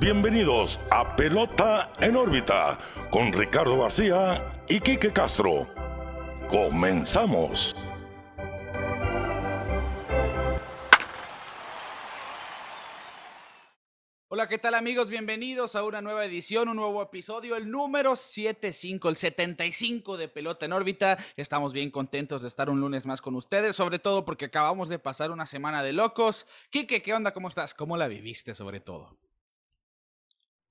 bienvenidos 0.00 0.80
a 0.90 1.14
Pelota 1.14 1.92
en 2.00 2.16
órbita 2.16 2.78
con 3.10 3.30
Ricardo 3.34 3.82
García 3.82 4.62
y 4.66 4.80
Quique 4.80 5.12
Castro. 5.12 5.68
Comenzamos. 6.48 7.76
Hola, 14.28 14.48
¿qué 14.48 14.56
tal 14.56 14.74
amigos? 14.74 15.10
Bienvenidos 15.10 15.76
a 15.76 15.84
una 15.84 16.00
nueva 16.00 16.24
edición, 16.24 16.70
un 16.70 16.76
nuevo 16.76 17.02
episodio, 17.02 17.56
el 17.56 17.70
número 17.70 18.16
75, 18.16 19.10
el 19.10 19.16
75 19.16 20.16
de 20.16 20.28
Pelota 20.28 20.64
en 20.64 20.72
órbita. 20.72 21.18
Estamos 21.36 21.74
bien 21.74 21.90
contentos 21.90 22.40
de 22.40 22.48
estar 22.48 22.70
un 22.70 22.80
lunes 22.80 23.04
más 23.04 23.20
con 23.20 23.34
ustedes, 23.34 23.76
sobre 23.76 23.98
todo 23.98 24.24
porque 24.24 24.46
acabamos 24.46 24.88
de 24.88 24.98
pasar 24.98 25.30
una 25.30 25.44
semana 25.44 25.82
de 25.82 25.92
locos. 25.92 26.46
Quique, 26.70 27.02
¿qué 27.02 27.12
onda? 27.12 27.34
¿Cómo 27.34 27.48
estás? 27.48 27.74
¿Cómo 27.74 27.98
la 27.98 28.08
viviste 28.08 28.54
sobre 28.54 28.80
todo? 28.80 29.18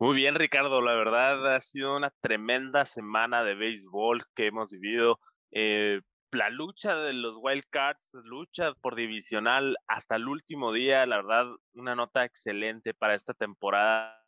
Muy 0.02 0.16
bien, 0.16 0.36
Ricardo. 0.36 0.82
La 0.82 0.94
verdad 0.94 1.56
ha 1.56 1.60
sido 1.60 1.98
una 1.98 2.10
tremenda 2.22 2.86
semana 2.86 3.44
de 3.44 3.56
béisbol 3.56 4.24
que 4.34 4.48
hemos 4.48 4.72
vivido. 4.72 5.20
Eh, 5.52 6.00
la 6.32 6.50
lucha 6.50 6.96
de 6.96 7.12
los 7.12 7.36
Wildcards, 7.38 8.12
lucha 8.24 8.74
por 8.76 8.96
divisional 8.96 9.76
hasta 9.88 10.16
el 10.16 10.30
último 10.30 10.72
día, 10.72 11.06
la 11.06 11.18
verdad, 11.18 11.48
una 11.74 11.96
nota 11.96 12.24
excelente 12.24 12.94
para 12.94 13.14
esta 13.14 13.34
temporada. 13.34 14.24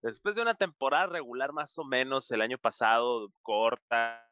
Después 0.00 0.36
de 0.36 0.42
una 0.42 0.54
temporada 0.54 1.06
regular 1.08 1.52
más 1.52 1.76
o 1.78 1.84
menos 1.84 2.30
el 2.30 2.40
año 2.40 2.58
pasado, 2.58 3.32
corta, 3.42 4.24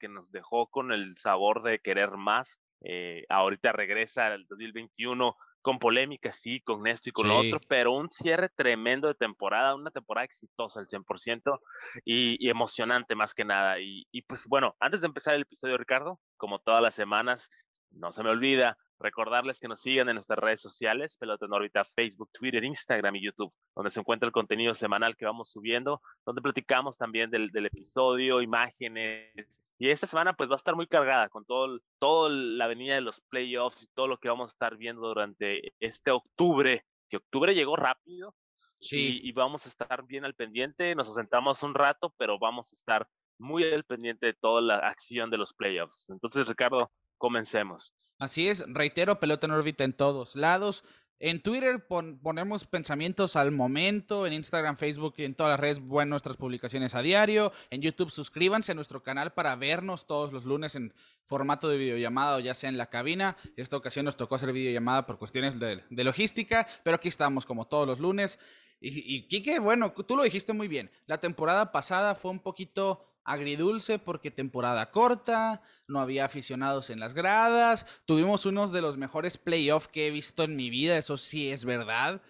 que 0.00 0.08
nos 0.08 0.30
dejó 0.32 0.68
con 0.68 0.92
el 0.92 1.18
sabor 1.18 1.62
de 1.62 1.80
querer 1.80 2.12
más, 2.12 2.62
eh, 2.80 3.26
ahorita 3.28 3.72
regresa 3.72 4.28
al 4.28 4.46
2021 4.46 5.36
con 5.62 5.78
polémica, 5.78 6.32
sí, 6.32 6.60
con 6.60 6.86
esto 6.86 7.08
y 7.08 7.12
con 7.12 7.28
lo 7.28 7.38
otro, 7.38 7.60
pero 7.68 7.92
un 7.92 8.10
cierre 8.10 8.50
tremendo 8.54 9.08
de 9.08 9.14
temporada, 9.14 9.74
una 9.74 9.90
temporada 9.90 10.24
exitosa 10.24 10.80
al 10.80 10.88
100% 10.88 11.60
y, 12.04 12.44
y 12.44 12.50
emocionante 12.50 13.14
más 13.14 13.32
que 13.32 13.44
nada. 13.44 13.80
Y, 13.80 14.06
y 14.10 14.22
pues 14.22 14.46
bueno, 14.46 14.74
antes 14.80 15.00
de 15.00 15.06
empezar 15.06 15.34
el 15.34 15.42
episodio, 15.42 15.78
Ricardo, 15.78 16.20
como 16.36 16.58
todas 16.58 16.82
las 16.82 16.94
semanas, 16.94 17.48
no 17.90 18.12
se 18.12 18.22
me 18.22 18.30
olvida 18.30 18.76
Recordarles 19.02 19.58
que 19.58 19.66
nos 19.66 19.80
sigan 19.80 20.08
en 20.08 20.14
nuestras 20.14 20.38
redes 20.38 20.60
sociales, 20.60 21.16
Pelota 21.16 21.46
en 21.46 21.52
órbita, 21.52 21.84
Facebook, 21.84 22.30
Twitter, 22.32 22.62
Instagram 22.62 23.16
y 23.16 23.24
YouTube, 23.24 23.52
donde 23.74 23.90
se 23.90 23.98
encuentra 23.98 24.28
el 24.28 24.32
contenido 24.32 24.74
semanal 24.74 25.16
que 25.16 25.24
vamos 25.24 25.50
subiendo, 25.50 26.00
donde 26.24 26.40
platicamos 26.40 26.96
también 26.96 27.28
del, 27.28 27.50
episodio, 27.66 28.40
imágenes. 28.40 29.74
Y 29.76 29.90
esta 29.90 30.06
semana 30.06 30.34
pues 30.34 30.48
va 30.48 30.54
a 30.54 30.56
estar 30.56 30.76
muy 30.76 30.86
cargada 30.86 31.28
con 31.28 31.44
todo, 31.44 31.80
todo 31.98 32.28
la 32.28 32.66
avenida 32.66 32.94
de 32.94 33.00
los 33.00 33.20
playoffs 33.22 33.82
y 33.82 33.88
todo 33.92 34.06
lo 34.06 34.18
que 34.18 34.28
vamos 34.28 34.52
a 34.52 34.54
estar 34.54 34.76
viendo 34.76 35.08
durante 35.08 35.72
este 35.80 36.12
octubre, 36.12 36.84
que 37.10 37.16
octubre 37.16 37.56
llegó 37.56 37.74
rápido. 37.74 38.36
Sí. 38.78 39.20
Y, 39.20 39.28
y 39.28 39.32
vamos 39.32 39.66
a 39.66 39.68
estar 39.68 40.06
bien 40.06 40.24
al 40.24 40.34
pendiente, 40.34 40.94
nos 40.94 41.08
ausentamos 41.08 41.62
un 41.64 41.74
rato, 41.74 42.14
pero 42.18 42.38
vamos 42.38 42.72
a 42.72 42.76
estar 42.76 43.08
muy 43.38 43.64
al 43.64 43.84
pendiente 43.84 44.26
de 44.26 44.34
toda 44.34 44.60
la 44.60 44.78
acción 44.78 45.28
de 45.28 45.38
los 45.38 45.52
playoffs. 45.52 46.08
Entonces, 46.10 46.46
Ricardo, 46.46 46.92
comencemos. 47.22 47.94
Así 48.18 48.48
es, 48.48 48.64
reitero, 48.66 49.20
pelota 49.20 49.46
en 49.46 49.52
órbita 49.52 49.84
en 49.84 49.92
todos 49.92 50.34
lados. 50.34 50.82
En 51.20 51.40
Twitter 51.40 51.86
ponemos 51.86 52.66
pensamientos 52.66 53.36
al 53.36 53.52
momento, 53.52 54.26
en 54.26 54.32
Instagram, 54.32 54.76
Facebook 54.76 55.14
y 55.18 55.24
en 55.24 55.36
todas 55.36 55.52
las 55.52 55.60
redes, 55.60 55.78
bueno, 55.78 56.10
nuestras 56.10 56.36
publicaciones 56.36 56.96
a 56.96 57.00
diario. 57.00 57.52
En 57.70 57.80
YouTube, 57.80 58.10
suscríbanse 58.10 58.72
a 58.72 58.74
nuestro 58.74 59.04
canal 59.04 59.32
para 59.32 59.54
vernos 59.54 60.08
todos 60.08 60.32
los 60.32 60.44
lunes 60.44 60.74
en 60.74 60.92
formato 61.22 61.68
de 61.68 61.76
videollamada 61.76 62.38
o 62.38 62.40
ya 62.40 62.54
sea 62.54 62.68
en 62.68 62.76
la 62.76 62.90
cabina. 62.90 63.36
Esta 63.56 63.76
ocasión 63.76 64.04
nos 64.04 64.16
tocó 64.16 64.34
hacer 64.34 64.52
videollamada 64.52 65.06
por 65.06 65.16
cuestiones 65.18 65.60
de, 65.60 65.84
logística, 65.90 66.66
pero 66.82 66.96
aquí 66.96 67.06
estamos 67.06 67.46
como 67.46 67.68
todos 67.68 67.86
los 67.86 68.00
lunes. 68.00 68.40
Y, 68.80 69.16
y 69.16 69.28
Kike, 69.28 69.60
bueno, 69.60 69.92
tú 69.92 70.16
lo 70.16 70.24
dijiste 70.24 70.52
muy 70.52 70.66
bien. 70.66 70.90
La 71.06 71.20
temporada 71.20 71.70
pasada 71.70 72.16
fue 72.16 72.32
un 72.32 72.40
poquito 72.40 73.11
agridulce 73.24 73.98
porque 73.98 74.30
temporada 74.30 74.90
corta, 74.90 75.62
no 75.86 76.00
había 76.00 76.24
aficionados 76.24 76.90
en 76.90 77.00
las 77.00 77.14
gradas, 77.14 77.86
tuvimos 78.04 78.46
unos 78.46 78.72
de 78.72 78.82
los 78.82 78.96
mejores 78.96 79.38
playoffs 79.38 79.88
que 79.88 80.06
he 80.06 80.10
visto 80.10 80.42
en 80.44 80.56
mi 80.56 80.70
vida, 80.70 80.98
eso 80.98 81.16
sí 81.16 81.50
es 81.50 81.64
verdad. 81.64 82.22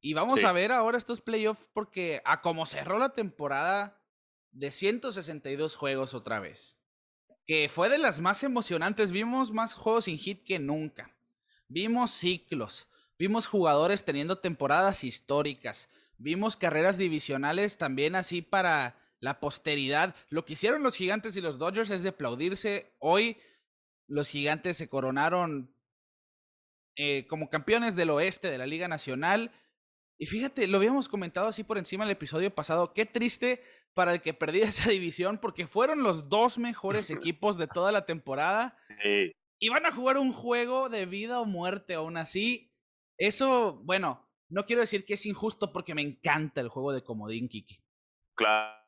Y 0.00 0.14
vamos 0.14 0.44
a 0.44 0.52
ver 0.52 0.72
ahora 0.72 0.98
estos 0.98 1.20
playoffs 1.20 1.66
porque 1.72 2.22
a 2.24 2.40
como 2.40 2.66
cerró 2.66 2.98
la 2.98 3.10
temporada 3.10 4.00
de 4.52 4.70
162 4.70 5.76
juegos 5.76 6.14
otra 6.14 6.40
vez, 6.40 6.78
que 7.46 7.68
fue 7.68 7.88
de 7.88 7.98
las 7.98 8.20
más 8.20 8.42
emocionantes, 8.42 9.12
vimos 9.12 9.52
más 9.52 9.74
juegos 9.74 10.06
sin 10.06 10.18
hit 10.18 10.44
que 10.44 10.58
nunca, 10.58 11.14
vimos 11.68 12.10
ciclos, 12.12 12.88
vimos 13.18 13.46
jugadores 13.46 14.04
teniendo 14.04 14.38
temporadas 14.38 15.04
históricas, 15.04 15.88
vimos 16.16 16.56
carreras 16.56 16.96
divisionales 16.96 17.76
también 17.76 18.14
así 18.14 18.42
para 18.42 18.96
la 19.20 19.38
posteridad. 19.40 20.14
Lo 20.28 20.44
que 20.44 20.54
hicieron 20.54 20.82
los 20.82 20.96
gigantes 20.96 21.36
y 21.36 21.40
los 21.40 21.58
Dodgers 21.58 21.90
es 21.90 22.02
de 22.02 22.10
aplaudirse. 22.10 22.94
Hoy 22.98 23.36
los 24.08 24.28
gigantes 24.28 24.76
se 24.76 24.88
coronaron 24.88 25.74
eh, 26.96 27.26
como 27.28 27.48
campeones 27.48 27.94
del 27.94 28.10
oeste 28.10 28.50
de 28.50 28.58
la 28.58 28.66
Liga 28.66 28.88
Nacional. 28.88 29.52
Y 30.18 30.26
fíjate, 30.26 30.66
lo 30.66 30.78
habíamos 30.78 31.08
comentado 31.08 31.48
así 31.48 31.64
por 31.64 31.78
encima 31.78 32.04
el 32.04 32.10
episodio 32.10 32.54
pasado. 32.54 32.92
Qué 32.92 33.06
triste 33.06 33.62
para 33.94 34.12
el 34.12 34.22
que 34.22 34.34
perdía 34.34 34.64
esa 34.68 34.90
división, 34.90 35.38
porque 35.38 35.66
fueron 35.66 36.02
los 36.02 36.28
dos 36.28 36.58
mejores 36.58 37.10
equipos 37.10 37.56
de 37.56 37.68
toda 37.68 37.92
la 37.92 38.04
temporada. 38.04 38.76
Y 39.58 39.68
van 39.68 39.86
a 39.86 39.92
jugar 39.92 40.18
un 40.18 40.32
juego 40.32 40.88
de 40.88 41.06
vida 41.06 41.40
o 41.40 41.44
muerte, 41.44 41.94
aún 41.94 42.16
así. 42.16 42.72
Eso, 43.18 43.80
bueno, 43.84 44.28
no 44.48 44.64
quiero 44.64 44.80
decir 44.80 45.04
que 45.04 45.14
es 45.14 45.26
injusto 45.26 45.72
porque 45.72 45.94
me 45.94 46.02
encanta 46.02 46.60
el 46.60 46.68
juego 46.68 46.92
de 46.92 47.04
Comodín, 47.04 47.48
Kiki. 47.48 47.82
Claro, 48.34 48.79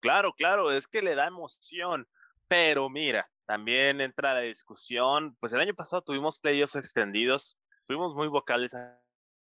claro, 0.00 0.32
claro, 0.34 0.72
es 0.72 0.86
que 0.86 1.02
le 1.02 1.14
da 1.14 1.26
emoción. 1.26 2.06
Pero 2.48 2.90
mira, 2.90 3.30
también 3.46 4.00
entra 4.00 4.34
la 4.34 4.40
discusión. 4.40 5.36
Pues 5.40 5.52
el 5.52 5.60
año 5.60 5.74
pasado 5.74 6.02
tuvimos 6.02 6.38
playoffs 6.38 6.76
extendidos, 6.76 7.58
fuimos 7.86 8.14
muy 8.14 8.28
vocales 8.28 8.74
al 8.74 8.98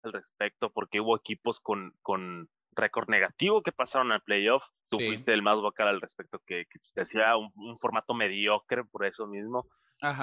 respecto 0.04 0.70
porque 0.70 1.00
hubo 1.00 1.16
equipos 1.16 1.60
con, 1.60 1.94
con 2.02 2.48
récord 2.74 3.08
negativo 3.08 3.62
que 3.62 3.72
pasaron 3.72 4.12
al 4.12 4.22
playoff. 4.22 4.66
Tú 4.88 4.98
fuiste 4.98 5.32
el 5.32 5.42
más 5.42 5.56
vocal 5.56 5.88
al 5.88 6.00
respecto, 6.00 6.40
que, 6.46 6.66
que 6.66 6.78
te 6.94 7.02
hacía 7.02 7.36
un, 7.36 7.78
formato 7.78 8.14
mediocre 8.14 8.84
por 8.84 9.04
eso 9.06 9.26
mismo. 9.26 9.66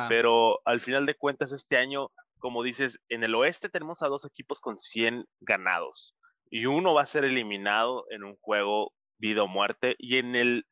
Pero 0.09 0.59
al 0.66 0.81
final 0.81 1.06
de 1.06 1.16
cuentas, 1.16 1.53
este 1.53 1.78
año, 1.78 2.11
como 2.40 2.63
dices, 2.63 3.00
en 3.07 3.23
el 3.23 3.34
oeste 3.34 3.69
tenemos 3.69 4.01
a 4.01 4.07
dos 4.07 4.25
equipos 4.25 4.59
con 4.59 4.78
100 4.78 5.25
ganados 5.40 6.17
y 6.50 6.66
uno 6.66 6.94
va 6.94 7.03
a 7.03 7.06
ser 7.06 7.23
eliminado 7.23 8.06
en 8.09 8.25
un 8.25 8.35
juego 8.41 8.91
vida 9.19 9.44
o 9.44 9.47
muerte. 9.47 9.96
Y 10.00 10.18
en 10.18 10.35
el, 10.35 10.66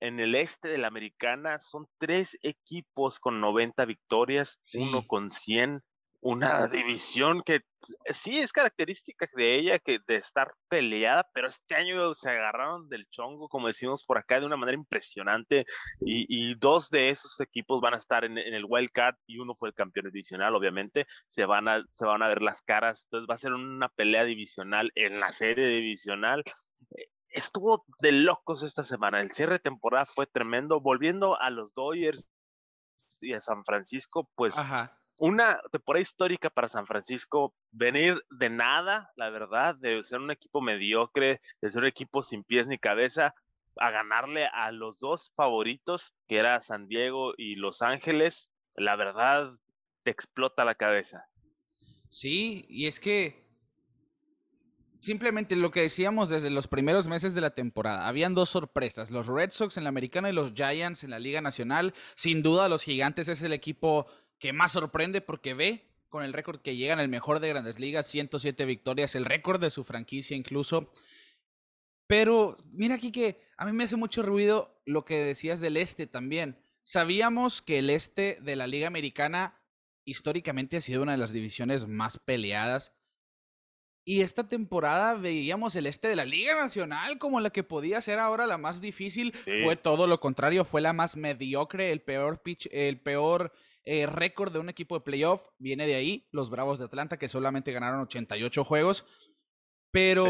en 0.00 0.20
el 0.20 0.34
este 0.34 0.68
de 0.68 0.78
la 0.78 0.88
americana 0.88 1.60
son 1.60 1.86
tres 1.98 2.38
equipos 2.42 3.18
con 3.18 3.40
90 3.40 3.84
victorias, 3.86 4.60
uno 4.74 5.06
con 5.06 5.30
100, 5.30 5.82
una 6.22 6.68
división 6.68 7.42
que 7.42 7.62
sí 8.04 8.38
es 8.38 8.52
característica 8.52 9.28
de 9.34 9.56
ella, 9.56 9.78
que 9.80 9.98
de 10.06 10.16
estar 10.16 10.54
peleada, 10.68 11.28
pero 11.34 11.48
este 11.48 11.74
año 11.74 12.14
se 12.14 12.30
agarraron 12.30 12.88
del 12.88 13.08
chongo, 13.08 13.48
como 13.48 13.66
decimos 13.66 14.04
por 14.04 14.18
acá, 14.18 14.38
de 14.38 14.46
una 14.46 14.56
manera 14.56 14.78
impresionante. 14.78 15.66
Y, 16.00 16.54
dos 16.54 16.90
de 16.90 17.10
esos 17.10 17.40
equipos 17.40 17.80
van 17.80 17.94
a 17.94 17.96
estar 17.96 18.24
en, 18.24 18.38
el 18.38 18.64
wild 18.68 18.90
card 18.92 19.16
y 19.26 19.38
uno 19.38 19.56
fue 19.56 19.70
el 19.70 19.74
campeón 19.74 20.06
divisional, 20.12 20.54
obviamente. 20.54 21.06
Se 21.26 21.44
van, 21.44 21.66
a, 21.66 21.84
se 21.90 22.06
van 22.06 22.22
a 22.22 22.28
ver 22.28 22.40
las 22.40 22.62
caras, 22.62 23.04
entonces 23.04 23.26
va 23.28 23.34
a 23.34 23.38
ser 23.38 23.52
una 23.52 23.88
pelea 23.88 24.24
divisional 24.24 24.92
en 24.94 25.18
la 25.18 25.32
serie 25.32 25.66
divisional 25.66 26.44
estuvo 27.32 27.84
de 28.00 28.12
locos 28.12 28.62
esta 28.62 28.82
semana. 28.82 29.20
El 29.20 29.30
cierre 29.30 29.54
de 29.54 29.58
temporada 29.60 30.06
fue 30.06 30.26
tremendo. 30.26 30.80
Volviendo 30.80 31.40
a 31.40 31.50
los 31.50 31.72
Dodgers 31.74 32.28
y 33.20 33.32
a 33.34 33.40
San 33.40 33.64
Francisco, 33.64 34.28
pues 34.34 34.56
una 35.18 35.60
temporada 35.70 36.02
histórica 36.02 36.50
para 36.50 36.68
San 36.68 36.86
Francisco. 36.86 37.54
Venir 37.70 38.22
de 38.30 38.50
nada, 38.50 39.12
la 39.16 39.30
verdad, 39.30 39.74
de 39.76 40.02
ser 40.02 40.20
un 40.20 40.30
equipo 40.30 40.60
mediocre, 40.60 41.40
de 41.60 41.70
ser 41.70 41.82
un 41.82 41.88
equipo 41.88 42.22
sin 42.22 42.44
pies 42.44 42.66
ni 42.66 42.78
cabeza, 42.78 43.34
a 43.76 43.90
ganarle 43.90 44.46
a 44.46 44.70
los 44.72 44.98
dos 44.98 45.32
favoritos, 45.34 46.14
que 46.28 46.38
era 46.38 46.60
San 46.60 46.88
Diego 46.88 47.34
y 47.36 47.56
Los 47.56 47.82
Ángeles, 47.82 48.50
la 48.74 48.96
verdad 48.96 49.52
te 50.02 50.10
explota 50.10 50.64
la 50.64 50.74
cabeza. 50.74 51.26
Sí, 52.08 52.66
y 52.68 52.86
es 52.86 53.00
que 53.00 53.41
simplemente 55.02 55.56
lo 55.56 55.72
que 55.72 55.82
decíamos 55.82 56.28
desde 56.28 56.48
los 56.48 56.68
primeros 56.68 57.08
meses 57.08 57.34
de 57.34 57.40
la 57.40 57.50
temporada. 57.50 58.06
Habían 58.06 58.34
dos 58.34 58.50
sorpresas, 58.50 59.10
los 59.10 59.26
Red 59.26 59.50
Sox 59.50 59.76
en 59.76 59.82
la 59.82 59.88
americana 59.88 60.30
y 60.30 60.32
los 60.32 60.54
Giants 60.54 61.02
en 61.02 61.10
la 61.10 61.18
Liga 61.18 61.40
Nacional. 61.40 61.92
Sin 62.14 62.40
duda, 62.40 62.68
los 62.68 62.84
Gigantes 62.84 63.26
es 63.26 63.42
el 63.42 63.52
equipo 63.52 64.06
que 64.38 64.52
más 64.52 64.72
sorprende 64.72 65.20
porque 65.20 65.54
ve 65.54 65.88
con 66.08 66.22
el 66.22 66.32
récord 66.32 66.60
que 66.60 66.76
llegan 66.76 67.00
el 67.00 67.08
mejor 67.08 67.40
de 67.40 67.48
grandes 67.48 67.80
ligas, 67.80 68.06
107 68.06 68.64
victorias, 68.64 69.16
el 69.16 69.24
récord 69.24 69.60
de 69.60 69.70
su 69.70 69.82
franquicia 69.82 70.36
incluso. 70.36 70.92
Pero 72.06 72.54
mira 72.70 72.94
aquí 72.94 73.10
que 73.10 73.40
a 73.56 73.64
mí 73.64 73.72
me 73.72 73.84
hace 73.84 73.96
mucho 73.96 74.22
ruido 74.22 74.80
lo 74.86 75.04
que 75.04 75.24
decías 75.24 75.58
del 75.58 75.78
este 75.78 76.06
también. 76.06 76.58
Sabíamos 76.84 77.60
que 77.60 77.80
el 77.80 77.90
este 77.90 78.38
de 78.40 78.54
la 78.54 78.68
Liga 78.68 78.86
Americana 78.86 79.58
históricamente 80.04 80.76
ha 80.76 80.80
sido 80.80 81.02
una 81.02 81.12
de 81.12 81.18
las 81.18 81.32
divisiones 81.32 81.88
más 81.88 82.18
peleadas 82.18 82.92
Y 84.04 84.22
esta 84.22 84.48
temporada 84.48 85.14
veíamos 85.14 85.76
el 85.76 85.86
este 85.86 86.08
de 86.08 86.16
la 86.16 86.24
Liga 86.24 86.56
Nacional 86.56 87.18
como 87.18 87.40
la 87.40 87.50
que 87.50 87.62
podía 87.62 88.00
ser 88.00 88.18
ahora 88.18 88.46
la 88.46 88.58
más 88.58 88.80
difícil. 88.80 89.32
Fue 89.64 89.76
todo 89.76 90.08
lo 90.08 90.18
contrario, 90.18 90.64
fue 90.64 90.80
la 90.80 90.92
más 90.92 91.16
mediocre, 91.16 91.92
el 91.92 92.02
peor 92.02 92.42
pitch, 92.42 92.68
el 92.72 93.00
peor 93.00 93.52
eh, 93.84 94.06
récord 94.06 94.52
de 94.52 94.58
un 94.58 94.68
equipo 94.68 94.96
de 94.96 95.04
playoff. 95.04 95.46
Viene 95.58 95.86
de 95.86 95.94
ahí, 95.94 96.28
los 96.32 96.50
Bravos 96.50 96.80
de 96.80 96.86
Atlanta, 96.86 97.16
que 97.18 97.28
solamente 97.28 97.70
ganaron 97.70 98.00
88 98.00 98.64
juegos. 98.64 99.04
Pero 99.92 100.26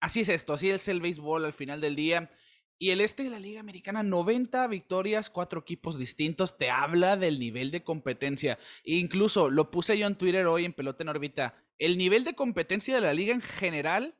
así 0.00 0.20
es 0.20 0.28
esto, 0.30 0.54
así 0.54 0.70
es 0.70 0.88
el 0.88 1.02
béisbol 1.02 1.44
al 1.44 1.52
final 1.52 1.82
del 1.82 1.94
día. 1.94 2.30
Y 2.78 2.90
el 2.90 3.00
este 3.00 3.22
de 3.22 3.30
la 3.30 3.38
Liga 3.38 3.60
Americana, 3.60 4.02
90 4.02 4.66
victorias, 4.66 5.30
cuatro 5.30 5.60
equipos 5.60 5.98
distintos, 5.98 6.58
te 6.58 6.70
habla 6.70 7.16
del 7.16 7.38
nivel 7.38 7.70
de 7.70 7.84
competencia. 7.84 8.58
E 8.84 8.96
incluso 8.96 9.50
lo 9.50 9.70
puse 9.70 9.96
yo 9.96 10.06
en 10.06 10.16
Twitter 10.16 10.46
hoy 10.46 10.64
en 10.64 10.72
Pelota 10.72 11.02
en 11.02 11.08
órbita. 11.08 11.63
El 11.78 11.98
nivel 11.98 12.24
de 12.24 12.34
competencia 12.34 12.94
de 12.94 13.00
la 13.00 13.14
liga 13.14 13.34
en 13.34 13.40
general 13.40 14.16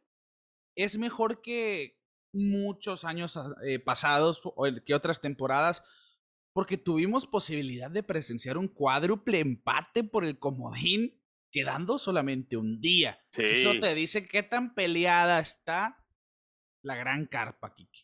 es 0.76 0.98
mejor 0.98 1.40
que 1.40 2.00
muchos 2.32 3.04
años 3.04 3.36
ah, 3.36 3.54
eh, 3.66 3.78
pasados 3.78 4.40
o 4.44 4.66
que 4.84 4.94
otras 4.94 5.20
temporadas, 5.20 5.84
porque 6.52 6.76
tuvimos 6.76 7.26
posibilidad 7.26 7.90
de 7.90 8.02
presenciar 8.02 8.58
un 8.58 8.68
cuádruple 8.68 9.40
empate 9.40 10.04
por 10.04 10.24
el 10.24 10.38
comodín, 10.38 11.20
quedando 11.50 11.98
solamente 11.98 12.56
un 12.56 12.80
día. 12.80 13.20
Eso 13.36 13.72
te 13.80 13.94
dice 13.94 14.26
qué 14.26 14.42
tan 14.42 14.74
peleada 14.74 15.38
está 15.38 16.04
la 16.82 16.96
gran 16.96 17.26
carpa, 17.26 17.74
Kiki. 17.74 18.02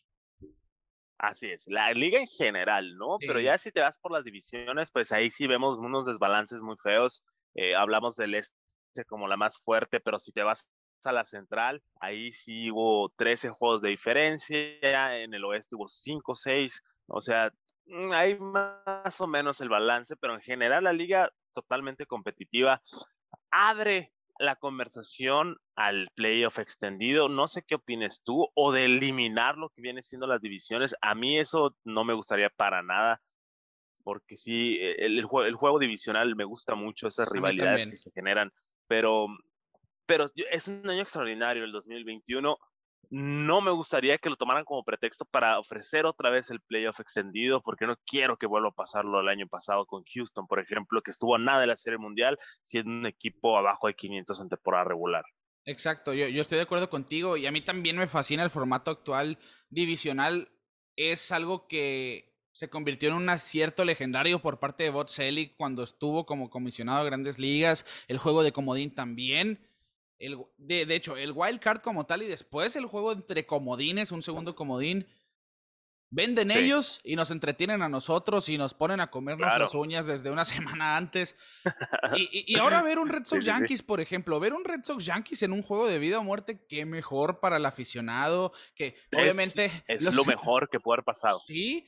Así 1.17 1.51
es, 1.51 1.65
la 1.67 1.91
liga 1.91 2.19
en 2.19 2.27
general, 2.27 2.97
¿no? 2.97 3.17
Pero 3.19 3.39
ya 3.39 3.57
si 3.57 3.71
te 3.71 3.81
vas 3.81 3.99
por 3.99 4.11
las 4.11 4.23
divisiones, 4.23 4.89
pues 4.89 5.11
ahí 5.11 5.29
sí 5.29 5.45
vemos 5.45 5.77
unos 5.77 6.07
desbalances 6.07 6.61
muy 6.61 6.77
feos. 6.81 7.23
Eh, 7.53 7.75
hablamos 7.75 8.15
del 8.15 8.33
este 8.33 8.60
como 9.07 9.27
la 9.27 9.37
más 9.37 9.57
fuerte, 9.57 9.99
pero 9.99 10.19
si 10.19 10.31
te 10.31 10.43
vas 10.43 10.67
a 11.03 11.11
la 11.11 11.23
central, 11.23 11.81
ahí 11.99 12.31
sí 12.31 12.69
hubo 12.69 13.09
13 13.17 13.49
juegos 13.49 13.81
de 13.81 13.89
diferencia, 13.89 15.17
en 15.17 15.33
el 15.33 15.43
oeste 15.45 15.75
hubo 15.75 15.87
5, 15.87 16.35
6, 16.35 16.83
o 17.07 17.21
sea, 17.21 17.51
mm, 17.85 18.11
hay 18.11 18.37
más 18.39 19.19
o 19.19 19.27
menos 19.27 19.61
el 19.61 19.69
balance, 19.69 20.15
pero 20.15 20.35
en 20.35 20.41
general 20.41 20.83
la 20.83 20.93
liga 20.93 21.31
totalmente 21.53 22.05
competitiva 22.05 22.81
abre 23.51 24.13
la 24.39 24.55
conversación 24.55 25.57
al 25.75 26.07
playoff 26.15 26.57
extendido. 26.59 27.29
No 27.29 27.47
sé 27.47 27.63
qué 27.63 27.75
opines 27.75 28.23
tú 28.23 28.49
o 28.55 28.71
de 28.71 28.85
eliminar 28.85 29.57
lo 29.57 29.69
que 29.69 29.81
viene 29.81 30.01
siendo 30.01 30.25
las 30.25 30.41
divisiones. 30.41 30.95
A 31.01 31.13
mí 31.13 31.37
eso 31.37 31.75
no 31.83 32.03
me 32.03 32.13
gustaría 32.13 32.49
para 32.49 32.81
nada, 32.81 33.21
porque 34.03 34.37
sí, 34.37 34.79
e, 34.81 35.05
el, 35.05 35.19
el, 35.19 35.25
juego, 35.25 35.79
divisional 35.79 36.35
me 36.35 36.43
gusta 36.43 36.73
mucho, 36.75 37.07
esas 37.07 37.29
rivalidades 37.29 37.87
que 37.87 37.97
se 37.97 38.11
generan, 38.11 38.51
pero, 38.91 39.27
pero 40.05 40.29
es 40.51 40.67
un 40.67 40.89
año 40.89 41.03
extraordinario 41.03 41.63
el 41.63 41.71
2021 41.71 42.57
no 43.09 43.61
me 43.61 43.71
gustaría 43.71 44.17
que 44.17 44.29
lo 44.29 44.35
tomaran 44.35 44.65
como 44.65 44.83
pretexto 44.83 45.23
para 45.23 45.59
ofrecer 45.59 46.05
otra 46.05 46.29
vez 46.29 46.49
el 46.49 46.59
playoff 46.59 46.99
extendido, 46.99 47.61
porque 47.61 47.87
no 47.87 47.95
quiero 48.05 48.35
que 48.37 48.47
vuelva 48.47 48.67
a 48.67 48.73
pasarlo 48.73 49.21
el 49.21 49.29
año 49.29 49.47
pasado 49.47 49.85
con 49.85 50.03
Houston, 50.03 50.45
por 50.45 50.59
ejemplo, 50.59 51.01
que 51.01 51.11
estuvo 51.11 51.35
a 51.35 51.39
nada 51.39 51.61
de 51.61 51.67
la 51.67 51.77
Serie 51.77 51.99
Mundial, 51.99 52.37
siendo 52.63 52.91
un 52.91 53.05
equipo 53.05 53.57
abajo 53.57 53.87
de 53.87 53.95
500 53.95 54.41
en 54.41 54.49
temporada 54.49 54.83
regular. 54.83 55.23
Exacto, 55.63 56.13
yo, 56.13 56.27
yo 56.27 56.41
estoy 56.41 56.57
de 56.57 56.63
acuerdo 56.63 56.89
contigo 56.89 57.37
y 57.37 57.45
a 57.45 57.51
mí 57.51 57.61
también 57.61 57.97
me 57.97 58.07
fascina 58.07 58.43
el 58.43 58.49
formato 58.49 58.91
actual 58.91 59.37
divisional. 59.69 60.49
Es 60.97 61.31
algo 61.31 61.67
que 61.67 62.30
se 62.53 62.69
convirtió 62.69 63.09
en 63.09 63.15
un 63.15 63.29
acierto 63.29 63.85
legendario 63.85 64.41
por 64.41 64.59
parte 64.59 64.83
de 64.83 64.89
Bot 64.89 65.09
Selig 65.09 65.55
cuando 65.57 65.83
estuvo 65.83 66.25
como 66.25 66.49
comisionado 66.49 67.03
de 67.03 67.09
grandes 67.09 67.39
ligas, 67.39 67.85
el 68.07 68.17
juego 68.17 68.43
de 68.43 68.51
comodín 68.51 68.93
también 68.93 69.59
de, 70.57 70.95
hecho, 70.95 71.17
el 71.17 71.31
wild 71.33 71.59
card 71.59 71.81
como 71.81 72.05
tal 72.05 72.21
y 72.23 72.27
después 72.27 72.75
el 72.75 72.85
juego 72.85 73.11
entre 73.11 73.45
comodines, 73.45 74.11
un 74.11 74.21
segundo 74.21 74.55
comodín, 74.55 75.07
venden 76.13 76.51
ellos 76.51 76.99
y 77.03 77.15
nos 77.15 77.31
entretienen 77.31 77.81
a 77.81 77.89
nosotros 77.89 78.49
y 78.49 78.57
nos 78.57 78.73
ponen 78.73 78.99
a 78.99 79.09
comernos 79.09 79.57
las 79.57 79.73
uñas 79.73 80.05
desde 80.05 80.29
una 80.29 80.45
semana 80.75 80.97
antes. 80.97 81.35
Y, 82.15 82.57
ahora 82.57 82.81
ver 82.83 82.99
un 82.99 83.09
Red 83.09 83.25
Sox 83.25 83.45
Yankees, 83.45 83.81
por 83.81 83.99
ejemplo, 83.99 84.39
ver 84.39 84.53
un 84.53 84.63
Red 84.63 84.83
Sox 84.83 85.05
Yankees 85.05 85.41
en 85.43 85.53
un 85.53 85.63
juego 85.63 85.87
de 85.87 85.99
vida 85.99 86.19
o 86.19 86.23
muerte, 86.23 86.65
qué 86.67 86.85
mejor 86.85 87.39
para 87.39 87.57
el 87.57 87.65
aficionado, 87.65 88.51
que 88.75 88.95
obviamente... 89.11 89.71
Es 89.87 90.03
lo 90.03 90.25
mejor 90.25 90.69
que 90.69 90.79
puede 90.79 90.97
haber 90.97 91.05
pasado. 91.05 91.39
Sí, 91.39 91.87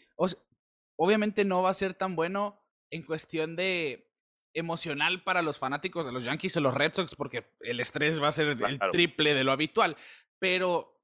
obviamente 0.95 1.45
no 1.45 1.61
va 1.61 1.69
a 1.69 1.75
ser 1.75 1.93
tan 1.93 2.15
bueno 2.15 2.61
en 2.89 3.03
cuestión 3.03 3.55
de 3.55 4.09
emocional 4.53 5.23
para 5.23 5.41
los 5.41 5.57
fanáticos 5.57 6.05
de 6.05 6.11
los 6.11 6.23
Yankees 6.23 6.57
o 6.57 6.61
los 6.61 6.73
Red 6.73 6.93
Sox 6.93 7.15
porque 7.15 7.51
el 7.61 7.79
estrés 7.79 8.21
va 8.21 8.27
a 8.27 8.31
ser 8.31 8.49
el 8.49 8.79
triple 8.91 9.33
de 9.33 9.43
lo 9.43 9.51
habitual. 9.51 9.97
Pero 10.39 11.01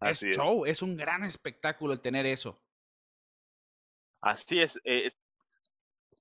es 0.00 0.20
show, 0.20 0.64
es. 0.64 0.82
un 0.82 0.96
gran 0.96 1.24
espectáculo 1.24 1.92
el 1.92 2.00
tener 2.00 2.26
eso. 2.26 2.60
Así 4.22 4.60
es, 4.60 4.78
eh, 4.84 5.08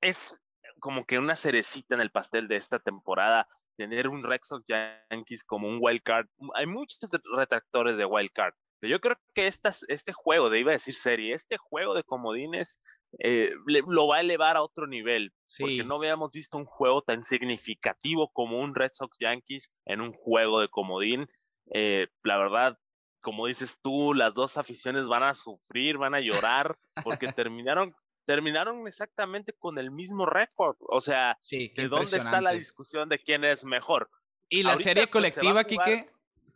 es, 0.02 0.42
como 0.80 1.06
que 1.06 1.20
una 1.20 1.36
cerecita 1.36 1.96
en 1.96 2.02
el 2.02 2.12
pastel 2.12 2.48
de 2.48 2.56
esta 2.56 2.80
temporada 2.80 3.48
tener 3.78 4.08
un 4.08 4.24
Red 4.24 4.42
Sox 4.44 4.66
Yankees 4.68 5.44
como 5.44 5.68
un 5.68 5.80
wild 5.82 6.02
card. 6.04 6.28
Hay 6.56 6.66
muchos 6.66 7.00
retractores 7.36 7.98
de 7.98 8.06
wild 8.06 8.32
card, 8.32 8.54
pero 8.80 8.92
yo 8.92 9.00
creo 9.00 9.18
que 9.34 9.48
este 9.48 10.14
juego, 10.14 10.50
de 10.50 10.60
iba 10.60 10.72
a 10.72 10.74
decir 10.74 10.96
serie, 10.96 11.34
este 11.34 11.58
juego 11.58 11.94
de 11.94 12.04
comodines 12.04 12.80
eh, 13.18 13.52
lo 13.66 14.08
va 14.08 14.18
a 14.18 14.22
elevar 14.22 14.58
a 14.58 14.62
otro 14.62 14.88
nivel. 14.88 15.34
Porque 15.58 15.84
no 15.84 15.96
habíamos 15.96 16.32
visto 16.32 16.58
un 16.58 16.66
juego 16.66 17.02
tan 17.02 17.24
significativo 17.24 18.30
como 18.32 18.60
un 18.60 18.76
Red 18.76 18.92
Sox 18.94 19.18
Yankees 19.20 19.72
en 19.86 20.02
un 20.02 20.14
juego 20.14 20.62
de 20.62 20.70
comodín. 20.70 21.28
Eh, 21.74 22.08
la 22.24 22.38
verdad, 22.38 22.78
como 23.22 23.48
dices 23.48 23.78
tú, 23.82 24.14
las 24.14 24.34
dos 24.34 24.58
aficiones 24.58 25.06
van 25.08 25.24
a 25.24 25.34
sufrir, 25.34 25.98
van 25.98 26.14
a 26.14 26.20
llorar, 26.20 26.78
porque 27.04 27.32
terminaron, 27.36 27.96
terminaron 28.26 28.88
exactamente 28.88 29.54
con 29.54 29.78
el 29.80 29.92
mismo 29.92 30.26
récord. 30.26 30.78
O 30.80 31.02
sea, 31.02 31.38
¿de 31.50 31.88
dónde 31.90 32.18
está 32.18 32.42
la 32.42 32.52
discusión 32.52 33.10
de 33.10 33.20
quién 33.20 33.44
es 33.44 33.64
mejor? 33.64 34.10
Y 34.50 34.64
la 34.64 34.78
serie 34.78 35.04
pues, 35.08 35.12
colectiva, 35.12 35.64
Kike, 35.64 36.10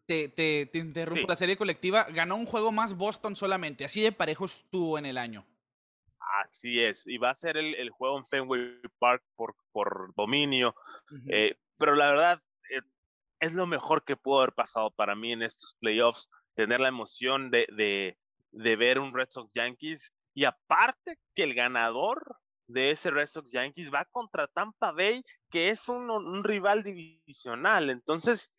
te, 0.06 0.28
te, 0.30 0.66
te 0.66 0.78
interrumpo, 0.80 1.28
la 1.28 1.36
serie 1.36 1.58
colectiva 1.58 2.06
ganó 2.10 2.36
un 2.36 2.46
juego 2.46 2.72
más 2.72 2.96
Boston 2.98 3.36
solamente, 3.36 3.86
así 3.86 4.02
de 4.02 4.12
parejo 4.12 4.46
estuvo 4.46 4.98
en 4.98 5.06
el 5.06 5.18
año. 5.18 5.46
Así 6.42 6.82
es, 6.82 7.06
y 7.06 7.18
va 7.18 7.32
a 7.32 7.36
ser 7.36 7.58
el, 7.58 7.90
juego 7.90 8.18
en 8.18 8.26
Fenway 8.26 8.80
Park 8.98 9.24
por, 9.36 9.56
por 9.72 10.14
dominio, 10.16 10.76
eh, 11.30 11.56
pero 11.78 11.96
la 11.96 12.10
verdad 12.10 12.42
eh, 12.70 12.82
es 13.40 13.54
lo 13.54 13.68
mejor 13.68 14.04
que 14.04 14.16
pudo 14.16 14.40
haber 14.40 14.54
pasado 14.54 14.92
para 14.92 15.16
mí 15.16 15.32
en 15.34 15.44
estos 15.44 15.76
playoffs, 15.80 16.30
tener 16.56 16.80
la 16.80 16.88
emoción 16.88 17.52
de, 17.52 17.68
de, 17.76 18.18
de 18.52 18.76
ver 18.76 19.00
un 19.00 19.14
Red 19.14 19.28
Sox 19.30 19.52
Yankees 19.54 20.14
y 20.34 20.46
aparte 20.46 21.18
que 21.36 21.44
el 21.44 21.54
ganador 21.54 22.38
de 22.68 22.92
ese 22.92 23.12
Red 23.12 23.28
Sox 23.28 23.52
Yankees 23.52 23.94
va 23.94 24.06
contra 24.06 24.48
Tampa 24.48 24.92
Bay, 24.92 25.24
que 25.50 25.70
es 25.70 25.88
un, 25.90 26.10
un 26.10 26.44
rival 26.44 26.84
divisional. 26.84 27.90
Entonces, 27.90 28.52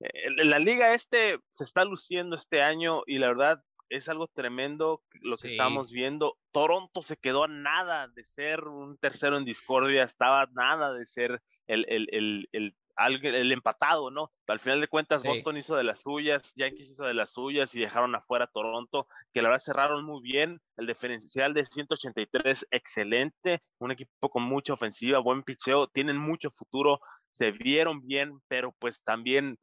eh, 0.00 0.30
la 0.44 0.58
liga 0.58 0.94
este 0.94 1.38
se 1.50 1.64
está 1.64 1.84
luciendo 1.84 2.34
este 2.36 2.62
año 2.62 3.02
y 3.06 3.18
la 3.18 3.28
verdad 3.28 3.62
es 3.90 4.08
algo 4.08 4.28
tremendo 4.28 5.02
lo 5.20 5.36
que 5.36 5.48
estamos 5.48 5.90
viendo. 5.90 6.38
Toronto 6.52 7.02
se 7.02 7.16
quedó 7.16 7.44
a 7.44 7.48
nada 7.48 8.08
de 8.08 8.24
ser 8.24 8.64
un 8.64 8.96
tercero 8.96 9.36
en 9.36 9.44
discordia, 9.44 10.04
estaba 10.04 10.42
a 10.42 10.48
nada 10.52 10.92
de 10.94 11.04
ser 11.04 11.42
el, 11.66 11.84
el, 11.88 12.08
el, 12.12 12.48
el, 12.52 12.76
el 13.24 13.52
empatado, 13.52 14.10
¿no? 14.10 14.32
Al 14.46 14.60
final 14.60 14.80
de 14.80 14.88
cuentas, 14.88 15.22
Boston 15.24 15.56
hizo 15.56 15.74
de 15.76 15.84
las 15.84 16.02
suyas, 16.02 16.52
Yankees 16.54 16.90
hizo 16.90 17.04
de 17.04 17.14
las 17.14 17.32
suyas 17.32 17.74
y 17.74 17.80
dejaron 17.80 18.14
afuera 18.14 18.44
a 18.44 18.50
Toronto, 18.50 19.08
que 19.32 19.42
la 19.42 19.48
verdad 19.48 19.64
cerraron 19.64 20.04
muy 20.04 20.22
bien. 20.22 20.60
El 20.76 20.86
diferencial 20.86 21.52
de 21.52 21.64
183, 21.64 22.66
excelente. 22.70 23.60
Un 23.78 23.90
equipo 23.90 24.30
con 24.30 24.44
mucha 24.44 24.72
ofensiva, 24.74 25.18
buen 25.18 25.42
picheo, 25.42 25.88
tienen 25.88 26.18
mucho 26.18 26.50
futuro, 26.50 27.00
se 27.32 27.50
vieron 27.50 28.06
bien, 28.06 28.40
pero 28.48 28.72
pues 28.78 29.02
también 29.02 29.58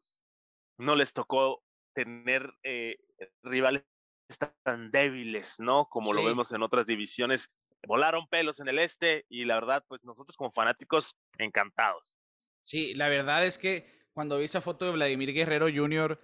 no 0.77 0.95
les 0.95 1.13
tocó 1.13 1.63
tener 1.93 2.53
eh, 2.63 2.97
rivales 3.41 3.83
están 4.29 4.91
débiles, 4.91 5.59
¿no? 5.59 5.87
Como 5.89 6.13
lo 6.13 6.23
vemos 6.23 6.51
en 6.51 6.63
otras 6.63 6.85
divisiones. 6.85 7.51
Volaron 7.87 8.27
pelos 8.27 8.59
en 8.59 8.67
el 8.67 8.79
este 8.79 9.25
y 9.29 9.43
la 9.45 9.55
verdad, 9.55 9.83
pues 9.87 10.03
nosotros 10.03 10.35
como 10.35 10.51
fanáticos, 10.51 11.15
encantados. 11.37 12.15
Sí, 12.61 12.93
la 12.95 13.07
verdad 13.07 13.45
es 13.45 13.57
que 13.57 14.07
cuando 14.13 14.37
vi 14.39 14.45
esa 14.45 14.61
foto 14.61 14.85
de 14.85 14.91
Vladimir 14.91 15.33
Guerrero 15.33 15.67
Jr., 15.73 16.19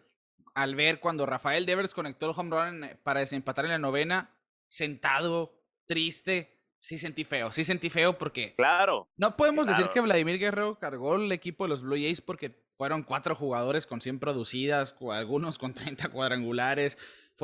al 0.55 0.75
ver 0.75 0.99
cuando 0.99 1.25
Rafael 1.25 1.65
Devers 1.65 1.93
conectó 1.93 2.25
el 2.25 2.33
home 2.35 2.49
run 2.49 2.99
para 3.03 3.21
desempatar 3.21 3.65
en 3.65 3.71
la 3.71 3.79
novena, 3.79 4.35
sentado, 4.67 5.53
triste, 5.85 6.59
sí 6.79 6.97
sentí 6.97 7.23
feo, 7.23 7.51
sí 7.51 7.63
sentí 7.63 7.89
feo 7.89 8.17
porque... 8.17 8.55
Claro. 8.55 9.09
No 9.15 9.37
podemos 9.37 9.67
decir 9.67 9.87
que 9.89 10.01
Vladimir 10.01 10.37
Guerrero 10.37 10.77
cargó 10.79 11.15
el 11.15 11.31
equipo 11.31 11.63
de 11.63 11.69
los 11.69 11.81
Blue 11.81 11.95
Jays 11.95 12.21
porque 12.21 12.63
fueron 12.77 13.03
cuatro 13.03 13.35
jugadores 13.35 13.87
con 13.87 14.01
100 14.01 14.19
producidas, 14.19 14.95
algunos 15.11 15.57
con 15.57 15.73
30 15.73 16.09
cuadrangulares 16.09 16.97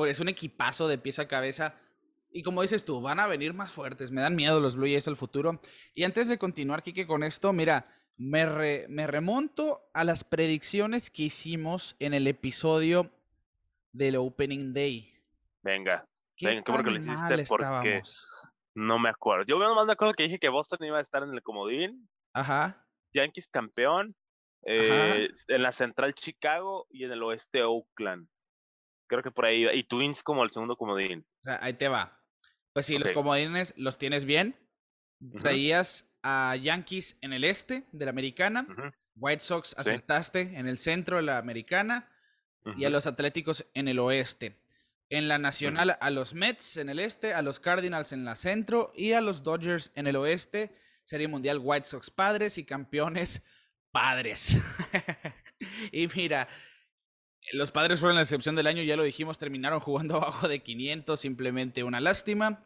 es 0.06 0.20
un 0.20 0.28
equipazo 0.28 0.88
de 0.88 0.98
pieza 0.98 1.22
a 1.22 1.28
cabeza. 1.28 1.74
Y 2.32 2.42
como 2.42 2.62
dices 2.62 2.84
tú, 2.84 3.00
van 3.00 3.20
a 3.20 3.26
venir 3.26 3.54
más 3.54 3.72
fuertes. 3.72 4.10
Me 4.10 4.20
dan 4.20 4.36
miedo 4.36 4.60
los 4.60 4.76
Blue 4.76 4.86
Jays 4.86 5.08
al 5.08 5.16
futuro. 5.16 5.60
Y 5.94 6.04
antes 6.04 6.28
de 6.28 6.38
continuar, 6.38 6.82
Kike, 6.82 7.06
con 7.06 7.22
esto, 7.22 7.52
mira, 7.52 7.86
Me, 8.16 8.86
me 8.88 9.06
remonto 9.06 9.90
a 9.94 10.04
las 10.04 10.24
predicciones 10.24 11.10
que 11.10 11.24
hicimos 11.24 11.96
en 11.98 12.12
el 12.12 12.26
episodio 12.26 13.10
del 13.92 14.16
Opening 14.16 14.72
Day. 14.74 15.12
Venga, 15.62 16.04
venga, 16.40 16.62
¿cómo 16.62 16.84
que 16.84 16.90
lo 16.90 16.96
hiciste? 16.98 17.44
Porque 17.48 18.02
no 18.74 18.98
me 18.98 19.08
acuerdo. 19.08 19.44
Yo 19.46 19.58
nomás 19.58 19.86
me 19.86 19.92
acuerdo 19.92 20.14
que 20.14 20.24
dije 20.24 20.38
que 20.38 20.48
Boston 20.48 20.86
iba 20.86 20.98
a 20.98 21.02
estar 21.02 21.22
en 21.22 21.30
el 21.30 21.42
comodín. 21.42 22.08
Ajá. 22.32 22.86
Yankees 23.12 23.48
campeón. 23.48 24.14
Eh, 24.66 25.30
en 25.48 25.62
la 25.62 25.72
central 25.72 26.14
Chicago 26.14 26.86
y 26.90 27.04
en 27.04 27.12
el 27.12 27.22
oeste 27.22 27.62
Oakland. 27.62 28.28
Creo 29.10 29.24
que 29.24 29.32
por 29.32 29.44
ahí 29.44 29.66
Y 29.74 29.82
Twins 29.82 30.22
como 30.22 30.44
el 30.44 30.50
segundo 30.50 30.76
comodín. 30.76 31.26
O 31.40 31.42
sea, 31.42 31.58
ahí 31.60 31.74
te 31.74 31.88
va. 31.88 32.16
Pues 32.72 32.86
sí, 32.86 32.96
los 32.96 33.10
comodines 33.10 33.74
los 33.76 33.98
tienes 33.98 34.24
bien. 34.24 34.56
Traías 35.38 36.08
a 36.22 36.54
Yankees 36.54 37.18
en 37.20 37.32
el 37.32 37.42
este 37.42 37.88
de 37.90 38.04
la 38.04 38.12
americana. 38.12 38.68
White 39.16 39.42
Sox 39.42 39.74
acertaste 39.76 40.56
en 40.56 40.68
el 40.68 40.78
centro 40.78 41.16
de 41.16 41.22
la 41.24 41.38
americana. 41.38 42.08
Y 42.76 42.84
a 42.84 42.90
los 42.90 43.08
Atléticos 43.08 43.66
en 43.74 43.88
el 43.88 43.98
oeste. 43.98 44.62
En 45.08 45.26
la 45.26 45.38
nacional 45.38 45.98
a 46.00 46.10
los 46.10 46.34
Mets 46.34 46.76
en 46.76 46.88
el 46.88 47.00
este, 47.00 47.34
a 47.34 47.42
los 47.42 47.58
Cardinals 47.58 48.12
en 48.12 48.24
la 48.24 48.36
centro 48.36 48.92
y 48.94 49.10
a 49.12 49.20
los 49.20 49.42
Dodgers 49.42 49.90
en 49.96 50.06
el 50.06 50.14
oeste. 50.14 50.72
Serie 51.02 51.26
Mundial 51.26 51.58
White 51.60 51.86
Sox 51.86 52.10
padres 52.10 52.58
y 52.58 52.64
campeones 52.64 53.44
padres. 53.90 54.56
y 55.90 56.06
mira, 56.14 56.46
los 57.52 57.70
padres 57.70 58.00
fueron 58.00 58.16
la 58.16 58.22
excepción 58.22 58.56
del 58.56 58.66
año, 58.66 58.82
ya 58.82 58.96
lo 58.96 59.02
dijimos, 59.02 59.38
terminaron 59.38 59.80
jugando 59.80 60.16
abajo 60.16 60.48
de 60.48 60.62
500, 60.62 61.18
simplemente 61.18 61.84
una 61.84 62.00
lástima. 62.00 62.64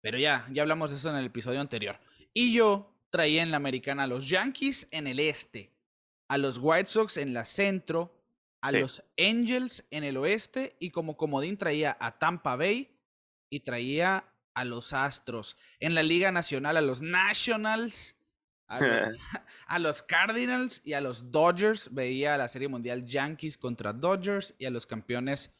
Pero 0.00 0.18
ya, 0.18 0.46
ya 0.52 0.62
hablamos 0.62 0.90
de 0.90 0.96
eso 0.96 1.10
en 1.10 1.16
el 1.16 1.26
episodio 1.26 1.60
anterior. 1.60 1.98
Y 2.32 2.52
yo 2.52 2.94
traía 3.10 3.42
en 3.42 3.50
la 3.50 3.56
americana 3.56 4.04
a 4.04 4.06
los 4.06 4.28
Yankees 4.28 4.86
en 4.90 5.06
el 5.06 5.18
este, 5.18 5.72
a 6.28 6.38
los 6.38 6.58
White 6.60 6.88
Sox 6.88 7.16
en 7.16 7.34
la 7.34 7.44
centro, 7.44 8.14
a 8.60 8.72
los 8.72 9.02
Angels 9.18 9.86
en 9.90 10.04
el 10.04 10.16
oeste 10.16 10.76
y 10.78 10.90
como 10.90 11.16
comodín 11.16 11.56
traía 11.56 11.96
a 12.00 12.18
Tampa 12.18 12.56
Bay 12.56 12.90
y 13.50 13.60
traía 13.60 14.24
a 14.54 14.64
los 14.64 14.92
Astros. 14.92 15.56
En 15.78 15.94
la 15.94 16.02
Liga 16.02 16.32
Nacional 16.32 16.76
a 16.76 16.80
los 16.80 17.00
Nationals, 17.02 18.16
a 19.66 19.78
los, 19.78 20.02
Cardinals 20.02 20.80
y 20.84 20.92
a 20.92 21.00
los 21.00 21.30
Dodgers. 21.30 21.92
Veía 21.92 22.36
la 22.36 22.48
Serie 22.48 22.68
Mundial 22.68 23.04
Yankees 23.04 23.58
contra 23.58 23.92
Dodgers 23.92 24.54
y 24.58 24.66
a 24.66 24.70
los 24.70 24.86
campeones 24.86 25.54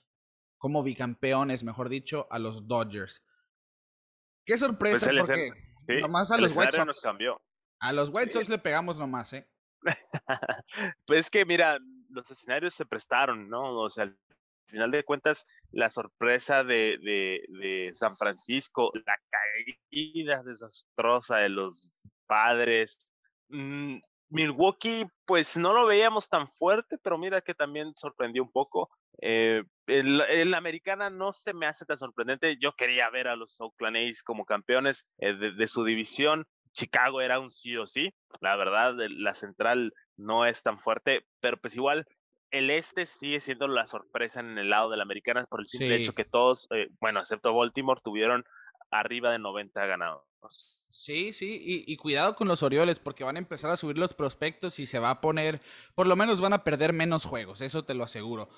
como 0.59 0.83
bicampeones, 0.83 1.63
mejor 1.65 1.89
dicho, 1.89 2.27
a 2.31 2.39
los 2.39 2.67
Dodgers. 2.67 3.23
Qué 4.45 4.55
pues 4.55 4.61
sorpresa 4.61 5.11
porque 5.19 5.53
nomás 6.01 6.31
a 6.31 6.39
los 6.39 6.57
White 6.57 6.73
Sox. 6.73 7.05
A 7.81 7.93
los 7.93 8.11
White 8.11 8.33
Sox 8.33 8.49
le 8.49 8.59
pegamos 8.59 8.99
nomás, 8.99 9.33
¿eh? 9.35 9.49
pues 11.07 11.21
es 11.21 11.31
que 11.31 11.45
mira, 11.45 11.79
los 12.11 12.31
escenarios 12.31 12.75
se 12.75 12.87
prestaron, 12.87 13.49
¿no? 13.49 13.79
O 13.79 13.91
sea, 13.91 14.05
al 14.05 14.17
final 14.67 14.91
de 14.91 15.05
cuentas, 15.05 15.47
la 15.71 15.91
sorpresa 15.91 16.65
de, 16.65 16.99
de, 16.99 17.91
San 17.95 18.17
Francisco, 18.17 18.91
la 18.95 19.19
caída 19.31 20.43
desastrosa 20.43 21.37
de 21.37 21.51
los 21.51 21.97
padres. 22.29 23.09
Mm, 23.49 23.99
Milwaukee, 24.31 25.07
pues 25.27 25.57
no 25.57 25.73
lo 25.73 25.87
veíamos 25.87 26.29
tan 26.29 26.49
fuerte, 26.49 26.99
pero 27.03 27.19
mira 27.19 27.41
que 27.41 27.55
también 27.55 27.93
sorprendió 27.97 28.43
un 28.43 28.53
poco. 28.53 28.91
Eh, 29.21 29.65
el, 29.87 30.55
americana 30.55 31.11
no 31.11 31.33
se 31.33 31.55
me 31.55 31.67
hace 31.67 31.85
tan 31.87 31.99
sorprendente. 31.99 32.57
Yo 32.61 32.73
quería 32.73 33.11
ver 33.11 33.27
a 33.27 33.37
los 33.37 33.61
Oakland 33.61 33.97
A's 33.97 34.23
como 34.23 34.45
campeones 34.45 35.07
eh, 35.19 35.33
de, 35.35 35.53
de, 35.53 35.67
su 35.67 35.83
división. 35.83 36.47
Chicago 36.73 37.21
era 37.21 37.41
un 37.41 37.51
sí 37.51 37.77
o 37.77 37.87
sí. 37.87 38.15
La 38.41 38.55
verdad, 38.57 38.95
la 38.97 39.35
central 39.35 39.93
no 40.17 40.45
es 40.45 40.63
tan 40.63 40.79
fuerte, 40.79 41.27
pero 41.41 41.57
pues 41.57 41.75
igual 41.75 42.07
el 42.51 42.71
este 42.71 43.07
sigue 43.07 43.41
siendo 43.41 43.69
la 43.69 43.87
sorpresa 43.87 44.41
en 44.41 44.59
el 44.59 44.71
lado 44.71 44.91
de 44.91 44.97
la 44.97 45.03
americana 45.03 45.47
por 45.47 45.61
el 45.61 45.67
simple 45.67 45.97
hecho 45.97 46.15
que 46.15 46.25
todos, 46.25 46.67
eh, 46.71 46.89
bueno, 47.01 47.21
excepto 47.21 47.55
Baltimore, 47.55 48.01
tuvieron 48.03 48.45
arriba 48.91 49.33
de 49.33 49.39
90 49.39 49.87
ganados. 49.87 50.28
Sí, 50.89 51.33
sí, 51.33 51.85
y, 51.87 51.93
y, 51.93 51.97
cuidado 51.97 52.35
con 52.35 52.49
los 52.49 52.63
Orioles 52.63 52.99
porque 52.99 53.23
van 53.23 53.37
a 53.37 53.41
empezar 53.41 53.71
a 53.71 53.77
subir 53.77 53.99
los 53.99 54.15
prospectos 54.15 54.79
y 54.79 54.87
se 54.87 54.99
va 54.99 55.11
a 55.11 55.21
poner, 55.21 55.61
por 55.95 56.07
lo 56.07 56.17
menos 56.17 56.41
van 56.41 56.55
a 56.55 56.65
perder 56.65 56.95
menos 56.95 57.27
juegos, 57.27 57.61
eso 57.61 57.85
te 57.85 57.95
lo 57.95 58.05
aseguro. 58.05 58.49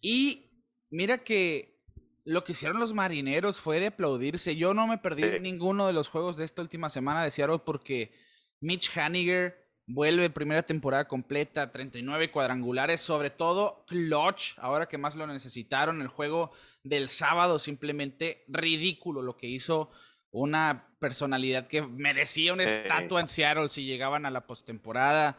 Y 0.00 0.50
mira 0.88 1.18
que 1.18 1.80
lo 2.24 2.44
que 2.44 2.52
hicieron 2.52 2.78
los 2.78 2.94
marineros 2.94 3.60
fue 3.60 3.80
de 3.80 3.88
aplaudirse. 3.88 4.54
Yo 4.54 4.72
no 4.72 4.86
me 4.86 4.98
perdí 4.98 5.40
ninguno 5.40 5.88
de 5.88 5.92
los 5.92 6.08
juegos 6.08 6.36
de 6.36 6.44
esta 6.44 6.62
última 6.62 6.90
semana 6.90 7.24
de 7.24 7.32
Seattle 7.32 7.60
porque 7.64 8.12
Mitch 8.60 8.96
Haniger 8.96 9.60
Vuelve 9.92 10.30
primera 10.30 10.62
temporada 10.62 11.08
completa, 11.08 11.72
39 11.72 12.30
cuadrangulares, 12.30 13.00
sobre 13.00 13.28
todo 13.28 13.84
clutch, 13.88 14.52
ahora 14.58 14.86
que 14.86 14.98
más 14.98 15.16
lo 15.16 15.26
necesitaron. 15.26 16.00
El 16.00 16.06
juego 16.06 16.52
del 16.84 17.08
sábado 17.08 17.58
simplemente 17.58 18.44
ridículo 18.46 19.20
lo 19.20 19.36
que 19.36 19.48
hizo 19.48 19.90
una 20.30 20.94
personalidad 21.00 21.68
que 21.68 21.82
merecía 21.82 22.52
una 22.52 22.64
estatua 22.64 23.20
en 23.20 23.28
Seattle 23.28 23.68
si 23.68 23.84
llegaban 23.84 24.26
a 24.26 24.30
la 24.30 24.46
postemporada. 24.46 25.38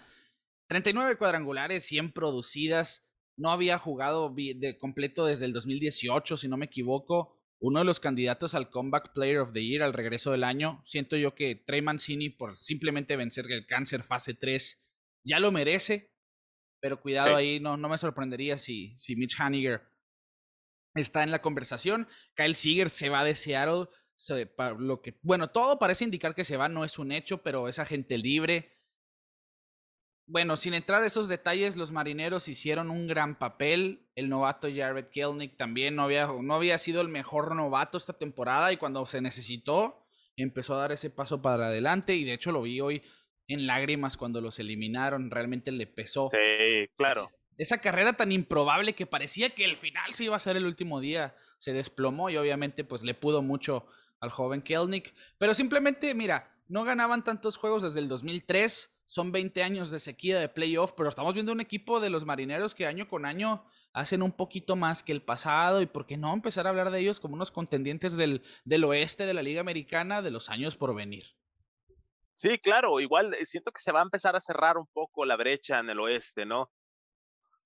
39 0.67 1.17
cuadrangulares, 1.17 1.85
100 1.85 2.11
producidas. 2.11 3.09
No 3.37 3.51
había 3.51 3.77
jugado 3.77 4.33
de 4.35 4.77
completo 4.77 5.25
desde 5.25 5.45
el 5.45 5.53
2018, 5.53 6.37
si 6.37 6.47
no 6.47 6.57
me 6.57 6.65
equivoco 6.65 7.41
uno 7.61 7.79
de 7.79 7.85
los 7.85 7.99
candidatos 7.99 8.55
al 8.55 8.71
Comeback 8.71 9.13
Player 9.13 9.37
of 9.37 9.53
the 9.53 9.63
Year 9.63 9.83
al 9.83 9.93
regreso 9.93 10.31
del 10.31 10.43
año. 10.43 10.81
Siento 10.83 11.15
yo 11.15 11.35
que 11.35 11.55
Trey 11.55 11.81
Mancini, 11.81 12.29
por 12.29 12.57
simplemente 12.57 13.15
vencer 13.15 13.49
el 13.51 13.67
cáncer 13.67 14.01
fase 14.01 14.33
3, 14.33 14.79
ya 15.23 15.39
lo 15.39 15.51
merece. 15.51 16.11
Pero 16.81 16.99
cuidado 16.99 17.35
ahí, 17.35 17.59
no, 17.59 17.77
no 17.77 17.87
me 17.87 17.99
sorprendería 17.99 18.57
si, 18.57 18.97
si 18.97 19.15
Mitch 19.15 19.39
Haniger 19.39 19.83
está 20.95 21.21
en 21.21 21.29
la 21.29 21.43
conversación. 21.43 22.07
Kyle 22.33 22.55
Seager 22.55 22.89
se 22.89 23.09
va 23.09 23.23
de 23.23 23.35
Seattle. 23.35 23.85
Lo 24.77 25.01
que, 25.01 25.17
bueno, 25.21 25.49
todo 25.49 25.79
parece 25.79 26.03
indicar 26.03 26.35
que 26.35 26.43
se 26.43 26.57
va, 26.57 26.69
no 26.69 26.85
es 26.85 26.99
un 26.99 27.11
hecho, 27.11 27.41
pero 27.43 27.67
es 27.67 27.79
agente 27.79 28.17
libre 28.17 28.81
bueno, 30.31 30.55
sin 30.55 30.73
entrar 30.73 31.03
a 31.03 31.07
esos 31.07 31.27
detalles, 31.27 31.75
los 31.75 31.91
marineros 31.91 32.47
hicieron 32.47 32.89
un 32.89 33.05
gran 33.05 33.37
papel. 33.37 34.07
El 34.15 34.29
novato 34.29 34.69
Jared 34.73 35.07
Kelnick 35.07 35.57
también 35.57 35.95
no 35.95 36.03
había, 36.03 36.27
no 36.27 36.53
había 36.55 36.77
sido 36.77 37.01
el 37.01 37.09
mejor 37.09 37.53
novato 37.53 37.97
esta 37.97 38.17
temporada 38.17 38.71
y 38.71 38.77
cuando 38.77 39.05
se 39.05 39.19
necesitó, 39.19 40.05
empezó 40.37 40.75
a 40.75 40.79
dar 40.79 40.93
ese 40.93 41.09
paso 41.09 41.41
para 41.41 41.67
adelante 41.67 42.15
y 42.15 42.23
de 42.23 42.33
hecho 42.33 42.53
lo 42.53 42.61
vi 42.61 42.79
hoy 42.79 43.01
en 43.47 43.67
lágrimas 43.67 44.15
cuando 44.15 44.39
los 44.39 44.57
eliminaron, 44.59 45.31
realmente 45.31 45.69
le 45.71 45.85
pesó. 45.85 46.29
Sí, 46.31 46.87
claro. 46.95 47.29
Esa 47.57 47.79
carrera 47.79 48.13
tan 48.13 48.31
improbable 48.31 48.93
que 48.93 49.05
parecía 49.05 49.49
que 49.49 49.65
el 49.65 49.75
final 49.75 50.13
se 50.13 50.23
iba 50.23 50.37
a 50.37 50.39
ser 50.39 50.55
el 50.55 50.65
último 50.65 51.01
día, 51.01 51.35
se 51.57 51.73
desplomó 51.73 52.29
y 52.29 52.37
obviamente 52.37 52.85
pues 52.85 53.03
le 53.03 53.13
pudo 53.15 53.41
mucho 53.41 53.85
al 54.21 54.29
joven 54.29 54.61
Kelnick, 54.61 55.13
pero 55.37 55.53
simplemente, 55.53 56.15
mira, 56.15 56.55
no 56.67 56.85
ganaban 56.85 57.23
tantos 57.23 57.57
juegos 57.57 57.83
desde 57.83 57.99
el 57.99 58.07
2003 58.07 59.01
son 59.11 59.33
20 59.33 59.61
años 59.61 59.91
de 59.91 59.99
sequía 59.99 60.39
de 60.39 60.47
playoff, 60.47 60.93
pero 60.95 61.09
estamos 61.09 61.33
viendo 61.33 61.51
un 61.51 61.59
equipo 61.59 61.99
de 61.99 62.09
los 62.09 62.23
marineros 62.23 62.73
que 62.73 62.87
año 62.87 63.09
con 63.09 63.25
año 63.25 63.65
hacen 63.91 64.21
un 64.21 64.31
poquito 64.31 64.77
más 64.77 65.03
que 65.03 65.11
el 65.11 65.21
pasado 65.21 65.81
y 65.81 65.85
por 65.85 66.05
qué 66.05 66.15
no 66.15 66.33
empezar 66.33 66.65
a 66.65 66.69
hablar 66.69 66.91
de 66.91 66.99
ellos 66.99 67.19
como 67.19 67.33
unos 67.33 67.51
contendientes 67.51 68.15
del, 68.15 68.41
del 68.63 68.85
oeste 68.85 69.25
de 69.25 69.33
la 69.33 69.41
Liga 69.41 69.59
Americana 69.59 70.21
de 70.21 70.31
los 70.31 70.49
años 70.49 70.77
por 70.77 70.95
venir. 70.95 71.25
Sí, 72.35 72.57
claro, 72.57 73.01
igual 73.01 73.33
eh, 73.33 73.45
siento 73.45 73.73
que 73.73 73.81
se 73.81 73.91
va 73.91 73.99
a 73.99 74.03
empezar 74.03 74.37
a 74.37 74.39
cerrar 74.39 74.77
un 74.77 74.87
poco 74.87 75.25
la 75.25 75.35
brecha 75.35 75.79
en 75.79 75.89
el 75.89 75.99
oeste, 75.99 76.45
¿no? 76.45 76.71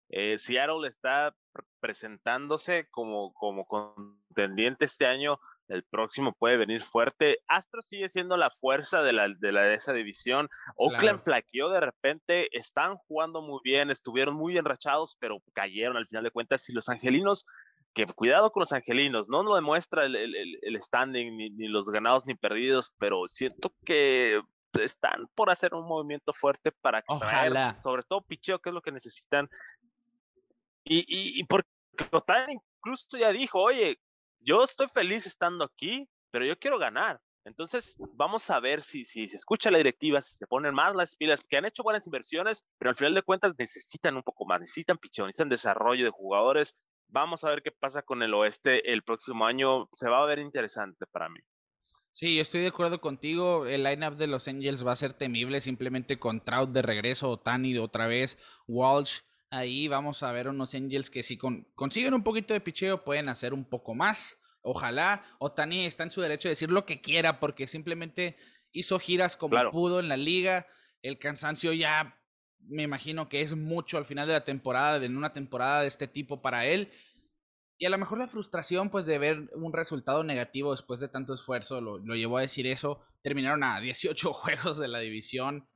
Eh, 0.09 0.39
Seattle 0.39 0.87
está 0.87 1.35
presentándose 1.79 2.87
como, 2.89 3.33
como 3.33 3.67
contendiente 3.67 4.85
este 4.85 5.05
año 5.05 5.39
el 5.67 5.83
próximo 5.83 6.33
puede 6.33 6.57
venir 6.57 6.81
fuerte. 6.81 7.39
Astros 7.47 7.87
sigue 7.87 8.09
siendo 8.09 8.37
la 8.37 8.49
fuerza 8.49 9.01
de, 9.03 9.13
la, 9.13 9.27
de, 9.27 9.51
la, 9.51 9.61
de 9.63 9.75
esa 9.75 9.93
división. 9.93 10.49
Oakland 10.75 11.19
flaqueó 11.19 11.69
de 11.69 11.79
repente, 11.79 12.55
están 12.57 12.97
jugando 12.97 13.41
muy 13.41 13.59
bien, 13.63 13.89
estuvieron 13.89 14.35
muy 14.35 14.57
enrachados, 14.57 15.17
pero 15.19 15.41
cayeron 15.53 15.97
al 15.97 16.07
final 16.07 16.23
de 16.23 16.31
cuentas. 16.31 16.69
Y 16.69 16.73
los 16.73 16.89
angelinos, 16.89 17.45
que 17.93 18.05
cuidado 18.05 18.51
con 18.51 18.61
los 18.61 18.73
angelinos, 18.73 19.29
no 19.29 19.43
lo 19.43 19.55
demuestra 19.55 20.05
el, 20.05 20.15
el, 20.15 20.59
el 20.61 20.81
standing, 20.81 21.35
ni, 21.37 21.49
ni, 21.49 21.67
los 21.67 21.89
ganados 21.89 22.25
ni 22.25 22.35
perdidos, 22.35 22.93
pero 22.97 23.27
siento 23.27 23.73
que 23.85 24.41
están 24.79 25.27
por 25.35 25.49
hacer 25.49 25.73
un 25.73 25.87
movimiento 25.87 26.33
fuerte 26.33 26.71
para 26.81 27.03
Ojalá. 27.07 27.79
sobre 27.81 28.03
todo 28.03 28.21
picheo, 28.21 28.59
que 28.59 28.69
es 28.69 28.73
lo 28.73 28.81
que 28.81 28.91
necesitan. 28.91 29.49
Y, 30.83 30.99
y, 30.99 31.39
y 31.39 31.43
porque 31.45 31.69
Total 32.09 32.45
incluso 32.51 33.17
ya 33.17 33.31
dijo, 33.31 33.61
oye, 33.61 33.97
yo 34.45 34.63
estoy 34.63 34.87
feliz 34.87 35.25
estando 35.25 35.65
aquí, 35.65 36.07
pero 36.31 36.45
yo 36.45 36.57
quiero 36.57 36.77
ganar. 36.77 37.19
Entonces, 37.45 37.95
vamos 38.13 38.49
a 38.49 38.59
ver 38.59 38.81
si, 38.83 39.05
si 39.05 39.27
se 39.27 39.35
escucha 39.35 39.69
la 39.69 39.77
directiva, 39.77 40.21
si 40.21 40.35
se 40.35 40.47
ponen 40.47 40.73
más 40.73 40.95
las 40.95 41.15
pilas, 41.15 41.41
que 41.47 41.57
han 41.57 41.65
hecho 41.65 41.83
buenas 41.83 42.05
inversiones, 42.07 42.63
pero 42.79 42.89
al 42.89 42.95
final 42.95 43.13
de 43.13 43.21
cuentas 43.21 43.53
necesitan 43.57 44.15
un 44.15 44.23
poco 44.23 44.45
más, 44.45 44.59
necesitan 44.59 44.97
pichón, 44.97 45.27
necesitan 45.27 45.49
desarrollo 45.49 46.05
de 46.05 46.09
jugadores. 46.09 46.75
Vamos 47.07 47.43
a 47.43 47.49
ver 47.49 47.61
qué 47.61 47.71
pasa 47.71 48.01
con 48.01 48.23
el 48.23 48.33
oeste 48.33 48.91
el 48.91 49.03
próximo 49.03 49.45
año. 49.45 49.87
Se 49.95 50.09
va 50.09 50.23
a 50.23 50.25
ver 50.25 50.39
interesante 50.39 51.05
para 51.05 51.29
mí. 51.29 51.39
Sí, 52.11 52.35
yo 52.35 52.41
estoy 52.41 52.61
de 52.61 52.69
acuerdo 52.69 53.01
contigo. 53.01 53.67
El 53.67 53.83
lineup 53.83 54.15
de 54.15 54.27
los 54.27 54.47
Angels 54.47 54.85
va 54.85 54.93
a 54.93 54.95
ser 54.95 55.13
temible 55.13 55.61
simplemente 55.61 56.17
con 56.17 56.43
Trout 56.43 56.71
de 56.71 56.81
regreso, 56.81 57.29
Otani 57.29 57.77
otra 57.77 58.07
vez, 58.07 58.39
Walsh. 58.67 59.19
Ahí 59.49 59.87
vamos 59.87 60.23
a 60.23 60.31
ver 60.31 60.47
unos 60.47 60.73
Angels 60.73 61.09
que 61.09 61.23
si 61.23 61.37
consiguen 61.37 62.13
un 62.13 62.23
poquito 62.23 62.53
de 62.53 62.61
picheo 62.61 63.03
pueden 63.03 63.29
hacer 63.29 63.53
un 63.53 63.65
poco 63.65 63.93
más. 63.93 64.39
Ojalá 64.61 65.23
Otani 65.39 65.85
está 65.85 66.03
en 66.03 66.11
su 66.11 66.21
derecho 66.21 66.47
de 66.47 66.53
decir 66.53 66.71
lo 66.71 66.85
que 66.85 67.01
quiera 67.01 67.39
porque 67.39 67.67
simplemente 67.67 68.37
hizo 68.71 68.99
giras 68.99 69.37
como 69.37 69.71
pudo 69.71 69.99
en 69.99 70.09
la 70.09 70.17
liga. 70.17 70.67
El 71.01 71.19
cansancio 71.19 71.71
ya 71.71 72.19
me 72.67 72.83
imagino 72.83 73.29
que 73.29 73.41
es 73.41 73.55
mucho 73.55 73.97
al 73.97 74.05
final 74.05 74.27
de 74.27 74.33
la 74.33 74.43
temporada, 74.43 75.03
en 75.03 75.17
una 75.17 75.33
temporada 75.33 75.81
de 75.81 75.87
este 75.87 76.07
tipo 76.07 76.41
para 76.41 76.65
él. 76.65 76.91
Y 77.77 77.85
a 77.85 77.89
lo 77.89 77.97
mejor 77.97 78.17
la 78.19 78.27
frustración, 78.27 78.89
pues, 78.89 79.05
de 79.05 79.17
ver 79.17 79.49
un 79.53 79.73
resultado 79.73 80.23
negativo 80.23 80.71
después 80.71 80.99
de 80.99 81.09
tanto 81.09 81.33
esfuerzo, 81.33 81.81
lo, 81.81 81.99
llevó 82.15 82.37
a 82.37 82.41
decir 82.41 82.67
eso. 82.67 83.01
Terminaron 83.21 83.63
a 83.63 83.79
18 83.79 84.33
juegos 84.33 84.77
de 84.77 84.87
la 84.87 84.99
división. 84.99 85.67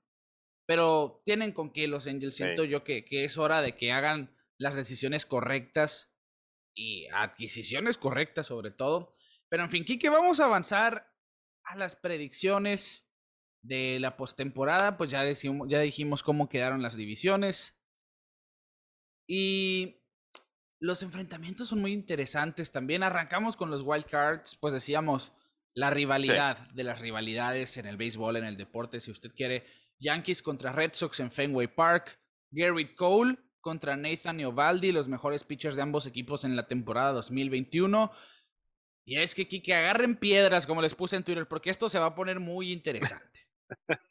Pero 0.70 1.24
tienen 1.26 1.52
con 1.52 1.74
qué 1.74 1.88
los 1.88 2.06
Angels. 2.06 2.36
Siento 2.36 2.64
yo 2.64 2.84
que, 2.84 3.04
que 3.04 3.24
es 3.24 3.40
hora 3.40 3.64
de 3.64 3.76
que 3.76 3.92
hagan 3.92 4.38
las 4.60 4.76
decisiones 4.76 5.26
correctas 5.26 6.14
y 6.76 7.08
adquisiciones 7.12 7.98
correctas, 7.98 8.46
sobre 8.46 8.70
todo. 8.70 9.16
Pero 9.50 9.64
en 9.64 9.72
fin, 9.72 9.84
Kike, 9.84 10.10
vamos 10.10 10.40
a 10.40 10.46
avanzar 10.46 11.12
a 11.64 11.76
las 11.76 11.96
predicciones 11.96 13.10
de 13.64 13.98
la 14.00 14.16
postemporada. 14.16 14.96
Pues 14.96 15.10
ya, 15.10 15.24
decimos, 15.24 15.68
ya 15.72 15.80
dijimos 15.80 16.22
cómo 16.22 16.50
quedaron 16.50 16.84
las 16.84 16.96
divisiones. 16.96 17.76
Y 19.28 20.04
los 20.80 21.02
enfrentamientos 21.02 21.70
son 21.70 21.82
muy 21.82 21.94
interesantes 21.94 22.72
también. 22.72 23.02
Arrancamos 23.02 23.58
con 23.58 23.72
los 23.72 23.82
wild 23.82 24.06
cards, 24.06 24.56
pues 24.62 24.72
decíamos 24.72 25.34
la 25.74 25.90
rivalidad 25.90 26.60
de 26.74 26.84
las 26.84 27.00
rivalidades 27.00 27.78
en 27.78 27.88
el 27.88 27.98
béisbol, 27.98 28.36
en 28.36 28.46
el 28.46 28.56
deporte, 28.56 29.00
si 29.00 29.10
usted 29.10 29.32
quiere. 29.34 29.66
Yankees 30.00 30.42
contra 30.42 30.72
Red 30.72 30.94
Sox 30.94 31.20
en 31.20 31.32
Fenway 31.32 31.68
Park. 31.68 32.20
Garrett 32.52 32.96
Cole 32.96 33.38
contra 33.62 33.96
Nathan 33.96 34.44
Ovaldi, 34.46 34.92
los 34.92 35.08
mejores 35.08 35.44
pitchers 35.44 35.76
de 35.76 35.82
ambos 35.82 36.06
equipos 36.06 36.44
en 36.44 36.56
la 36.56 36.68
temporada 36.68 37.14
2021. 37.14 38.12
Y 39.06 39.18
es 39.18 39.36
que, 39.36 39.48
que 39.48 39.74
agarren 39.74 40.16
piedras, 40.16 40.66
como 40.66 40.82
les 40.82 40.96
puse 40.96 41.16
en 41.16 41.24
Twitter, 41.24 41.48
porque 41.48 41.70
esto 41.70 41.90
se 41.90 42.00
va 42.00 42.08
a 42.08 42.16
poner 42.16 42.40
muy 42.40 42.72
interesante. 42.72 43.48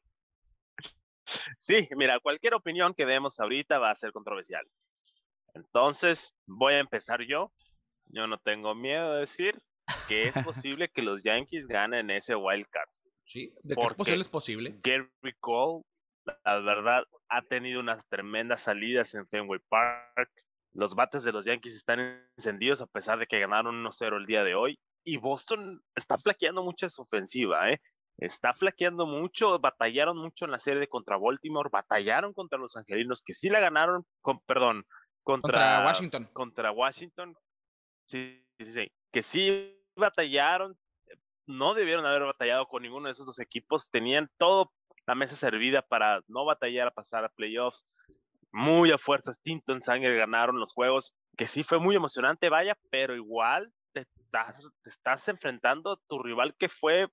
Sí, 1.59 1.89
mira, 1.97 2.19
cualquier 2.21 2.55
opinión 2.55 2.95
que 2.95 3.05
demos 3.05 3.39
ahorita 3.39 3.79
va 3.79 3.91
a 3.91 3.97
ser 3.97 4.13
controversial. 4.13 4.67
Entonces, 5.55 6.35
voy 6.47 6.75
a 6.75 6.79
empezar 6.79 7.23
yo. 7.23 7.53
Yo 8.07 8.27
no 8.27 8.39
tengo 8.39 8.75
miedo 8.75 9.13
de 9.13 9.21
decir 9.21 9.61
que 10.09 10.29
es 10.29 10.35
posible 10.45 10.89
que 10.89 11.03
los 11.03 11.23
Yankees 11.23 11.67
ganen 11.67 12.11
ese 12.11 12.35
wild 12.35 12.67
card. 12.71 12.89
Sí, 13.29 13.53
de 13.63 13.75
qué 13.75 13.83
es 13.83 13.93
posible 13.93 14.23
es 14.23 14.29
posible. 14.29 14.81
Gary 14.83 15.35
Cole, 15.39 15.83
la 16.47 16.61
verdad, 16.61 17.05
ha 17.29 17.43
tenido 17.43 17.79
unas 17.81 18.03
tremendas 18.09 18.63
salidas 18.63 19.15
en 19.15 19.29
Fenway 19.29 19.61
Park. 19.69 20.31
Los 20.73 20.95
bates 20.95 21.25
de 21.25 21.33
los 21.33 21.45
Yankees 21.45 21.75
están 21.75 22.27
encendidos 22.39 22.81
a 22.81 22.87
pesar 22.87 23.19
de 23.19 23.27
que 23.27 23.39
ganaron 23.39 23.85
1-0 23.85 24.17
el 24.17 24.25
día 24.25 24.45
de 24.45 24.55
hoy. 24.55 24.79
Y 25.05 25.19
Boston 25.19 25.83
está 25.95 26.17
flaqueando 26.17 26.63
mucho 26.63 26.89
su 26.89 27.03
ofensiva, 27.03 27.71
¿eh? 27.71 27.83
Está 28.17 28.55
flaqueando 28.55 29.07
mucho, 29.07 29.59
batallaron 29.59 30.17
mucho 30.17 30.47
en 30.47 30.53
la 30.53 30.59
serie 30.59 30.89
contra 30.89 31.19
Baltimore, 31.19 31.69
batallaron 31.71 32.33
contra 32.33 32.59
los 32.59 32.79
Angelinos, 32.79 33.23
que 33.23 33.35
sí 33.35 33.51
la 33.51 33.61
ganaron, 33.61 34.07
con, 34.23 34.41
perdón, 34.41 34.87
contra, 35.23 35.85
Washington. 35.85 36.31
Contra 36.33 36.73
Washington. 36.73 37.37
Sí, 38.09 38.43
sí, 38.59 38.73
sí. 38.73 38.91
Que 39.13 39.23
sí 39.23 39.85
batallaron. 39.97 40.79
No 41.49 41.75
debieron 41.75 42.07
haber 42.07 42.23
batallado 42.23 42.69
con 42.69 42.83
ninguno 42.83 43.07
de 43.07 43.13
esos 43.13 43.27
dos 43.27 43.41
equipos. 43.41 43.91
Tenían 43.91 44.31
todo 44.37 44.71
la 45.07 45.15
mesa 45.15 45.35
servida 45.35 45.83
para 45.83 46.21
no 46.29 46.45
batallar 46.45 46.89
a 46.89 46.95
pasar 46.95 47.25
a 47.25 47.31
playoffs. 47.31 47.87
Muy 48.53 48.93
a 48.93 48.99
fuerzas, 48.99 49.41
tinto 49.43 49.73
en 49.73 49.83
sangre 49.83 50.17
ganaron 50.17 50.61
los 50.61 50.73
juegos, 50.73 51.15
que 51.37 51.47
sí 51.47 51.63
fue 51.63 51.79
muy 51.79 51.97
emocionante, 51.97 52.49
vaya, 52.49 52.79
pero 52.91 53.15
igual 53.15 53.73
te 53.93 54.07
estás, 54.85 55.29
enfrentando 55.29 55.93
a 55.93 56.01
tu 56.09 56.23
rival 56.23 56.55
que 56.59 56.69
fue 56.69 57.09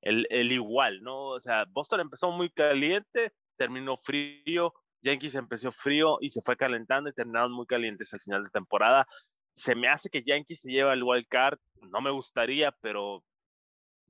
el, 0.00 0.26
el 0.30 0.50
igual, 0.50 1.02
¿no? 1.02 1.30
O 1.30 1.40
sea, 1.40 1.66
Boston 1.68 2.00
empezó 2.00 2.30
muy 2.30 2.50
caliente, 2.50 3.32
terminó 3.56 3.96
frío, 3.96 4.74
Yankees 5.02 5.34
empezó 5.34 5.72
frío 5.72 6.18
y 6.20 6.30
se 6.30 6.42
fue 6.42 6.56
calentando 6.56 7.10
y 7.10 7.12
terminaron 7.12 7.52
muy 7.52 7.66
calientes 7.66 8.12
al 8.14 8.20
final 8.20 8.44
de 8.44 8.50
temporada. 8.50 9.06
Se 9.54 9.74
me 9.74 9.88
hace 9.88 10.08
que 10.08 10.22
Yankees 10.24 10.62
se 10.62 10.70
lleva 10.70 10.94
el 10.94 11.02
wild 11.02 11.26
card. 11.28 11.58
No 11.90 12.00
me 12.00 12.10
gustaría, 12.10 12.72
pero 12.80 13.24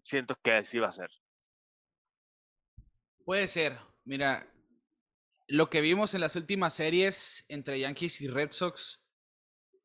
siento 0.02 0.36
que 0.42 0.52
así 0.52 0.78
va 0.78 0.88
a 0.88 0.92
ser. 0.92 1.10
Puede 3.24 3.48
ser. 3.48 3.78
Mira, 4.04 4.52
lo 5.46 5.70
que 5.70 5.80
vimos 5.80 6.14
en 6.14 6.20
las 6.20 6.36
últimas 6.36 6.74
series 6.74 7.44
entre 7.48 7.78
Yankees 7.80 8.20
y 8.20 8.28
Red 8.28 8.52
Sox. 8.52 9.00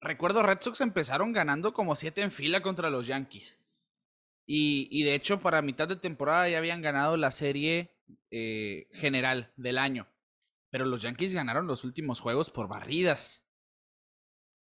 Recuerdo, 0.01 0.43
Red 0.43 0.59
Sox 0.61 0.81
empezaron 0.81 1.33
ganando 1.33 1.73
como 1.73 1.95
siete 1.95 2.21
en 2.21 2.31
fila 2.31 2.61
contra 2.61 2.89
los 2.89 3.07
Yankees. 3.07 3.59
Y, 4.45 4.87
y 4.91 5.03
de 5.03 5.15
hecho, 5.15 5.39
para 5.39 5.61
mitad 5.61 5.87
de 5.87 5.97
temporada 5.97 6.47
ya 6.49 6.57
habían 6.57 6.81
ganado 6.81 7.17
la 7.17 7.31
serie 7.31 7.97
eh, 8.31 8.87
general 8.93 9.51
del 9.57 9.77
año. 9.77 10.07
Pero 10.69 10.85
los 10.85 11.01
Yankees 11.01 11.33
ganaron 11.33 11.67
los 11.67 11.83
últimos 11.83 12.19
juegos 12.19 12.49
por 12.49 12.67
barridas. 12.67 13.45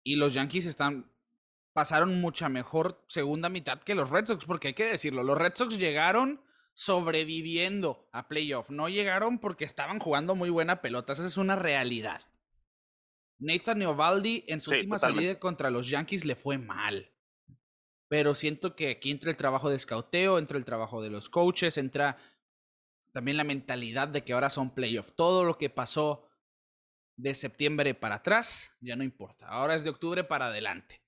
Y 0.04 0.16
los 0.16 0.34
Yankees 0.34 0.66
están 0.66 1.13
pasaron 1.74 2.22
mucha 2.22 2.50
mejor 2.50 3.04
segunda 3.08 3.50
mitad 3.50 3.82
que 3.82 3.96
los 3.96 4.10
Red 4.10 4.28
Sox, 4.28 4.46
porque 4.46 4.70
hay 4.70 4.74
que 4.74 4.86
decirlo, 4.86 5.24
los 5.24 5.38
Red 5.38 5.54
Sox 5.56 5.78
llegaron 5.78 6.42
sobreviviendo 6.76 8.10
a 8.14 8.28
playoff, 8.28 8.70
no 8.70 8.90
llegaron 8.90 9.40
porque 9.40 9.66
estaban 9.66 10.00
jugando 10.00 10.36
muy 10.36 10.50
buena 10.50 10.82
pelota, 10.82 11.14
esa 11.14 11.26
es 11.26 11.38
una 11.38 11.56
realidad. 11.56 12.22
Nathan 13.40 13.82
Eovaldi 13.82 14.46
en 14.48 14.62
su 14.62 14.72
última 14.72 14.98
salida 14.98 15.38
contra 15.40 15.70
los 15.70 15.90
Yankees 15.90 16.26
le 16.26 16.36
fue 16.36 16.58
mal. 16.58 17.12
Pero 18.08 18.36
siento 18.36 18.76
que 18.76 18.92
aquí 18.92 19.12
entra 19.12 19.32
el 19.32 19.38
trabajo 19.38 19.70
de 19.70 19.76
escauteo, 19.76 20.38
entra 20.38 20.58
el 20.58 20.66
trabajo 20.66 21.02
de 21.02 21.10
los 21.10 21.30
coaches, 21.30 21.78
entra 21.78 22.18
también 23.12 23.38
la 23.38 23.44
mentalidad 23.44 24.08
de 24.08 24.24
que 24.24 24.34
ahora 24.34 24.50
son 24.50 24.74
playoffs. 24.74 25.16
Todo 25.16 25.44
lo 25.44 25.58
que 25.58 25.70
pasó 25.70 26.30
de 27.18 27.36
septiembre 27.36 27.94
para 27.96 28.16
atrás 28.16 28.72
ya 28.82 28.96
no 28.96 29.04
importa. 29.04 29.48
Ahora 29.48 29.76
es 29.76 29.84
de 29.84 29.90
octubre 29.90 30.24
para 30.24 30.48
adelante. 30.48 31.03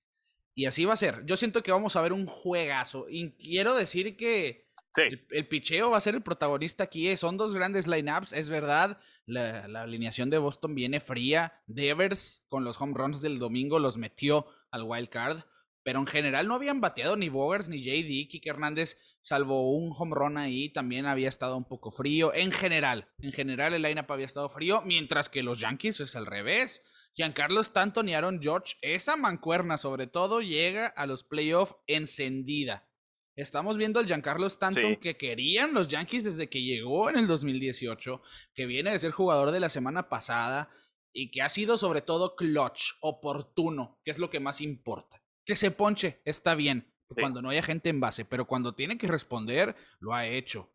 Y 0.55 0.65
así 0.65 0.85
va 0.85 0.93
a 0.93 0.97
ser. 0.97 1.25
Yo 1.25 1.35
siento 1.35 1.61
que 1.61 1.71
vamos 1.71 1.95
a 1.95 2.01
ver 2.01 2.13
un 2.13 2.25
juegazo. 2.25 3.07
Y 3.09 3.31
quiero 3.33 3.75
decir 3.75 4.15
que 4.15 4.71
el, 4.95 5.47
picheo 5.47 5.91
va 5.91 5.97
a 5.97 6.01
ser 6.01 6.15
el 6.15 6.23
protagonista 6.23 6.85
aquí. 6.85 7.15
Son 7.17 7.37
dos 7.37 7.53
grandes 7.53 7.87
lineups, 7.87 8.33
es 8.33 8.47
verdad. 8.47 8.97
La, 9.25 9.67
la, 9.67 9.81
alineación 9.81 10.29
de 10.29 10.37
Boston 10.37 10.73
viene 10.73 11.01
fría. 11.01 11.61
Devers 11.67 12.45
con 12.47 12.63
los 12.63 12.79
home 12.81 12.93
runs 12.95 13.21
del 13.21 13.37
domingo 13.37 13.79
los 13.79 13.97
metió 13.97 14.47
al 14.71 14.83
wild 14.83 15.09
card 15.09 15.43
pero 15.85 15.99
en 15.99 16.07
general 16.07 16.47
no 16.47 16.55
habían 16.55 16.81
bateado 16.81 17.15
ni 17.15 17.29
Bogers 17.29 17.69
ni 17.69 17.83
JD. 17.83 18.27
Kike 18.27 18.49
Hernández, 18.49 18.97
salvo 19.21 19.69
un 19.69 19.93
home 19.95 20.15
run 20.15 20.35
ahí, 20.35 20.69
también 20.69 21.05
había 21.05 21.29
estado 21.29 21.55
un 21.55 21.63
poco 21.63 21.91
frío. 21.91 22.33
En 22.33 22.51
general, 22.51 23.07
en 23.19 23.31
general 23.31 23.71
el 23.75 23.83
lineup 23.83 24.11
había 24.11 24.25
estado 24.25 24.49
frío, 24.49 24.81
mientras 24.83 25.29
que 25.29 25.43
los 25.43 25.59
Yankees 25.59 25.99
es 25.99 26.15
al 26.15 26.25
revés. 26.25 26.83
Giancarlo 27.15 27.61
Stanton 27.61 28.09
y 28.09 28.13
Aaron 28.13 28.41
George, 28.41 28.75
esa 28.81 29.15
mancuerna 29.15 29.77
sobre 29.77 30.07
todo 30.07 30.41
llega 30.41 30.87
a 30.87 31.05
los 31.05 31.23
playoffs 31.23 31.75
encendida. 31.87 32.87
Estamos 33.35 33.77
viendo 33.77 33.99
al 33.99 34.05
Giancarlo 34.05 34.47
Stanton 34.47 34.97
que 34.97 35.17
querían 35.17 35.73
los 35.73 35.87
Yankees 35.87 36.23
desde 36.23 36.49
que 36.49 36.61
llegó 36.61 37.09
en 37.09 37.17
el 37.17 37.27
2018, 37.27 38.21
que 38.53 38.65
viene 38.65 38.91
de 38.91 38.99
ser 38.99 39.11
jugador 39.11 39.51
de 39.51 39.59
la 39.59 39.69
semana 39.69 40.09
pasada 40.09 40.69
y 41.13 41.31
que 41.31 41.41
ha 41.41 41.49
sido 41.49 41.77
sobre 41.77 42.01
todo 42.01 42.35
clutch, 42.35 42.93
oportuno, 43.01 43.99
que 44.03 44.11
es 44.11 44.19
lo 44.19 44.29
que 44.29 44.39
más 44.39 44.61
importa 44.61 45.21
que 45.45 45.55
se 45.55 45.71
ponche, 45.71 46.21
está 46.25 46.55
bien, 46.55 46.91
cuando 47.07 47.41
no 47.41 47.49
haya 47.49 47.61
gente 47.61 47.89
en 47.89 47.99
base, 47.99 48.25
pero 48.25 48.47
cuando 48.47 48.73
tiene 48.73 48.97
que 48.97 49.07
responder, 49.07 49.75
lo 49.99 50.13
ha 50.13 50.25
hecho. 50.25 50.71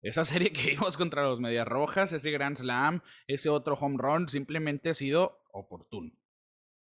Esa 0.00 0.24
serie 0.24 0.52
que 0.52 0.70
vimos 0.70 0.96
contra 0.96 1.24
los 1.24 1.40
Medias 1.40 1.66
Rojas, 1.66 2.12
ese 2.12 2.30
Grand 2.30 2.56
Slam, 2.56 3.02
ese 3.26 3.48
otro 3.50 3.74
home 3.74 3.98
run, 3.98 4.28
simplemente 4.28 4.90
ha 4.90 4.94
sido 4.94 5.41
oportuno. 5.52 6.12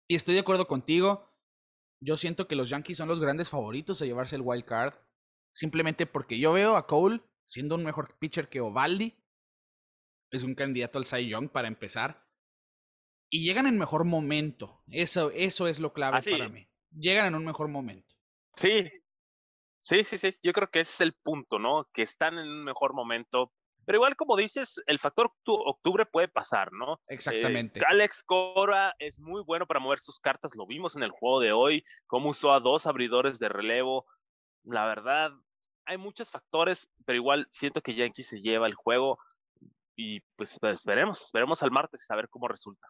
Y 0.08 0.14
estoy 0.14 0.34
de 0.34 0.40
acuerdo 0.40 0.66
contigo. 0.66 1.28
Yo 2.02 2.16
siento 2.16 2.48
que 2.48 2.56
los 2.56 2.70
Yankees 2.70 2.96
son 2.96 3.08
los 3.08 3.20
grandes 3.20 3.48
favoritos 3.48 4.00
a 4.00 4.06
llevarse 4.06 4.36
el 4.36 4.42
wild 4.42 4.64
card. 4.64 4.94
Simplemente 5.52 6.06
porque 6.06 6.38
yo 6.38 6.52
veo 6.52 6.76
a 6.76 6.86
Cole 6.86 7.20
siendo 7.44 7.74
un 7.74 7.84
mejor 7.84 8.18
pitcher 8.18 8.48
que 8.48 8.60
Ovaldi. 8.60 9.16
Es 10.32 10.42
un 10.42 10.54
candidato 10.54 10.98
al 10.98 11.06
Cy 11.06 11.28
Young 11.28 11.50
para 11.50 11.68
empezar. 11.68 12.26
Y 13.30 13.44
llegan 13.44 13.66
en 13.66 13.78
mejor 13.78 14.04
momento. 14.04 14.82
Eso, 14.88 15.30
eso 15.32 15.68
es 15.68 15.78
lo 15.78 15.92
clave 15.92 16.20
para 16.22 16.48
mí 16.48 16.70
llegan 16.92 17.26
en 17.26 17.34
un 17.34 17.44
mejor 17.44 17.68
momento. 17.68 18.14
Sí, 18.56 18.90
sí, 19.80 20.04
sí, 20.04 20.18
sí. 20.18 20.36
Yo 20.42 20.52
creo 20.52 20.70
que 20.70 20.80
ese 20.80 20.92
es 20.92 21.00
el 21.00 21.12
punto, 21.14 21.58
¿no? 21.58 21.88
Que 21.92 22.02
están 22.02 22.38
en 22.38 22.48
un 22.48 22.64
mejor 22.64 22.94
momento. 22.94 23.52
Pero 23.90 23.98
igual 23.98 24.14
como 24.14 24.36
dices, 24.36 24.80
el 24.86 25.00
factor 25.00 25.32
octubre 25.44 26.06
puede 26.06 26.28
pasar, 26.28 26.70
¿no? 26.72 26.92
Eh, 27.08 27.14
Exactamente. 27.14 27.82
Alex 27.84 28.22
Cora 28.22 28.94
es 29.00 29.18
muy 29.18 29.42
bueno 29.42 29.66
para 29.66 29.80
mover 29.80 29.98
sus 29.98 30.20
cartas, 30.20 30.54
lo 30.54 30.64
vimos 30.64 30.94
en 30.94 31.02
el 31.02 31.10
juego 31.10 31.40
de 31.40 31.50
hoy, 31.50 31.84
cómo 32.06 32.28
usó 32.30 32.52
a 32.52 32.60
dos 32.60 32.86
abridores 32.86 33.40
de 33.40 33.48
relevo. 33.48 34.06
La 34.62 34.86
verdad, 34.86 35.32
hay 35.86 35.98
muchos 35.98 36.30
factores, 36.30 36.88
pero 37.04 37.16
igual 37.16 37.48
siento 37.50 37.80
que 37.80 37.96
Yankees 37.96 38.28
se 38.28 38.40
lleva 38.40 38.68
el 38.68 38.74
juego 38.74 39.18
y 39.96 40.20
pues, 40.36 40.56
pues 40.60 40.74
esperemos, 40.74 41.22
esperemos 41.22 41.60
al 41.64 41.72
martes 41.72 42.08
a 42.12 42.14
ver 42.14 42.28
cómo 42.28 42.46
resulta. 42.46 42.86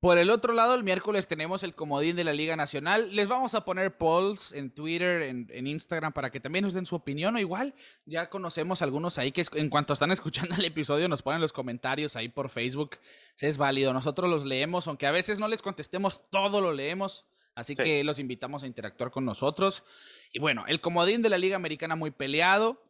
Por 0.00 0.18
el 0.18 0.28
otro 0.28 0.52
lado, 0.52 0.74
el 0.74 0.84
miércoles 0.84 1.26
tenemos 1.26 1.62
el 1.62 1.74
comodín 1.74 2.16
de 2.16 2.24
la 2.24 2.34
Liga 2.34 2.54
Nacional. 2.54 3.16
Les 3.16 3.28
vamos 3.28 3.54
a 3.54 3.64
poner 3.64 3.96
polls 3.96 4.52
en 4.52 4.70
Twitter, 4.70 5.22
en, 5.22 5.66
Instagram, 5.66 6.12
para 6.12 6.30
que 6.30 6.38
también 6.38 6.64
nos 6.64 6.74
den 6.74 6.84
su 6.84 6.94
opinión. 6.94 7.34
O 7.34 7.38
igual, 7.38 7.74
ya 8.04 8.28
conocemos 8.28 8.82
algunos 8.82 9.16
ahí 9.16 9.32
que 9.32 9.42
en 9.54 9.70
cuanto 9.70 9.94
están 9.94 10.10
escuchando 10.12 10.54
el 10.54 10.64
episodio 10.66 11.08
nos 11.08 11.22
ponen 11.22 11.40
los 11.40 11.52
comentarios 11.52 12.14
ahí 12.14 12.28
por 12.28 12.50
Facebook. 12.50 12.98
Si 13.36 13.46
es 13.46 13.56
válido, 13.56 13.94
nosotros 13.94 14.28
los 14.28 14.44
leemos, 14.44 14.86
aunque 14.86 15.06
a 15.06 15.12
veces 15.12 15.38
no 15.38 15.48
les 15.48 15.62
contestemos, 15.62 16.20
todo 16.30 16.60
lo 16.60 16.72
leemos. 16.72 17.24
Así 17.54 17.74
que 17.74 18.04
los 18.04 18.18
invitamos 18.18 18.64
a 18.64 18.66
interactuar 18.66 19.10
con 19.10 19.24
nosotros. 19.24 19.82
Y 20.30 20.40
bueno, 20.40 20.66
el 20.68 20.82
comodín 20.82 21.22
de 21.22 21.30
la 21.30 21.38
Liga 21.38 21.56
Americana 21.56 21.96
muy 21.96 22.10
peleado. 22.10 22.85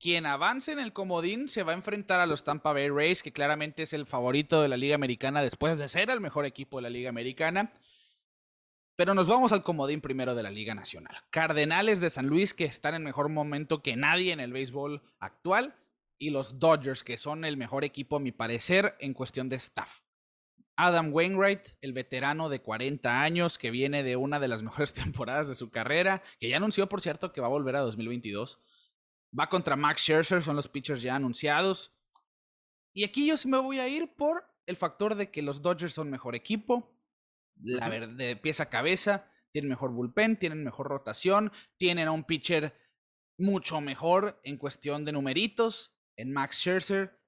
Quien 0.00 0.26
avance 0.26 0.70
en 0.70 0.78
el 0.78 0.92
comodín 0.92 1.48
se 1.48 1.64
va 1.64 1.72
a 1.72 1.76
enfrentar 1.76 2.20
a 2.20 2.26
los 2.26 2.44
Tampa 2.44 2.72
Bay 2.72 2.88
Rays, 2.88 3.22
que 3.22 3.32
claramente 3.32 3.82
es 3.82 3.92
el 3.92 4.06
favorito 4.06 4.62
de 4.62 4.68
la 4.68 4.76
Liga 4.76 4.94
Americana 4.94 5.42
después 5.42 5.76
de 5.76 5.88
ser 5.88 6.10
el 6.10 6.20
mejor 6.20 6.46
equipo 6.46 6.78
de 6.78 6.82
la 6.82 6.90
Liga 6.90 7.08
Americana. 7.08 7.72
Pero 8.94 9.14
nos 9.14 9.26
vamos 9.26 9.52
al 9.52 9.64
comodín 9.64 10.00
primero 10.00 10.36
de 10.36 10.42
la 10.44 10.50
Liga 10.50 10.74
Nacional. 10.74 11.16
Cardenales 11.30 12.00
de 12.00 12.10
San 12.10 12.26
Luis, 12.26 12.54
que 12.54 12.64
están 12.64 12.94
en 12.94 13.02
mejor 13.02 13.28
momento 13.28 13.82
que 13.82 13.96
nadie 13.96 14.32
en 14.32 14.40
el 14.40 14.52
béisbol 14.52 15.02
actual. 15.18 15.74
Y 16.16 16.30
los 16.30 16.58
Dodgers, 16.60 17.02
que 17.02 17.16
son 17.16 17.44
el 17.44 17.56
mejor 17.56 17.84
equipo, 17.84 18.16
a 18.16 18.20
mi 18.20 18.32
parecer, 18.32 18.96
en 19.00 19.14
cuestión 19.14 19.48
de 19.48 19.56
staff. 19.56 20.00
Adam 20.76 21.12
Wainwright, 21.12 21.70
el 21.80 21.92
veterano 21.92 22.48
de 22.48 22.60
40 22.60 23.22
años, 23.22 23.58
que 23.58 23.72
viene 23.72 24.04
de 24.04 24.14
una 24.14 24.38
de 24.38 24.46
las 24.46 24.62
mejores 24.62 24.92
temporadas 24.94 25.48
de 25.48 25.56
su 25.56 25.70
carrera, 25.70 26.22
que 26.38 26.48
ya 26.48 26.56
anunció, 26.56 26.88
por 26.88 27.00
cierto, 27.00 27.32
que 27.32 27.40
va 27.40 27.48
a 27.48 27.50
volver 27.50 27.74
a 27.74 27.80
2022. 27.80 28.60
Va 29.36 29.48
contra 29.48 29.76
Max 29.76 30.02
Scherzer, 30.02 30.42
son 30.42 30.56
los 30.56 30.68
pitchers 30.68 31.02
ya 31.02 31.16
anunciados. 31.16 31.92
Y 32.94 33.04
aquí 33.04 33.26
yo 33.26 33.36
sí 33.36 33.48
me 33.48 33.58
voy 33.58 33.78
a 33.78 33.88
ir 33.88 34.14
por 34.16 34.44
el 34.66 34.76
factor 34.76 35.14
de 35.14 35.30
que 35.30 35.42
los 35.42 35.62
Dodgers 35.62 35.94
son 35.94 36.10
mejor 36.10 36.34
equipo, 36.34 36.94
la 37.56 37.88
verdad, 37.88 38.14
de 38.14 38.36
pieza 38.36 38.64
a 38.64 38.70
cabeza, 38.70 39.30
tienen 39.52 39.70
mejor 39.70 39.92
bullpen, 39.92 40.38
tienen 40.38 40.62
mejor 40.62 40.88
rotación, 40.88 41.52
tienen 41.76 42.08
a 42.08 42.12
un 42.12 42.24
pitcher 42.24 42.74
mucho 43.38 43.80
mejor 43.80 44.40
en 44.44 44.56
cuestión 44.56 45.04
de 45.04 45.12
numeritos, 45.12 45.94
en 46.16 46.32
Max 46.32 46.56
Scherzer. 46.56 47.18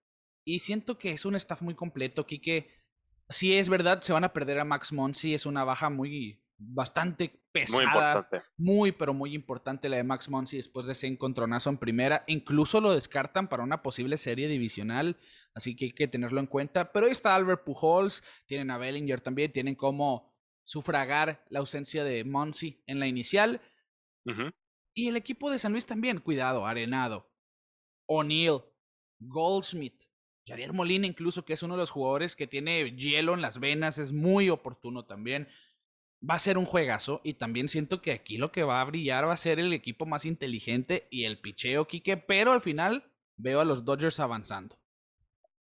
Y 0.45 0.61
siento 0.61 0.99
que 0.99 1.13
es 1.13 1.25
un 1.25 1.35
staff 1.37 1.63
muy 1.63 1.75
completo, 1.75 2.27
que 2.27 2.81
Si 3.29 3.57
es 3.57 3.69
verdad, 3.69 4.03
se 4.03 4.13
van 4.13 4.25
a 4.25 4.33
perder 4.33 4.59
a 4.59 4.65
Max 4.65 4.93
Monsi, 4.93 5.35
es 5.35 5.47
una 5.47 5.65
baja 5.65 5.89
muy 5.89 6.45
bastante 6.59 7.40
pesada. 7.53 8.29
Muy, 8.57 8.93
pero 8.93 9.15
muy 9.15 9.35
importante 9.35 9.89
la 9.89 9.97
de 9.97 10.05
Max 10.05 10.29
Monsi 10.29 10.57
después 10.57 10.87
de 10.87 10.93
ese 10.93 11.07
encontronazo 11.07 11.71
en 11.71 11.79
primera. 11.79 12.25
Incluso 12.27 12.81
lo 12.81 12.93
descartan 12.93 13.49
para 13.49 13.63
una 13.63 13.83
posible 13.83 14.17
serie 14.17 14.49
divisional, 14.49 15.17
así 15.55 15.77
que 15.77 15.87
hay 15.87 15.91
que 15.91 16.09
tenerlo 16.09 16.41
en 16.41 16.47
cuenta. 16.47 16.93
Pero 16.93 17.07
ahí 17.07 17.13
está 17.13 17.35
Albert 17.35 17.65
Pujols, 17.65 18.23
tienen 18.47 18.71
a 18.71 18.79
Bellinger 18.79 19.21
también, 19.21 19.53
tienen 19.53 19.75
como 19.75 20.33
sufragar 20.65 21.45
la 21.49 21.61
ausencia 21.61 22.05
de 22.05 22.25
Monsi 22.25 22.83
en 22.87 23.01
la 23.01 23.07
inicial. 23.07 23.61
Y 24.95 25.09
el 25.09 25.17
equipo 25.17 25.51
de 25.51 25.59
San 25.59 25.73
Luis 25.73 25.87
también, 25.87 26.21
cuidado, 26.21 26.67
Arenado, 26.67 27.29
O'Neill, 28.07 28.61
Goldschmidt, 29.19 30.05
Javier 30.47 30.73
Molina 30.73 31.07
incluso, 31.07 31.45
que 31.45 31.53
es 31.53 31.63
uno 31.63 31.75
de 31.75 31.81
los 31.81 31.91
jugadores 31.91 32.37
que 32.37 32.47
tiene 32.47 32.97
hielo 32.97 33.35
en 33.35 33.41
las 33.41 33.61
venas, 33.61 33.99
es 33.99 34.13
muy 34.13 34.51
oportuno 34.51 35.05
también 35.05 35.49
va 36.29 36.35
a 36.35 36.39
ser 36.39 36.59
un 36.59 36.67
juegazo 36.67 37.21
y 37.25 37.35
también 37.35 37.69
siento 37.69 38.03
que 38.03 38.13
aquí 38.13 38.37
lo 38.37 38.53
que 38.53 38.63
va 38.63 38.81
a 38.81 38.85
brillar 38.85 39.27
va 39.27 39.33
a 39.33 39.39
ser 39.39 39.59
el 39.59 39.73
equipo 39.73 40.07
más 40.07 40.25
inteligente 40.25 41.09
y 41.11 41.25
el 41.25 41.41
picheo, 41.41 41.87
Quique, 41.87 42.17
pero 42.17 42.53
al 42.53 42.61
final 42.61 43.11
veo 43.37 43.61
a 43.61 43.65
los 43.65 43.85
Dodgers 43.85 44.21
avanzando. 44.21 44.79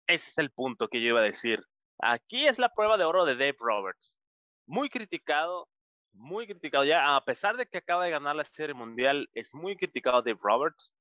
Ese 0.07 0.29
es 0.29 0.37
el 0.37 0.51
punto 0.51 0.87
que 0.87 1.01
yo 1.01 1.09
iba 1.09 1.19
a 1.19 1.23
decir. 1.23 1.63
Aquí 1.99 2.47
es 2.47 2.59
la 2.59 2.73
prueba 2.73 2.97
de 2.97 3.03
oro 3.03 3.25
de 3.25 3.35
Dave 3.35 3.57
Roberts. 3.59 4.19
Muy 4.65 4.89
criticado, 4.89 5.67
muy 6.13 6.47
criticado 6.47 6.85
ya, 6.85 7.15
a 7.15 7.23
pesar 7.23 7.57
de 7.57 7.65
que 7.67 7.79
acaba 7.79 8.05
de 8.05 8.11
ganar 8.11 8.35
la 8.35 8.45
Serie 8.45 8.73
Mundial, 8.73 9.29
es 9.33 9.53
muy 9.53 9.75
criticado 9.75 10.21
Dave 10.21 10.39
Roberts. 10.41 10.95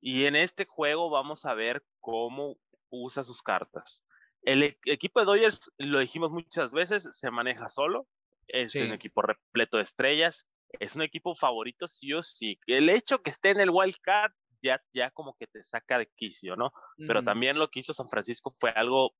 Y 0.00 0.24
en 0.24 0.36
este 0.36 0.64
juego 0.66 1.10
vamos 1.10 1.44
a 1.44 1.54
ver 1.54 1.82
cómo 2.00 2.56
usa 2.90 3.24
sus 3.24 3.42
cartas. 3.42 4.04
El 4.42 4.62
e-, 4.62 4.78
equipo 4.84 5.20
de 5.20 5.26
Dodgers, 5.26 5.72
lo 5.78 5.98
dijimos 5.98 6.30
muchas 6.30 6.72
veces, 6.72 7.08
se 7.10 7.30
maneja 7.30 7.68
solo 7.68 8.06
es 8.48 8.74
un 8.74 8.92
equipo 8.92 9.22
repleto 9.22 9.76
de 9.76 9.82
estrellas, 9.82 10.48
es 10.78 10.96
un 10.96 11.02
equipo 11.02 11.34
favorito 11.34 11.86
sí 11.86 12.12
o 12.12 12.22
sí. 12.22 12.58
El 12.66 12.88
hecho 12.88 13.22
que 13.22 13.30
esté 13.30 13.50
en 13.50 13.60
el 13.60 13.70
wild 13.70 13.96
card 14.02 14.32
ya, 14.62 14.82
ya 14.92 15.10
como 15.10 15.36
que 15.38 15.46
te 15.46 15.62
saca 15.62 15.98
de 15.98 16.08
quicio, 16.16 16.56
¿no? 16.56 16.72
Pero 17.06 17.22
también 17.22 17.58
lo 17.58 17.68
que 17.68 17.80
hizo 17.80 17.94
San 17.94 18.08
Francisco 18.08 18.50
fue 18.50 18.70
algo 18.70 19.14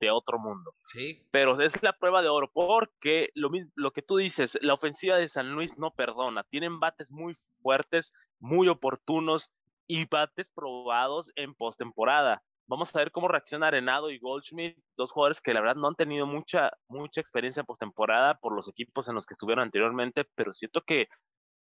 de 0.00 0.10
otro 0.10 0.38
mundo. 0.38 0.74
Sí. 0.86 1.26
Pero 1.30 1.60
es 1.60 1.82
la 1.82 1.92
prueba 1.94 2.22
de 2.22 2.28
oro 2.28 2.50
porque 2.52 3.30
lo 3.34 3.50
mismo, 3.50 3.70
lo 3.74 3.92
que 3.92 4.02
tú 4.02 4.16
dices, 4.16 4.58
la 4.60 4.74
ofensiva 4.74 5.16
de 5.16 5.28
San 5.28 5.52
Luis 5.52 5.78
no 5.78 5.92
perdona. 5.92 6.44
Tienen 6.44 6.80
bates 6.80 7.10
muy 7.10 7.34
fuertes, 7.62 8.12
muy 8.38 8.68
oportunos 8.68 9.50
y 9.86 10.04
bates 10.06 10.50
probados 10.52 11.32
en 11.36 11.54
postemporada. 11.54 12.42
Vamos 12.68 12.94
a 12.94 12.98
ver 12.98 13.12
cómo 13.12 13.28
reacciona 13.28 13.68
Arenado 13.68 14.10
y 14.10 14.18
Goldschmidt, 14.18 14.76
dos 14.96 15.12
jugadores 15.12 15.40
que 15.40 15.54
la 15.54 15.60
verdad 15.60 15.76
no 15.76 15.88
han 15.88 15.94
tenido 15.94 16.26
mucha, 16.26 16.72
mucha 16.88 17.20
experiencia 17.20 17.60
en 17.60 17.66
postemporada 17.66 18.38
por 18.38 18.54
los 18.54 18.68
equipos 18.68 19.08
en 19.08 19.14
los 19.14 19.24
que 19.24 19.34
estuvieron 19.34 19.62
anteriormente, 19.62 20.24
pero 20.34 20.52
siento 20.52 20.82
que, 20.82 21.08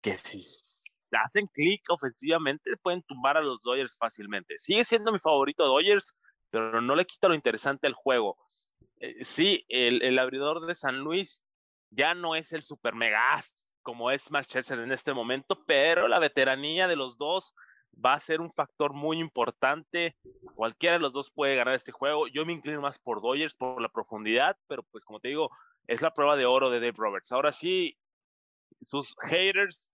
que 0.02 0.18
si 0.18 0.42
hacen 1.12 1.48
clic 1.48 1.82
ofensivamente 1.90 2.76
pueden 2.78 3.04
tumbar 3.04 3.38
a 3.38 3.42
los 3.42 3.62
Dodgers 3.62 3.96
fácilmente. 3.98 4.58
Sigue 4.58 4.84
siendo 4.84 5.12
mi 5.12 5.20
favorito 5.20 5.66
Dodgers, 5.66 6.16
pero 6.50 6.82
no 6.82 6.96
le 6.96 7.06
quita 7.06 7.28
lo 7.28 7.36
interesante 7.36 7.88
al 7.88 7.94
juego. 7.94 8.38
Eh, 8.98 9.24
sí, 9.24 9.66
el, 9.70 10.02
el, 10.02 10.18
abridor 10.18 10.66
de 10.66 10.76
San 10.76 11.00
Luis 11.00 11.46
ya 11.92 12.16
no 12.16 12.36
es 12.36 12.52
el 12.54 12.64
super 12.64 12.96
megas 12.96 13.76
como 13.86 14.10
es 14.10 14.30
Scherzer 14.32 14.80
en 14.80 14.92
este 14.92 15.14
momento, 15.14 15.64
pero 15.68 16.08
la 16.08 16.18
veteranía 16.18 16.88
de 16.88 16.96
los 16.96 17.18
dos 17.20 17.54
va 18.04 18.14
a 18.14 18.20
ser 18.20 18.42
un 18.42 18.52
factor 18.52 18.94
muy 18.94 19.20
importante. 19.20 20.16
Cualquiera 20.56 20.96
de 20.96 21.02
los 21.02 21.14
dos 21.14 21.30
puede 21.30 21.56
ganar 21.56 21.76
este 21.76 21.92
juego. 21.92 22.28
Yo 22.28 22.46
me 22.46 22.54
inclino 22.54 22.82
más 22.82 23.00
por 23.00 23.22
Dodgers 23.22 23.56
por 23.56 23.82
la 23.82 23.90
profundidad, 23.90 24.58
pero 24.68 24.84
pues 24.84 25.04
como 25.06 25.20
te 25.20 25.30
digo, 25.30 25.50
es 25.88 26.02
la 26.02 26.14
prueba 26.14 26.36
de 26.36 26.46
oro 26.46 26.70
de 26.70 26.80
Dave 26.80 26.96
Roberts. 26.98 27.32
Ahora 27.32 27.52
sí, 27.52 27.98
sus 28.82 29.16
haters 29.22 29.94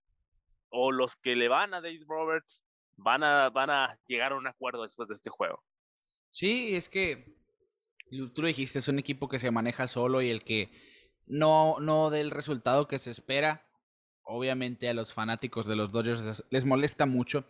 o 0.70 0.90
los 0.90 1.16
que 1.16 1.36
le 1.36 1.48
van 1.48 1.74
a 1.74 1.80
Dave 1.80 2.04
Roberts 2.06 2.64
van 2.96 3.22
a, 3.22 3.50
van 3.50 3.70
a 3.70 3.98
llegar 4.06 4.32
a 4.32 4.36
un 4.36 4.46
acuerdo 4.46 4.82
después 4.82 5.08
de 5.08 5.14
este 5.14 5.30
juego. 5.30 5.62
Sí, 6.30 6.74
es 6.74 6.88
que 6.88 7.36
tú 8.34 8.42
lo 8.42 8.48
dijiste, 8.48 8.78
es 8.78 8.88
un 8.88 8.98
equipo 8.98 9.28
que 9.28 9.38
se 9.38 9.50
maneja 9.50 9.86
solo 9.86 10.22
y 10.22 10.30
el 10.30 10.44
que 10.44 10.70
no, 11.26 11.78
no 11.80 12.10
del 12.10 12.30
resultado 12.30 12.88
que 12.88 12.98
se 12.98 13.10
espera. 13.10 13.68
Obviamente 14.24 14.88
a 14.88 14.94
los 14.94 15.12
fanáticos 15.12 15.66
de 15.66 15.76
los 15.76 15.90
Dodgers 15.90 16.44
les 16.48 16.64
molesta 16.64 17.06
mucho 17.06 17.44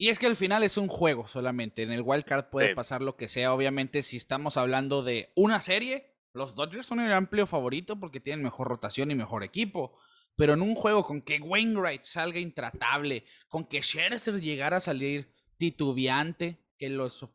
y 0.00 0.08
es 0.08 0.18
que 0.18 0.26
al 0.26 0.34
final 0.34 0.62
es 0.62 0.78
un 0.78 0.88
juego 0.88 1.28
solamente. 1.28 1.82
En 1.82 1.92
el 1.92 2.00
wild 2.00 2.24
card 2.24 2.46
puede 2.46 2.74
pasar 2.74 3.02
lo 3.02 3.18
que 3.18 3.28
sea. 3.28 3.52
Obviamente, 3.52 4.00
si 4.00 4.16
estamos 4.16 4.56
hablando 4.56 5.02
de 5.02 5.30
una 5.36 5.60
serie, 5.60 6.16
los 6.32 6.54
Dodgers 6.54 6.86
son 6.86 7.00
el 7.00 7.12
amplio 7.12 7.46
favorito 7.46 8.00
porque 8.00 8.18
tienen 8.18 8.42
mejor 8.42 8.68
rotación 8.68 9.10
y 9.10 9.14
mejor 9.14 9.44
equipo. 9.44 9.98
Pero 10.36 10.54
en 10.54 10.62
un 10.62 10.74
juego 10.74 11.04
con 11.04 11.20
que 11.20 11.38
Wainwright 11.38 12.04
salga 12.04 12.38
intratable, 12.38 13.26
con 13.48 13.66
que 13.66 13.82
Scherzer 13.82 14.40
llegara 14.40 14.78
a 14.78 14.80
salir 14.80 15.34
titubeante, 15.58 16.64
que 16.78 16.88
los, 16.88 17.28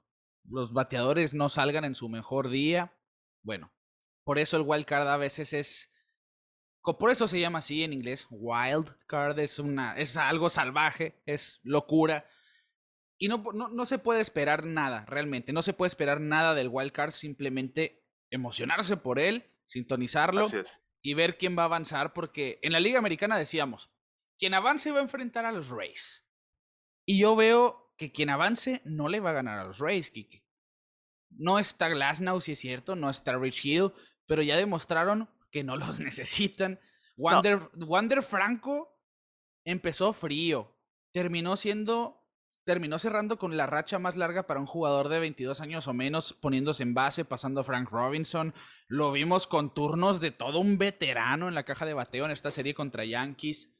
los 0.45 0.73
bateadores 0.73 1.35
no 1.35 1.49
salgan 1.49 1.85
en 1.85 1.93
su 1.93 2.09
mejor 2.09 2.49
día, 2.49 2.97
bueno, 3.43 3.71
por 4.23 4.39
eso 4.39 4.57
el 4.57 4.63
wild 4.63 4.85
card 4.85 5.07
a 5.07 5.17
veces 5.17 5.53
es 5.53 5.91
por 6.81 7.11
eso 7.11 7.27
se 7.27 7.39
llama 7.39 7.59
así 7.59 7.83
en 7.83 7.93
inglés. 7.93 8.25
Wild 8.31 8.89
card 9.05 9.37
es 9.37 9.59
una 9.59 9.95
es 9.97 10.17
algo 10.17 10.49
salvaje, 10.49 11.21
es 11.27 11.59
locura. 11.61 12.27
Y 13.17 13.27
no, 13.27 13.37
no, 13.37 13.85
se 13.85 13.97
puede 13.97 14.21
esperar 14.21 14.65
nada, 14.65 15.05
realmente. 15.07 15.53
No 15.53 15.61
se 15.61 15.73
puede 15.73 15.87
esperar 15.87 16.19
nada 16.19 16.53
del 16.53 16.69
wildcard, 16.69 17.11
simplemente 17.11 18.03
emocionarse 18.29 18.97
por 18.97 19.19
él, 19.19 19.45
sintonizarlo 19.63 20.47
y 21.01 21.13
ver 21.13 21.37
quién 21.37 21.57
va 21.57 21.63
a 21.63 21.65
avanzar, 21.65 22.13
porque 22.13 22.59
en 22.61 22.73
la 22.73 22.79
Liga 22.79 22.99
Americana 22.99 23.37
decíamos, 23.37 23.89
quien 24.37 24.53
avance 24.53 24.91
va 24.91 24.99
a 24.99 25.03
enfrentar 25.03 25.45
a 25.45 25.51
los 25.51 25.69
Rays. 25.69 26.27
Y 27.05 27.19
yo 27.19 27.35
veo 27.35 27.93
que 27.97 28.11
quien 28.11 28.29
avance 28.29 28.81
no 28.83 29.07
le 29.07 29.19
va 29.19 29.29
a 29.29 29.33
ganar 29.33 29.59
a 29.59 29.65
los 29.65 29.79
Rays, 29.79 30.11
Kiki. 30.11 30.43
No 31.29 31.59
está 31.59 31.89
Glasnow, 31.89 32.41
si 32.41 32.53
es 32.53 32.59
cierto, 32.59 32.95
no 32.95 33.09
está 33.09 33.37
Rich 33.37 33.65
Hill, 33.65 33.93
pero 34.25 34.41
ya 34.41 34.57
demostraron 34.57 35.29
que 35.51 35.63
no 35.63 35.77
los 35.77 35.99
necesitan. 36.01 36.79
Wander, 37.17 37.69
Wander 37.75 38.23
Franco 38.23 38.99
empezó 39.63 40.11
frío, 40.11 40.77
terminó 41.13 41.55
siendo 41.55 42.24
terminó 42.65 42.97
cerrando 42.97 43.37
con 43.37 43.55
la 43.55 43.67
racha 43.67 43.99
más 43.99 44.17
larga 44.17 44.47
para 44.47 44.59
un 44.59 44.65
jugador 44.65 45.07
de 45.07 45.19
22 45.19 45.61
años 45.61 45.87
o 45.87 45.93
menos, 45.93 46.33
poniéndose 46.33 46.83
en 46.83 46.95
base, 46.95 47.23
pasando 47.23 47.61
a 47.61 47.63
Frank 47.63 47.89
Robinson. 47.89 48.53
Lo 48.87 49.11
vimos 49.11 49.45
con 49.45 49.73
turnos 49.73 50.19
de 50.19 50.31
todo 50.31 50.59
un 50.59 50.79
veterano 50.79 51.47
en 51.47 51.53
la 51.53 51.63
caja 51.63 51.85
de 51.85 51.93
bateo 51.93 52.25
en 52.25 52.31
esta 52.31 52.49
serie 52.49 52.73
contra 52.73 53.05
Yankees. 53.05 53.71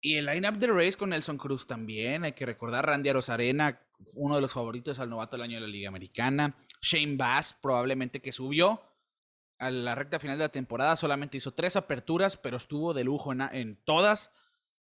Y 0.00 0.16
el 0.16 0.26
lineup 0.26 0.56
de 0.56 0.66
Rays 0.66 0.96
con 0.96 1.10
Nelson 1.10 1.38
Cruz 1.38 1.66
también. 1.66 2.24
Hay 2.24 2.32
que 2.32 2.44
recordar 2.44 2.86
Randy 2.86 3.10
Arozarena, 3.10 3.80
uno 4.16 4.34
de 4.34 4.40
los 4.40 4.52
favoritos 4.52 4.98
al 4.98 5.10
novato 5.10 5.36
del 5.36 5.44
año 5.44 5.56
de 5.56 5.66
la 5.66 5.72
Liga 5.72 5.88
Americana. 5.88 6.56
Shane 6.82 7.16
Bass, 7.16 7.56
probablemente 7.62 8.20
que 8.20 8.32
subió 8.32 8.82
a 9.58 9.70
la 9.70 9.94
recta 9.94 10.18
final 10.18 10.38
de 10.38 10.44
la 10.44 10.52
temporada. 10.52 10.96
Solamente 10.96 11.36
hizo 11.36 11.52
tres 11.52 11.76
aperturas, 11.76 12.36
pero 12.36 12.56
estuvo 12.56 12.94
de 12.94 13.04
lujo 13.04 13.32
en, 13.32 13.42
en 13.52 13.76
todas. 13.84 14.32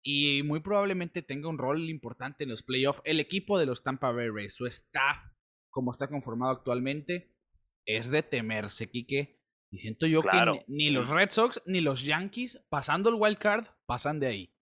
Y 0.02 0.42
muy 0.42 0.60
probablemente 0.60 1.22
tenga 1.22 1.48
un 1.48 1.58
rol 1.58 1.88
importante 1.90 2.44
en 2.44 2.50
los 2.50 2.62
playoffs. 2.62 3.02
El 3.04 3.20
equipo 3.20 3.58
de 3.58 3.66
los 3.66 3.82
Tampa 3.82 4.12
Bay 4.12 4.30
Rays, 4.30 4.54
su 4.54 4.66
staff, 4.66 5.26
como 5.70 5.90
está 5.90 6.08
conformado 6.08 6.52
actualmente, 6.52 7.34
es 7.86 8.10
de 8.10 8.22
temerse, 8.22 8.90
Quique. 8.90 9.40
Y 9.70 9.78
siento 9.78 10.06
yo 10.06 10.20
que 10.22 10.64
ni, 10.66 10.90
los 10.90 11.08
Red 11.08 11.30
Sox 11.30 11.62
ni 11.66 11.80
los 11.80 12.02
Yankees, 12.02 12.66
pasando 12.68 13.08
el 13.08 13.16
wild 13.16 13.38
card, 13.38 13.66
pasan 13.86 14.18
de 14.18 14.26
ahí. 14.26 14.54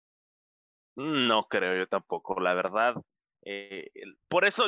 No 0.97 1.47
creo 1.49 1.79
yo 1.79 1.87
tampoco, 1.87 2.41
la 2.41 2.55
verdad. 2.55 2.97
Eh, 3.43 3.91
por 4.29 4.45
eso 4.45 4.65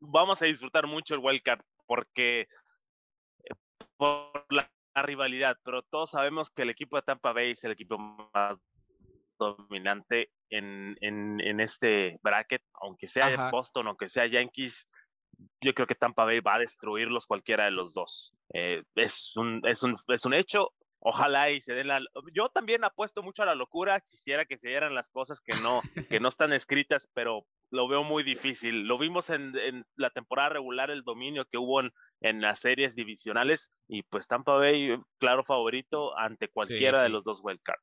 vamos 0.00 0.40
a 0.42 0.46
disfrutar 0.46 0.86
mucho 0.86 1.14
el 1.14 1.20
wild 1.20 1.42
card, 1.42 1.62
porque 1.86 2.42
eh, 2.42 3.54
por 3.96 4.46
la, 4.50 4.70
rivalidad, 4.94 5.56
pero 5.64 5.82
todos 5.82 6.10
sabemos 6.10 6.50
que 6.50 6.62
el 6.62 6.70
equipo 6.70 6.96
de 6.96 7.02
Tampa 7.02 7.32
Bay 7.32 7.52
es 7.52 7.64
el 7.64 7.72
equipo 7.72 7.96
más 7.96 8.58
dominante 9.42 10.30
en, 10.50 10.96
en, 11.00 11.40
en 11.40 11.60
este 11.60 12.18
bracket, 12.22 12.62
aunque 12.74 13.06
sea 13.06 13.50
Boston, 13.50 13.88
aunque 13.88 14.08
sea 14.08 14.26
Yankees, 14.26 14.88
yo 15.60 15.74
creo 15.74 15.86
que 15.86 15.94
Tampa 15.94 16.24
Bay 16.24 16.40
va 16.40 16.56
a 16.56 16.60
destruirlos 16.60 17.26
cualquiera 17.26 17.64
de 17.64 17.70
los 17.70 17.94
dos. 17.94 18.34
Eh, 18.52 18.82
es, 18.94 19.36
un, 19.36 19.62
es, 19.66 19.82
un, 19.82 19.96
es 20.08 20.24
un 20.24 20.34
hecho. 20.34 20.72
Ojalá 21.04 21.50
y 21.50 21.60
se 21.60 21.74
den 21.74 21.88
la... 21.88 22.00
Yo 22.32 22.48
también 22.48 22.84
apuesto 22.84 23.24
mucho 23.24 23.42
a 23.42 23.46
la 23.46 23.56
locura. 23.56 24.00
Quisiera 24.08 24.44
que 24.44 24.56
se 24.56 24.68
dieran 24.68 24.94
las 24.94 25.10
cosas 25.10 25.40
que 25.40 25.52
no, 25.60 25.82
que 26.08 26.20
no 26.20 26.28
están 26.28 26.52
escritas, 26.52 27.08
pero 27.12 27.44
lo 27.70 27.88
veo 27.88 28.04
muy 28.04 28.22
difícil. 28.22 28.86
Lo 28.86 28.98
vimos 28.98 29.30
en, 29.30 29.56
en 29.58 29.84
la 29.96 30.10
temporada 30.10 30.50
regular, 30.50 30.90
el 30.90 31.02
dominio 31.02 31.44
que 31.46 31.58
hubo 31.58 31.80
en, 31.80 31.92
en, 32.20 32.40
las 32.40 32.60
series 32.60 32.94
divisionales. 32.94 33.72
Y 33.88 34.04
pues 34.04 34.28
Tampa 34.28 34.54
Bay, 34.54 34.96
claro 35.18 35.42
favorito 35.42 36.16
ante 36.16 36.48
cualquiera 36.48 37.02
de 37.02 37.08
los 37.08 37.24
dos 37.24 37.40
wildcards. 37.42 37.82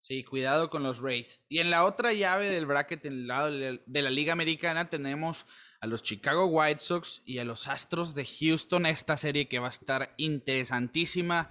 Sí, 0.00 0.24
cuidado 0.24 0.70
con 0.70 0.82
los 0.82 1.00
Rays. 1.00 1.44
Y 1.48 1.58
en 1.58 1.70
la 1.70 1.84
otra 1.84 2.12
llave 2.12 2.48
del 2.48 2.66
bracket, 2.66 3.04
en 3.04 3.12
el 3.12 3.26
lado 3.26 3.50
de 3.50 4.02
la 4.02 4.10
Liga 4.10 4.32
Americana, 4.32 4.88
tenemos 4.88 5.44
a 5.80 5.86
los 5.86 6.02
Chicago 6.02 6.46
White 6.46 6.80
Sox 6.80 7.22
y 7.24 7.38
a 7.38 7.44
los 7.44 7.68
Astros 7.68 8.14
de 8.14 8.24
Houston. 8.24 8.86
Esta 8.86 9.16
serie 9.16 9.48
que 9.48 9.58
va 9.58 9.66
a 9.66 9.70
estar 9.70 10.14
interesantísima. 10.16 11.50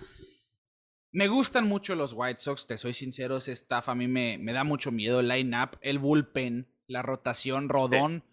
Me 1.12 1.28
gustan 1.28 1.68
mucho 1.68 1.96
los 1.96 2.14
White 2.14 2.42
Sox, 2.42 2.68
te 2.68 2.78
soy 2.78 2.94
sincero, 2.94 3.38
ese 3.38 3.54
staff 3.54 3.90
a 3.90 3.96
mí 3.96 4.08
me, 4.08 4.38
me 4.38 4.54
da 4.54 4.64
mucho 4.64 4.92
miedo. 4.92 5.20
El 5.20 5.30
line-up, 5.30 5.78
el 5.82 6.00
bullpen, 6.00 6.68
la 6.88 7.02
rotación, 7.02 7.70
Rodón. 7.70 8.24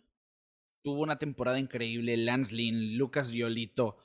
Tuvo 0.83 1.03
una 1.03 1.19
temporada 1.19 1.59
increíble. 1.59 2.17
Lance 2.17 2.55
Lynn, 2.55 2.99
Lucas 2.99 3.31
Violito. 3.31 4.04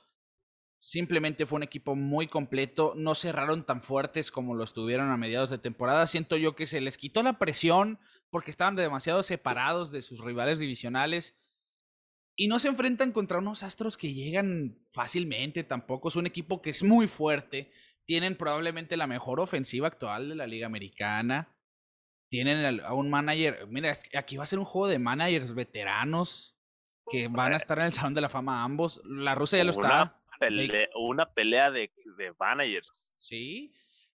Simplemente 0.82 1.44
fue 1.44 1.56
un 1.58 1.62
equipo 1.62 1.94
muy 1.94 2.26
completo. 2.26 2.94
No 2.96 3.14
cerraron 3.14 3.66
tan 3.66 3.82
fuertes 3.82 4.30
como 4.30 4.54
lo 4.54 4.64
estuvieron 4.64 5.10
a 5.10 5.18
mediados 5.18 5.50
de 5.50 5.58
temporada. 5.58 6.06
Siento 6.06 6.38
yo 6.38 6.56
que 6.56 6.64
se 6.64 6.80
les 6.80 6.96
quitó 6.96 7.22
la 7.22 7.38
presión 7.38 7.98
porque 8.30 8.50
estaban 8.50 8.76
demasiado 8.76 9.22
separados 9.22 9.92
de 9.92 10.00
sus 10.00 10.20
rivales 10.20 10.58
divisionales. 10.58 11.38
Y 12.34 12.48
no 12.48 12.58
se 12.58 12.68
enfrentan 12.68 13.12
contra 13.12 13.38
unos 13.38 13.62
astros 13.62 13.98
que 13.98 14.14
llegan 14.14 14.78
fácilmente 14.90 15.64
tampoco. 15.64 16.08
Es 16.08 16.16
un 16.16 16.26
equipo 16.26 16.62
que 16.62 16.70
es 16.70 16.82
muy 16.82 17.08
fuerte. 17.08 17.70
Tienen 18.06 18.38
probablemente 18.38 18.96
la 18.96 19.06
mejor 19.06 19.38
ofensiva 19.38 19.86
actual 19.86 20.30
de 20.30 20.36
la 20.36 20.46
Liga 20.46 20.66
Americana. 20.66 21.54
Tienen 22.30 22.80
a 22.80 22.94
un 22.94 23.10
manager. 23.10 23.66
Mira, 23.66 23.92
aquí 24.16 24.38
va 24.38 24.44
a 24.44 24.46
ser 24.46 24.58
un 24.58 24.64
juego 24.64 24.88
de 24.88 24.98
managers 24.98 25.54
veteranos 25.54 26.56
que 27.10 27.28
van 27.28 27.52
a 27.52 27.56
estar 27.56 27.78
en 27.80 27.84
el 27.84 27.92
Salón 27.92 28.14
de 28.14 28.22
la 28.22 28.30
Fama 28.30 28.64
ambos. 28.64 29.02
La 29.04 29.34
Rusia 29.34 29.58
ya 29.58 29.64
lo 29.64 29.72
está. 29.72 30.19
Una 30.96 31.32
pelea 31.32 31.70
de, 31.70 31.92
de 32.16 32.32
managers. 32.38 33.12
Sí. 33.18 33.72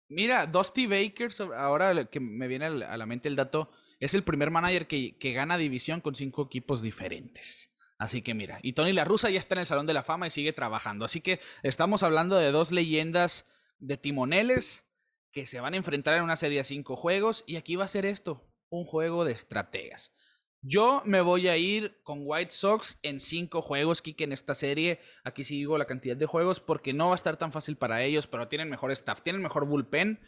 Mira, 0.08 0.46
Dusty 0.46 0.88
Baker, 0.88 1.32
ahora 1.58 2.06
que 2.06 2.20
me 2.20 2.48
viene 2.48 2.66
a 2.66 2.98
la 2.98 3.06
mente 3.06 3.28
el 3.28 3.36
dato, 3.36 3.72
es 4.00 4.14
el 4.14 4.24
primer 4.24 4.52
manager 4.52 4.88
que, 4.88 5.18
que 5.18 5.34
gana 5.34 5.58
división 5.58 6.02
con 6.02 6.16
cinco 6.16 6.44
equipos 6.44 6.82
diferentes. 6.82 7.72
Así 7.98 8.22
que 8.22 8.34
mira, 8.34 8.60
y 8.62 8.74
Tony 8.74 8.92
La 8.92 9.06
Russa 9.06 9.30
ya 9.30 9.40
está 9.40 9.56
en 9.56 9.60
el 9.60 9.66
Salón 9.66 9.88
de 9.88 9.94
la 9.94 10.04
Fama 10.04 10.28
y 10.28 10.30
sigue 10.30 10.54
trabajando. 10.54 11.06
Así 11.06 11.22
que 11.22 11.40
estamos 11.64 12.04
hablando 12.04 12.36
de 12.36 12.52
dos 12.52 12.72
leyendas 12.72 13.48
de 13.80 13.98
timoneles 13.98 14.86
que 15.32 15.48
se 15.48 15.60
van 15.60 15.74
a 15.74 15.78
enfrentar 15.78 16.16
en 16.18 16.24
una 16.24 16.36
serie 16.36 16.60
de 16.60 16.64
cinco 16.66 16.96
juegos. 16.96 17.44
Y 17.48 17.56
aquí 17.56 17.76
va 17.76 17.86
a 17.86 17.90
ser 17.90 18.06
esto, 18.06 18.46
un 18.70 18.86
juego 18.86 19.24
de 19.24 19.32
estrategas. 19.32 20.14
Yo 20.67 21.04
me 21.06 21.21
voy 21.21 21.47
a 21.47 21.58
ir 21.58 21.99
con 22.01 22.21
White 22.23 22.49
Sox 22.49 22.97
en 23.04 23.19
cinco 23.19 23.62
juegos, 23.62 24.01
Kike, 24.01 24.23
en 24.23 24.32
esta 24.32 24.56
serie. 24.56 24.99
Aquí 25.23 25.43
sigo 25.43 25.78
la 25.78 25.86
cantidad 25.86 26.17
de 26.17 26.25
juegos 26.25 26.60
porque 26.60 26.91
no 26.91 27.10
va 27.10 27.13
a 27.13 27.15
estar 27.15 27.38
tan 27.38 27.51
fácil 27.51 27.78
para 27.78 28.01
ellos, 28.01 28.25
pero 28.25 28.47
tienen 28.47 28.71
mejor 28.71 28.91
staff, 28.91 29.21
tienen 29.21 29.43
mejor 29.43 29.67
bullpen. 29.67 30.21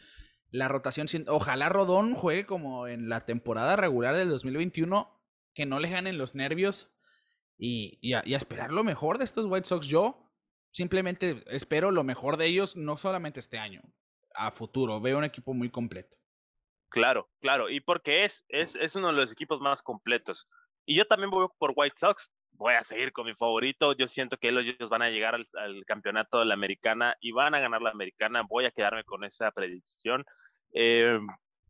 La 0.52 0.68
rotación, 0.68 1.08
ojalá 1.26 1.68
Rodón 1.70 2.14
juegue 2.14 2.46
como 2.46 2.86
en 2.86 3.08
la 3.08 3.22
temporada 3.22 3.74
regular 3.74 4.14
del 4.14 4.28
2021, 4.28 5.10
que 5.54 5.66
no 5.66 5.80
le 5.80 5.90
ganen 5.90 6.18
los 6.18 6.36
nervios 6.36 6.88
y, 7.56 8.12
a, 8.12 8.20
esperar 8.20 8.70
lo 8.70 8.84
mejor 8.84 9.18
de 9.18 9.24
estos 9.24 9.46
White 9.46 9.66
Sox. 9.66 9.88
Yo 9.88 10.30
simplemente 10.70 11.42
espero 11.48 11.90
lo 11.90 12.04
mejor 12.04 12.36
de 12.36 12.46
ellos, 12.46 12.76
no 12.76 12.96
solamente 12.96 13.40
este 13.40 13.58
año, 13.58 13.82
a 14.36 14.52
futuro. 14.52 15.00
Veo 15.00 15.18
un 15.18 15.24
equipo 15.24 15.52
muy 15.52 15.68
completo. 15.68 16.16
Claro, 16.90 17.28
claro, 17.40 17.68
y 17.68 17.80
porque 17.80 18.24
es, 18.24 18.44
es, 18.48 18.76
es 18.76 18.96
uno 18.96 19.08
de 19.08 19.14
los 19.14 19.32
equipos 19.32 19.60
más 19.60 19.82
completos. 19.82 20.48
Y 20.86 20.96
yo 20.96 21.04
también 21.04 21.30
voy 21.30 21.46
por 21.58 21.72
White 21.76 21.96
Sox, 21.98 22.32
voy 22.52 22.74
a 22.74 22.84
seguir 22.84 23.12
con 23.12 23.26
mi 23.26 23.34
favorito. 23.34 23.94
Yo 23.94 24.06
siento 24.08 24.36
que 24.36 24.48
ellos 24.48 24.88
van 24.90 25.02
a 25.02 25.10
llegar 25.10 25.34
al, 25.34 25.84
campeonato 25.86 26.40
de 26.40 26.46
la 26.46 26.54
americana 26.54 27.16
y 27.20 27.32
van 27.32 27.54
a 27.54 27.60
ganar 27.60 27.80
la 27.82 27.90
americana. 27.90 28.42
Voy 28.48 28.66
a 28.66 28.70
quedarme 28.70 29.04
con 29.04 29.24
esa 29.24 29.50
predicción. 29.50 30.24
Eh, 30.72 31.18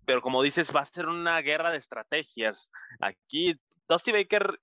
pero 0.04 0.22
como 0.22 0.42
dices, 0.42 0.74
va 0.74 0.80
a 0.80 0.84
ser 0.86 1.06
una 1.06 1.40
guerra 1.42 1.70
de 1.70 1.78
estrategias. 1.78 2.70
Aquí 3.00 3.60
Dusty 3.88 4.12
Baker 4.12 4.58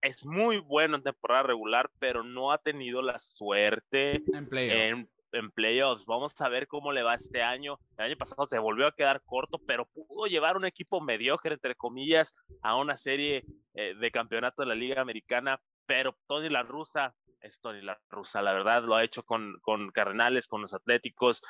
es 0.00 0.24
muy 0.24 0.58
bueno 0.58 0.96
en 0.96 1.02
temporada 1.02 1.42
regular, 1.42 1.90
pero 1.98 2.22
no 2.22 2.52
ha 2.52 2.58
tenido 2.58 3.02
la 3.02 3.18
suerte 3.18 4.22
en, 4.32 5.08
playoffs. 5.54 6.04
Vamos 6.06 6.40
a 6.40 6.48
ver 6.48 6.66
cómo 6.66 6.92
le 6.92 7.02
va 7.02 7.14
este 7.14 7.42
año. 7.42 7.78
El 7.96 8.06
año 8.06 8.16
pasado 8.16 8.46
se 8.46 8.58
volvió 8.58 8.86
a 8.86 8.92
quedar 8.92 9.22
corto, 9.24 9.58
pero 9.66 9.86
pudo 9.86 10.26
llevar 10.26 10.56
un 10.56 10.64
equipo 10.64 11.00
mediocre, 11.00 11.54
entre 11.54 11.74
comillas, 11.74 12.34
a 12.62 12.76
una 12.76 12.96
serie 12.96 13.44
eh, 13.74 13.94
de 13.94 14.10
campeonato 14.10 14.62
de 14.62 14.68
la 14.68 14.74
Liga 14.74 15.00
Americana. 15.00 15.60
Pero 15.86 16.16
Tony 16.26 16.48
La 16.48 16.62
Russa 16.62 17.14
es 17.40 17.60
Tony 17.60 17.82
La 17.82 17.98
Russa, 18.10 18.42
la 18.42 18.52
verdad, 18.52 18.82
lo 18.82 18.96
ha 18.96 19.04
hecho 19.04 19.22
con, 19.22 19.58
con 19.62 19.90
Cardenales, 19.90 20.46
con 20.46 20.60
los 20.60 20.74
Atléticos 20.74 21.42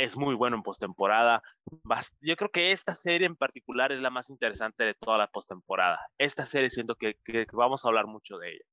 es 0.00 0.16
muy 0.16 0.34
bueno 0.34 0.56
en 0.56 0.62
postemporada. 0.62 1.42
Yo 2.20 2.36
creo 2.36 2.50
que 2.50 2.72
esta 2.72 2.94
serie 2.94 3.26
en 3.26 3.36
particular 3.36 3.92
es 3.92 4.00
la 4.00 4.08
más 4.08 4.30
interesante 4.30 4.84
de 4.84 4.94
toda 4.94 5.18
la 5.18 5.26
postemporada. 5.26 6.00
Esta 6.16 6.46
serie 6.46 6.70
siento 6.70 6.94
que, 6.94 7.16
vamos 7.52 7.84
a 7.84 7.88
hablar 7.88 8.06
mucho 8.06 8.38
de 8.38 8.52
ella. 8.52 8.64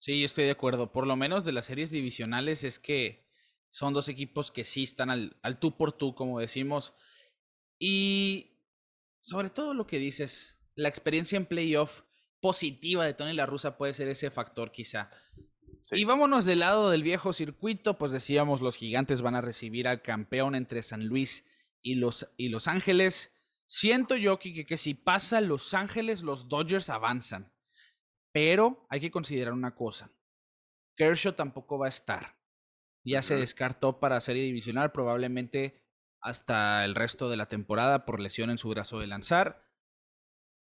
Sí, 0.00 0.24
estoy 0.24 0.46
de 0.46 0.50
acuerdo. 0.50 0.90
Por 0.90 1.06
lo 1.06 1.14
menos 1.14 1.44
de 1.44 1.52
las 1.52 1.66
series 1.66 1.92
divisionales 1.92 2.64
es 2.64 2.80
que 2.80 3.24
son 3.72 3.94
dos 3.94 4.08
equipos 4.08 4.52
que 4.52 4.64
sí 4.64 4.84
están 4.84 5.10
al, 5.10 5.36
al 5.42 5.58
tú 5.58 5.76
por 5.76 5.92
tú, 5.92 6.14
como 6.14 6.38
decimos. 6.38 6.94
Y 7.78 8.60
sobre 9.20 9.50
todo 9.50 9.74
lo 9.74 9.86
que 9.86 9.98
dices, 9.98 10.62
la 10.76 10.88
experiencia 10.88 11.36
en 11.36 11.46
playoff 11.46 12.02
positiva 12.40 13.06
de 13.06 13.14
Tony 13.14 13.32
La 13.32 13.46
Russa 13.46 13.78
puede 13.78 13.94
ser 13.94 14.08
ese 14.08 14.30
factor 14.30 14.72
quizá. 14.72 15.10
Y 15.90 16.04
vámonos 16.04 16.44
del 16.44 16.60
lado 16.60 16.90
del 16.90 17.02
viejo 17.02 17.32
circuito, 17.32 17.98
pues 17.98 18.12
decíamos 18.12 18.60
los 18.60 18.76
gigantes 18.76 19.22
van 19.22 19.34
a 19.34 19.40
recibir 19.40 19.88
al 19.88 20.02
campeón 20.02 20.54
entre 20.54 20.82
San 20.82 21.06
Luis 21.06 21.44
y 21.80 21.94
Los, 21.94 22.32
y 22.36 22.50
los 22.50 22.68
Ángeles. 22.68 23.32
Siento 23.66 24.16
yo 24.16 24.38
que, 24.38 24.66
que, 24.66 24.76
si 24.76 24.94
pasa 24.94 25.40
Los 25.40 25.72
Ángeles, 25.72 26.22
los 26.22 26.48
Dodgers 26.48 26.90
avanzan. 26.90 27.52
Pero 28.32 28.86
hay 28.90 29.00
que 29.00 29.10
considerar 29.10 29.54
una 29.54 29.74
cosa. 29.74 30.12
Kershaw 30.96 31.32
tampoco 31.32 31.78
va 31.78 31.86
a 31.86 31.90
estar. 31.90 32.36
Ya 33.04 33.22
se 33.22 33.36
descartó 33.36 33.98
para 33.98 34.20
serie 34.20 34.44
divisional, 34.44 34.92
probablemente 34.92 35.82
hasta 36.20 36.84
el 36.84 36.94
resto 36.94 37.28
de 37.28 37.36
la 37.36 37.48
temporada 37.48 38.04
por 38.04 38.20
lesión 38.20 38.50
en 38.50 38.58
su 38.58 38.68
brazo 38.68 39.00
de 39.00 39.08
lanzar. 39.08 39.68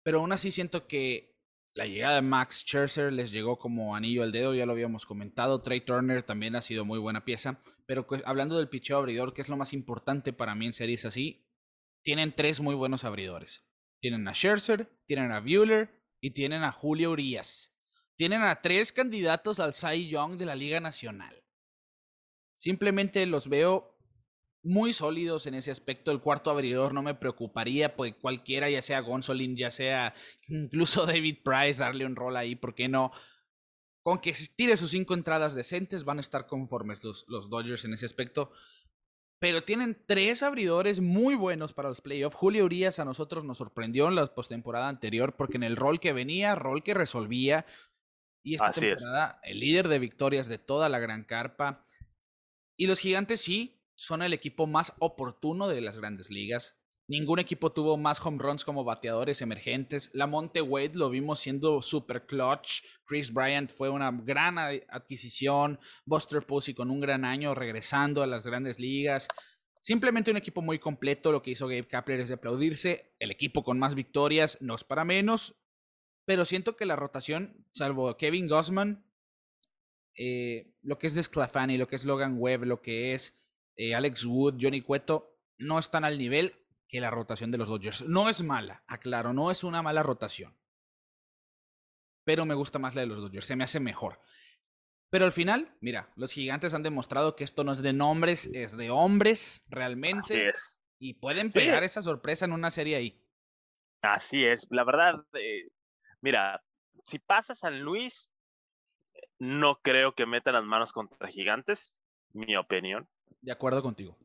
Pero 0.02 0.20
aún 0.20 0.32
así 0.32 0.50
siento 0.50 0.86
que 0.86 1.36
la 1.74 1.86
llegada 1.86 2.16
de 2.16 2.22
Max 2.22 2.60
Scherzer 2.60 3.12
les 3.12 3.32
llegó 3.32 3.58
como 3.58 3.96
anillo 3.96 4.22
al 4.22 4.32
dedo, 4.32 4.54
ya 4.54 4.64
lo 4.66 4.72
habíamos 4.72 5.04
comentado. 5.04 5.62
Trey 5.62 5.80
Turner 5.80 6.22
también 6.22 6.56
ha 6.56 6.62
sido 6.62 6.84
muy 6.84 6.98
buena 6.98 7.24
pieza. 7.24 7.60
Pero 7.86 8.06
pues, 8.06 8.22
hablando 8.24 8.56
del 8.56 8.68
picheo 8.68 8.98
abridor, 8.98 9.34
que 9.34 9.42
es 9.42 9.48
lo 9.48 9.56
más 9.56 9.72
importante 9.72 10.32
para 10.32 10.54
mí 10.54 10.66
en 10.66 10.72
series 10.72 11.04
así, 11.04 11.46
tienen 12.02 12.34
tres 12.34 12.60
muy 12.60 12.74
buenos 12.74 13.04
abridores. 13.04 13.66
Tienen 14.00 14.26
a 14.28 14.32
Scherzer, 14.32 14.88
tienen 15.06 15.32
a 15.32 15.40
Bueller 15.40 15.90
y 16.20 16.30
tienen 16.30 16.64
a 16.64 16.72
Julio 16.72 17.10
Urias. 17.10 17.74
Tienen 18.16 18.42
a 18.42 18.62
tres 18.62 18.92
candidatos 18.92 19.60
al 19.60 19.74
Cy 19.74 20.08
Young 20.08 20.38
de 20.38 20.46
la 20.46 20.54
Liga 20.54 20.80
Nacional. 20.80 21.45
Simplemente 22.56 23.24
los 23.26 23.48
veo 23.48 23.96
muy 24.62 24.92
sólidos 24.92 25.46
en 25.46 25.54
ese 25.54 25.70
aspecto. 25.70 26.10
El 26.10 26.20
cuarto 26.20 26.50
abridor 26.50 26.92
no 26.92 27.02
me 27.02 27.14
preocuparía, 27.14 27.94
pues 27.94 28.14
cualquiera, 28.16 28.68
ya 28.68 28.82
sea 28.82 29.00
Gonsolin, 29.00 29.56
ya 29.56 29.70
sea 29.70 30.14
incluso 30.48 31.06
David 31.06 31.38
Price, 31.44 31.80
darle 31.80 32.04
un 32.04 32.16
rol 32.16 32.36
ahí, 32.36 32.56
¿por 32.56 32.74
qué 32.74 32.88
no? 32.88 33.12
Con 34.02 34.18
que 34.18 34.32
tire 34.56 34.76
sus 34.76 34.90
cinco 34.90 35.14
entradas 35.14 35.54
decentes, 35.54 36.04
van 36.04 36.18
a 36.18 36.20
estar 36.20 36.46
conformes 36.46 37.04
los, 37.04 37.24
los 37.28 37.48
Dodgers 37.50 37.84
en 37.84 37.94
ese 37.94 38.06
aspecto. 38.06 38.52
Pero 39.38 39.64
tienen 39.64 40.02
tres 40.06 40.42
abridores 40.42 41.00
muy 41.00 41.34
buenos 41.34 41.74
para 41.74 41.90
los 41.90 42.00
playoffs. 42.00 42.36
Julio 42.36 42.64
Urias 42.64 42.98
a 42.98 43.04
nosotros 43.04 43.44
nos 43.44 43.58
sorprendió 43.58 44.08
en 44.08 44.14
la 44.14 44.34
postemporada 44.34 44.88
anterior 44.88 45.36
porque 45.36 45.58
en 45.58 45.62
el 45.62 45.76
rol 45.76 46.00
que 46.00 46.14
venía, 46.14 46.54
rol 46.54 46.82
que 46.82 46.94
resolvía. 46.94 47.66
Y 48.42 48.54
esta 48.54 48.70
temporada, 48.70 49.40
el 49.42 49.60
líder 49.60 49.88
de 49.88 49.98
victorias 49.98 50.48
de 50.48 50.56
toda 50.56 50.88
la 50.88 51.00
gran 51.00 51.24
carpa. 51.24 51.84
Y 52.76 52.86
los 52.86 53.00
gigantes 53.00 53.40
sí, 53.40 53.80
son 53.94 54.22
el 54.22 54.32
equipo 54.32 54.66
más 54.66 54.92
oportuno 54.98 55.68
de 55.68 55.80
las 55.80 55.96
grandes 55.98 56.30
ligas. 56.30 56.76
Ningún 57.08 57.38
equipo 57.38 57.70
tuvo 57.70 57.96
más 57.96 58.24
home 58.24 58.38
runs 58.38 58.64
como 58.64 58.82
bateadores 58.82 59.40
emergentes. 59.40 60.10
La 60.12 60.26
Monte 60.26 60.60
Wade 60.60 60.94
lo 60.94 61.08
vimos 61.08 61.38
siendo 61.38 61.80
super 61.80 62.26
clutch. 62.26 62.82
Chris 63.04 63.32
Bryant 63.32 63.70
fue 63.70 63.88
una 63.88 64.10
gran 64.10 64.58
adquisición. 64.58 65.78
Buster 66.04 66.44
Posey 66.44 66.74
con 66.74 66.90
un 66.90 67.00
gran 67.00 67.24
año 67.24 67.54
regresando 67.54 68.24
a 68.24 68.26
las 68.26 68.44
grandes 68.44 68.80
ligas. 68.80 69.28
Simplemente 69.80 70.32
un 70.32 70.36
equipo 70.36 70.62
muy 70.62 70.80
completo. 70.80 71.30
Lo 71.30 71.42
que 71.42 71.52
hizo 71.52 71.68
Gabe 71.68 71.86
Kapler 71.86 72.18
es 72.18 72.28
de 72.28 72.34
aplaudirse. 72.34 73.14
El 73.20 73.30
equipo 73.30 73.62
con 73.62 73.78
más 73.78 73.94
victorias 73.94 74.58
no 74.60 74.74
es 74.74 74.82
para 74.82 75.04
menos. 75.04 75.54
Pero 76.24 76.44
siento 76.44 76.74
que 76.74 76.86
la 76.86 76.96
rotación, 76.96 77.64
salvo 77.70 78.16
Kevin 78.16 78.48
Gossman, 78.48 79.05
eh, 80.16 80.74
lo 80.82 80.98
que 80.98 81.06
es 81.06 81.14
Desclafani, 81.14 81.76
lo 81.76 81.88
que 81.88 81.96
es 81.96 82.04
Logan 82.04 82.36
Webb, 82.38 82.64
lo 82.64 82.80
que 82.80 83.14
es 83.14 83.34
eh, 83.76 83.94
Alex 83.94 84.24
Wood, 84.24 84.56
Johnny 84.60 84.80
Cueto, 84.80 85.38
no 85.58 85.78
están 85.78 86.04
al 86.04 86.18
nivel 86.18 86.54
que 86.88 87.00
la 87.00 87.10
rotación 87.10 87.50
de 87.50 87.58
los 87.58 87.68
Dodgers. 87.68 88.02
No 88.02 88.28
es 88.28 88.42
mala, 88.42 88.82
aclaro, 88.86 89.32
no 89.32 89.50
es 89.50 89.64
una 89.64 89.82
mala 89.82 90.02
rotación. 90.02 90.56
Pero 92.24 92.44
me 92.44 92.54
gusta 92.54 92.78
más 92.78 92.94
la 92.94 93.02
de 93.02 93.06
los 93.08 93.20
Dodgers, 93.20 93.46
se 93.46 93.56
me 93.56 93.64
hace 93.64 93.80
mejor. 93.80 94.20
Pero 95.10 95.24
al 95.24 95.32
final, 95.32 95.76
mira, 95.80 96.12
los 96.16 96.32
gigantes 96.32 96.74
han 96.74 96.82
demostrado 96.82 97.36
que 97.36 97.44
esto 97.44 97.62
no 97.62 97.72
es 97.72 97.82
de 97.82 97.92
nombres, 97.92 98.50
es 98.52 98.76
de 98.76 98.90
hombres, 98.90 99.62
realmente. 99.68 100.48
es. 100.48 100.78
Y 100.98 101.14
pueden 101.14 101.50
pegar 101.50 101.84
esa 101.84 102.02
sorpresa 102.02 102.46
en 102.46 102.52
una 102.52 102.70
serie 102.70 102.96
ahí. 102.96 103.22
Así 104.02 104.44
es, 104.44 104.66
la 104.70 104.84
verdad, 104.84 105.24
eh, 105.34 105.68
mira, 106.20 106.62
si 107.04 107.18
pasa 107.18 107.54
San 107.54 107.80
Luis, 107.80 108.35
no 109.38 109.80
creo 109.82 110.14
que 110.14 110.26
metan 110.26 110.54
las 110.54 110.64
manos 110.64 110.92
contra 110.92 111.28
gigantes, 111.28 112.00
mi 112.32 112.56
opinión. 112.56 113.08
De 113.40 113.52
acuerdo 113.52 113.82
contigo. 113.82 114.16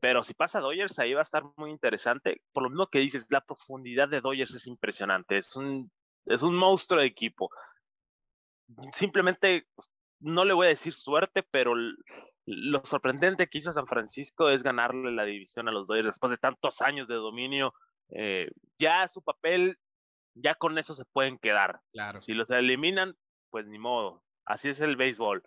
Pero 0.00 0.22
si 0.22 0.34
pasa 0.34 0.60
Dodgers, 0.60 0.98
ahí 0.98 1.14
va 1.14 1.20
a 1.20 1.22
estar 1.22 1.44
muy 1.56 1.70
interesante. 1.70 2.42
Por 2.52 2.62
lo 2.64 2.70
mismo 2.70 2.86
que 2.88 2.98
dices, 2.98 3.26
la 3.30 3.40
profundidad 3.40 4.08
de 4.08 4.20
Dodgers 4.20 4.54
es 4.54 4.66
impresionante. 4.66 5.38
Es 5.38 5.56
un, 5.56 5.90
es 6.26 6.42
un 6.42 6.54
monstruo 6.54 7.00
de 7.00 7.06
equipo. 7.06 7.50
Simplemente, 8.92 9.66
pues, 9.74 9.90
no 10.20 10.44
le 10.44 10.52
voy 10.52 10.66
a 10.66 10.70
decir 10.70 10.92
suerte, 10.92 11.42
pero 11.42 11.74
lo 12.46 12.84
sorprendente 12.84 13.48
que 13.48 13.58
hizo 13.58 13.72
San 13.72 13.86
Francisco 13.86 14.50
es 14.50 14.62
ganarle 14.62 15.12
la 15.12 15.24
división 15.24 15.68
a 15.68 15.72
los 15.72 15.86
Dodgers 15.86 16.06
después 16.06 16.30
de 16.30 16.38
tantos 16.38 16.82
años 16.82 17.08
de 17.08 17.14
dominio. 17.14 17.74
Eh, 18.10 18.50
ya 18.78 19.08
su 19.08 19.22
papel, 19.22 19.78
ya 20.34 20.54
con 20.54 20.78
eso 20.78 20.94
se 20.94 21.04
pueden 21.06 21.38
quedar. 21.38 21.80
Claro. 21.92 22.20
Si 22.20 22.34
los 22.34 22.50
eliminan, 22.50 23.16
pues 23.50 23.66
ni 23.66 23.78
modo. 23.78 24.22
Así 24.46 24.68
es 24.68 24.80
el 24.80 24.96
béisbol. 24.96 25.42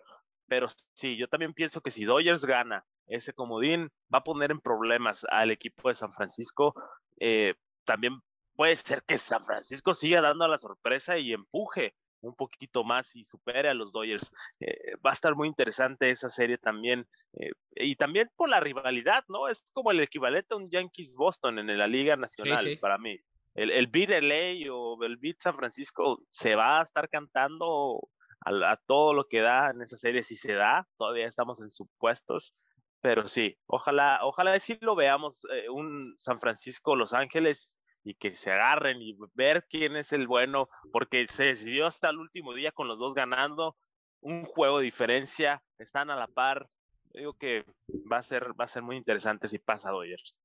Pero 0.46 0.68
sí, 0.94 1.16
yo 1.16 1.28
también 1.28 1.54
pienso 1.54 1.80
que 1.80 1.90
si 1.90 2.04
Dodgers 2.04 2.44
gana 2.44 2.84
ese 3.06 3.32
comodín, 3.32 3.90
va 4.12 4.18
a 4.18 4.24
poner 4.24 4.50
en 4.50 4.60
problemas 4.60 5.26
al 5.30 5.50
equipo 5.50 5.88
de 5.88 5.94
San 5.94 6.12
Francisco. 6.12 6.74
Eh, 7.18 7.54
también 7.84 8.20
puede 8.54 8.76
ser 8.76 9.02
que 9.04 9.18
San 9.18 9.44
Francisco 9.44 9.94
siga 9.94 10.20
dando 10.20 10.46
la 10.46 10.58
sorpresa 10.58 11.18
y 11.18 11.32
empuje 11.32 11.94
un 12.22 12.34
poquito 12.34 12.84
más 12.84 13.16
y 13.16 13.24
supere 13.24 13.68
a 13.68 13.74
los 13.74 13.92
Dodgers. 13.92 14.30
Eh, 14.60 14.96
va 15.04 15.10
a 15.10 15.14
estar 15.14 15.34
muy 15.34 15.48
interesante 15.48 16.10
esa 16.10 16.30
serie 16.30 16.58
también. 16.58 17.06
Eh, 17.32 17.52
y 17.76 17.96
también 17.96 18.30
por 18.36 18.48
la 18.48 18.60
rivalidad, 18.60 19.24
¿no? 19.28 19.48
Es 19.48 19.64
como 19.72 19.90
el 19.90 20.00
equivalente 20.00 20.54
a 20.54 20.56
un 20.58 20.70
Yankees 20.70 21.14
Boston 21.14 21.58
en 21.58 21.78
la 21.78 21.86
Liga 21.86 22.16
Nacional 22.16 22.78
para 22.80 22.98
mí. 22.98 23.18
El, 23.54 23.70
el 23.70 23.86
beat 23.86 24.10
LA 24.10 24.72
o 24.72 25.02
el 25.04 25.16
beat 25.16 25.36
San 25.40 25.56
Francisco 25.56 26.22
se 26.30 26.54
va 26.54 26.80
a 26.80 26.82
estar 26.82 27.08
cantando 27.08 28.00
a, 28.44 28.76
todo 28.86 29.12
lo 29.12 29.28
que 29.28 29.40
da 29.40 29.70
en 29.70 29.82
esa 29.82 29.96
serie, 29.96 30.22
si 30.22 30.36
se 30.36 30.54
da, 30.54 30.88
todavía 30.96 31.26
estamos 31.26 31.60
en 31.60 31.70
supuestos, 31.70 32.54
pero 33.00 33.28
sí, 33.28 33.56
ojalá, 33.66 34.20
ojalá 34.22 34.58
sí 34.58 34.78
lo 34.80 34.94
veamos, 34.94 35.46
eh, 35.52 35.68
un 35.68 36.14
San 36.16 36.38
Francisco, 36.38 36.96
Los 36.96 37.12
Ángeles, 37.12 37.78
y 38.02 38.14
que 38.14 38.34
se 38.34 38.50
agarren 38.50 39.02
y 39.02 39.16
ver 39.34 39.66
quién 39.68 39.96
es 39.96 40.12
el 40.12 40.26
bueno, 40.26 40.68
porque 40.92 41.26
se 41.28 41.44
decidió 41.44 41.86
hasta 41.86 42.10
el 42.10 42.18
último 42.18 42.54
día 42.54 42.72
con 42.72 42.88
los 42.88 42.98
dos 42.98 43.14
ganando, 43.14 43.76
un 44.20 44.44
juego 44.44 44.78
de 44.78 44.84
diferencia, 44.84 45.62
están 45.78 46.10
a 46.10 46.16
la 46.16 46.26
par, 46.26 46.68
digo 47.12 47.34
que 47.34 47.64
va 48.10 48.18
a 48.18 48.22
ser, 48.22 48.58
va 48.58 48.64
a 48.64 48.68
ser 48.68 48.82
muy 48.82 48.96
interesante 48.96 49.48
si 49.48 49.58
pasa 49.58 49.90
Dodgers. 49.90 50.40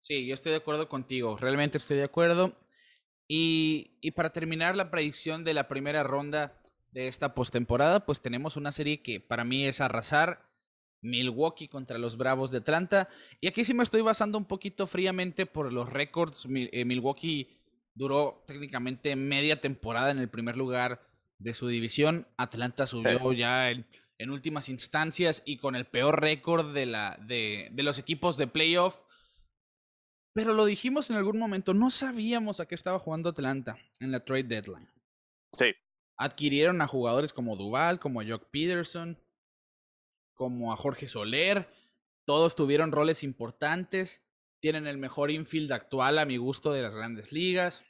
Sí, 0.00 0.26
yo 0.26 0.34
estoy 0.34 0.52
de 0.52 0.58
acuerdo 0.58 0.88
contigo, 0.88 1.36
realmente 1.36 1.78
estoy 1.78 1.98
de 1.98 2.04
acuerdo. 2.04 2.52
Y, 3.28 3.96
y 4.00 4.10
para 4.10 4.32
terminar 4.32 4.76
la 4.76 4.90
predicción 4.90 5.44
de 5.44 5.54
la 5.54 5.68
primera 5.68 6.02
ronda, 6.02 6.61
de 6.92 7.08
esta 7.08 7.34
postemporada, 7.34 8.06
pues 8.06 8.20
tenemos 8.20 8.56
una 8.56 8.70
serie 8.70 9.02
que 9.02 9.20
para 9.20 9.44
mí 9.44 9.64
es 9.64 9.80
arrasar. 9.80 10.52
Milwaukee 11.02 11.68
contra 11.68 11.98
los 11.98 12.16
Bravos 12.16 12.50
de 12.50 12.58
Atlanta. 12.58 13.08
Y 13.40 13.48
aquí 13.48 13.64
sí 13.64 13.74
me 13.74 13.82
estoy 13.82 14.00
basando 14.02 14.38
un 14.38 14.46
poquito 14.46 14.86
fríamente 14.86 15.46
por 15.46 15.72
los 15.72 15.92
récords. 15.92 16.46
Eh, 16.48 16.84
Milwaukee 16.84 17.48
duró 17.94 18.44
técnicamente 18.46 19.14
media 19.16 19.60
temporada 19.60 20.10
en 20.12 20.18
el 20.18 20.30
primer 20.30 20.56
lugar 20.56 21.02
de 21.38 21.54
su 21.54 21.66
división. 21.68 22.28
Atlanta 22.36 22.86
subió 22.86 23.32
ya 23.32 23.70
en, 23.70 23.84
últimas 24.30 24.68
instancias 24.68 25.42
y 25.44 25.56
con 25.56 25.74
el 25.74 25.84
peor 25.84 26.20
récord 26.20 26.72
de, 26.72 26.86
la, 26.86 27.18
de, 27.26 27.68
de 27.72 27.82
los 27.82 27.98
equipos 27.98 28.36
de 28.36 28.46
playoff. 28.46 29.02
Pero 30.32 30.54
lo 30.54 30.64
dijimos 30.64 31.10
en 31.10 31.16
algún 31.16 31.38
momento, 31.38 31.74
no 31.74 31.90
sabíamos 31.90 32.60
a 32.60 32.66
qué 32.66 32.76
estaba 32.76 33.00
jugando 33.00 33.30
Atlanta 33.30 33.76
en 33.98 34.12
la 34.12 34.24
trade 34.24 34.44
deadline. 34.44 34.88
Sí. 35.52 35.74
Adquirieron 36.16 36.80
a 36.80 36.86
jugadores 36.86 37.32
como 37.32 37.56
Duval, 37.56 37.98
como 37.98 38.22
Jock 38.24 38.50
Peterson, 38.50 39.18
como 40.34 40.72
a 40.72 40.76
Jorge 40.76 41.08
Soler. 41.08 41.68
Todos 42.24 42.54
tuvieron 42.54 42.92
roles 42.92 43.22
importantes. 43.22 44.22
Tienen 44.60 44.86
el 44.86 44.98
mejor 44.98 45.30
infield 45.30 45.72
actual 45.72 46.18
a 46.18 46.24
mi 46.24 46.36
gusto 46.36 46.72
de 46.72 46.82
las 46.82 46.94
grandes 46.94 47.32
ligas. 47.32 47.84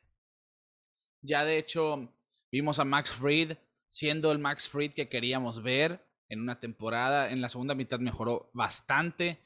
Ya 1.20 1.44
de 1.44 1.58
hecho 1.58 2.12
vimos 2.50 2.78
a 2.78 2.84
Max 2.84 3.12
Fried 3.12 3.56
siendo 3.90 4.32
el 4.32 4.38
Max 4.38 4.68
Fried 4.68 4.94
que 4.94 5.08
queríamos 5.08 5.62
ver 5.62 6.06
en 6.28 6.40
una 6.40 6.60
temporada. 6.60 7.30
En 7.30 7.42
la 7.42 7.48
segunda 7.48 7.74
mitad 7.74 8.00
mejoró 8.00 8.50
bastante. 8.54 9.38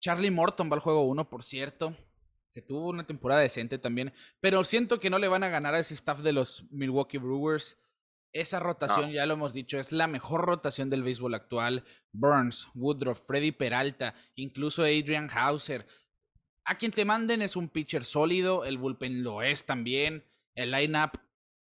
Charlie 0.00 0.30
Morton 0.30 0.70
va 0.70 0.74
al 0.74 0.80
juego 0.80 1.04
1, 1.04 1.30
por 1.30 1.42
cierto 1.42 1.96
que 2.58 2.62
tuvo 2.62 2.88
una 2.88 3.06
temporada 3.06 3.40
decente 3.40 3.78
también, 3.78 4.12
pero 4.40 4.64
siento 4.64 4.98
que 4.98 5.10
no 5.10 5.20
le 5.20 5.28
van 5.28 5.44
a 5.44 5.48
ganar 5.48 5.76
a 5.76 5.78
ese 5.78 5.94
staff 5.94 6.22
de 6.22 6.32
los 6.32 6.64
Milwaukee 6.72 7.18
Brewers. 7.18 7.78
Esa 8.32 8.58
rotación, 8.58 9.12
ya 9.12 9.26
lo 9.26 9.34
hemos 9.34 9.52
dicho, 9.52 9.78
es 9.78 9.92
la 9.92 10.08
mejor 10.08 10.44
rotación 10.44 10.90
del 10.90 11.04
béisbol 11.04 11.34
actual. 11.34 11.84
Burns, 12.10 12.66
Woodruff, 12.74 13.24
Freddy 13.24 13.52
Peralta, 13.52 14.16
incluso 14.34 14.82
Adrian 14.82 15.30
Hauser. 15.32 15.86
A 16.64 16.78
quien 16.78 16.90
te 16.90 17.04
manden 17.04 17.42
es 17.42 17.54
un 17.54 17.68
pitcher 17.68 18.04
sólido, 18.04 18.64
el 18.64 18.76
bullpen 18.76 19.22
lo 19.22 19.42
es 19.42 19.64
también. 19.64 20.24
El 20.56 20.72
lineup 20.72 21.12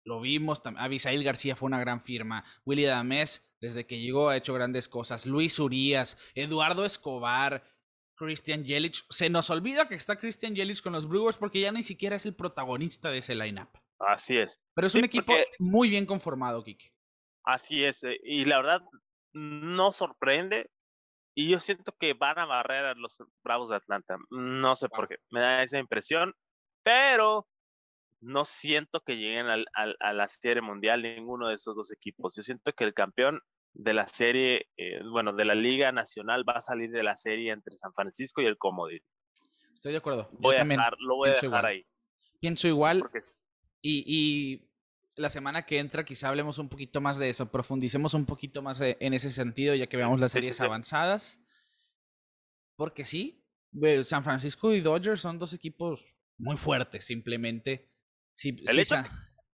lo 0.03 0.21
vimos, 0.21 0.61
Abisail 0.77 1.23
García 1.23 1.55
fue 1.55 1.65
una 1.65 1.79
gran 1.79 2.01
firma. 2.01 2.45
Willy 2.65 2.83
Dames, 2.83 3.43
desde 3.59 3.87
que 3.87 3.99
llegó, 3.99 4.29
ha 4.29 4.37
hecho 4.37 4.53
grandes 4.53 4.87
cosas. 4.87 5.25
Luis 5.25 5.57
Urias, 5.57 6.19
Eduardo 6.35 6.85
Escobar, 6.85 7.63
Christian 8.15 8.63
Yelich. 8.63 9.05
Se 9.09 9.29
nos 9.29 9.49
olvida 9.49 9.87
que 9.87 9.95
está 9.95 10.17
Christian 10.17 10.55
Yelich 10.55 10.81
con 10.81 10.93
los 10.93 11.07
Brewers 11.07 11.37
porque 11.37 11.61
ya 11.61 11.71
ni 11.71 11.83
siquiera 11.83 12.15
es 12.15 12.25
el 12.25 12.35
protagonista 12.35 13.09
de 13.09 13.19
ese 13.19 13.35
lineup. 13.35 13.69
Así 13.99 14.37
es. 14.37 14.59
Pero 14.73 14.87
es 14.87 14.95
un 14.95 15.05
equipo 15.05 15.33
muy 15.59 15.89
bien 15.89 16.05
conformado, 16.05 16.63
Kike. 16.63 16.91
Así 17.43 17.83
es. 17.83 18.03
Eh, 18.03 18.19
y 18.23 18.45
la 18.45 18.57
verdad, 18.57 18.81
no 19.33 19.91
sorprende. 19.91 20.69
Y 21.35 21.49
yo 21.49 21.59
siento 21.59 21.95
que 21.99 22.13
van 22.13 22.37
a 22.37 22.45
barrer 22.45 22.85
a 22.85 22.93
los 22.93 23.23
Bravos 23.43 23.69
de 23.69 23.77
Atlanta. 23.77 24.17
No 24.29 24.75
sé 24.75 24.87
por 24.89 25.07
qué. 25.07 25.17
Me 25.31 25.39
da 25.39 25.63
esa 25.63 25.79
impresión. 25.79 26.33
Pero 26.83 27.47
no 28.21 28.45
siento 28.45 29.01
que 29.01 29.15
lleguen 29.15 29.47
al, 29.47 29.67
a 29.73 30.13
la 30.13 30.27
serie 30.27 30.61
mundial 30.61 31.01
ninguno 31.01 31.47
de 31.47 31.55
esos 31.55 31.75
dos 31.75 31.91
equipos. 31.91 32.35
Yo 32.35 32.43
siento 32.43 32.71
que 32.73 32.83
el 32.83 32.93
campeón 32.93 33.41
de 33.73 33.93
la 33.93 34.07
serie, 34.07 34.67
eh, 34.77 35.01
bueno, 35.03 35.33
de 35.33 35.45
la 35.45 35.55
Liga 35.55 35.91
Nacional 35.91 36.47
va 36.47 36.53
a 36.53 36.61
salir 36.61 36.91
de 36.91 37.03
la 37.03 37.17
serie 37.17 37.51
entre 37.51 37.75
San 37.77 37.93
Francisco 37.93 38.41
y 38.41 38.45
el 38.45 38.57
Comodín. 38.57 39.01
Estoy 39.73 39.91
de 39.91 39.97
acuerdo. 39.97 40.29
Voy 40.33 40.55
a 40.55 40.63
dejar, 40.63 40.95
lo 40.99 41.15
voy 41.15 41.29
a 41.29 41.33
dejar 41.33 41.65
ahí. 41.65 41.85
Pienso 42.39 42.67
igual. 42.67 43.03
Y, 43.81 44.03
y, 44.07 44.69
la 45.15 45.29
semana 45.29 45.65
que 45.65 45.77
entra 45.77 46.05
quizá 46.05 46.29
hablemos 46.29 46.57
un 46.57 46.69
poquito 46.69 46.99
más 46.99 47.19
de 47.19 47.29
eso, 47.29 47.51
profundicemos 47.51 48.15
un 48.15 48.25
poquito 48.25 48.63
más 48.63 48.81
en 48.81 49.13
ese 49.13 49.29
sentido, 49.29 49.75
ya 49.75 49.85
que 49.85 49.97
veamos 49.97 50.19
las 50.19 50.31
series 50.31 50.59
avanzadas. 50.61 51.39
porque 52.75 53.05
sí, 53.05 53.45
San 54.05 54.23
Francisco 54.23 54.73
y 54.73 54.81
Dodgers 54.81 55.21
son 55.21 55.37
dos 55.37 55.53
equipos 55.53 56.01
muy 56.37 56.57
fuertes, 56.57 57.05
simplemente. 57.05 57.91
Sí, 58.33 58.55
el 58.65 58.79
hecho, 58.79 58.95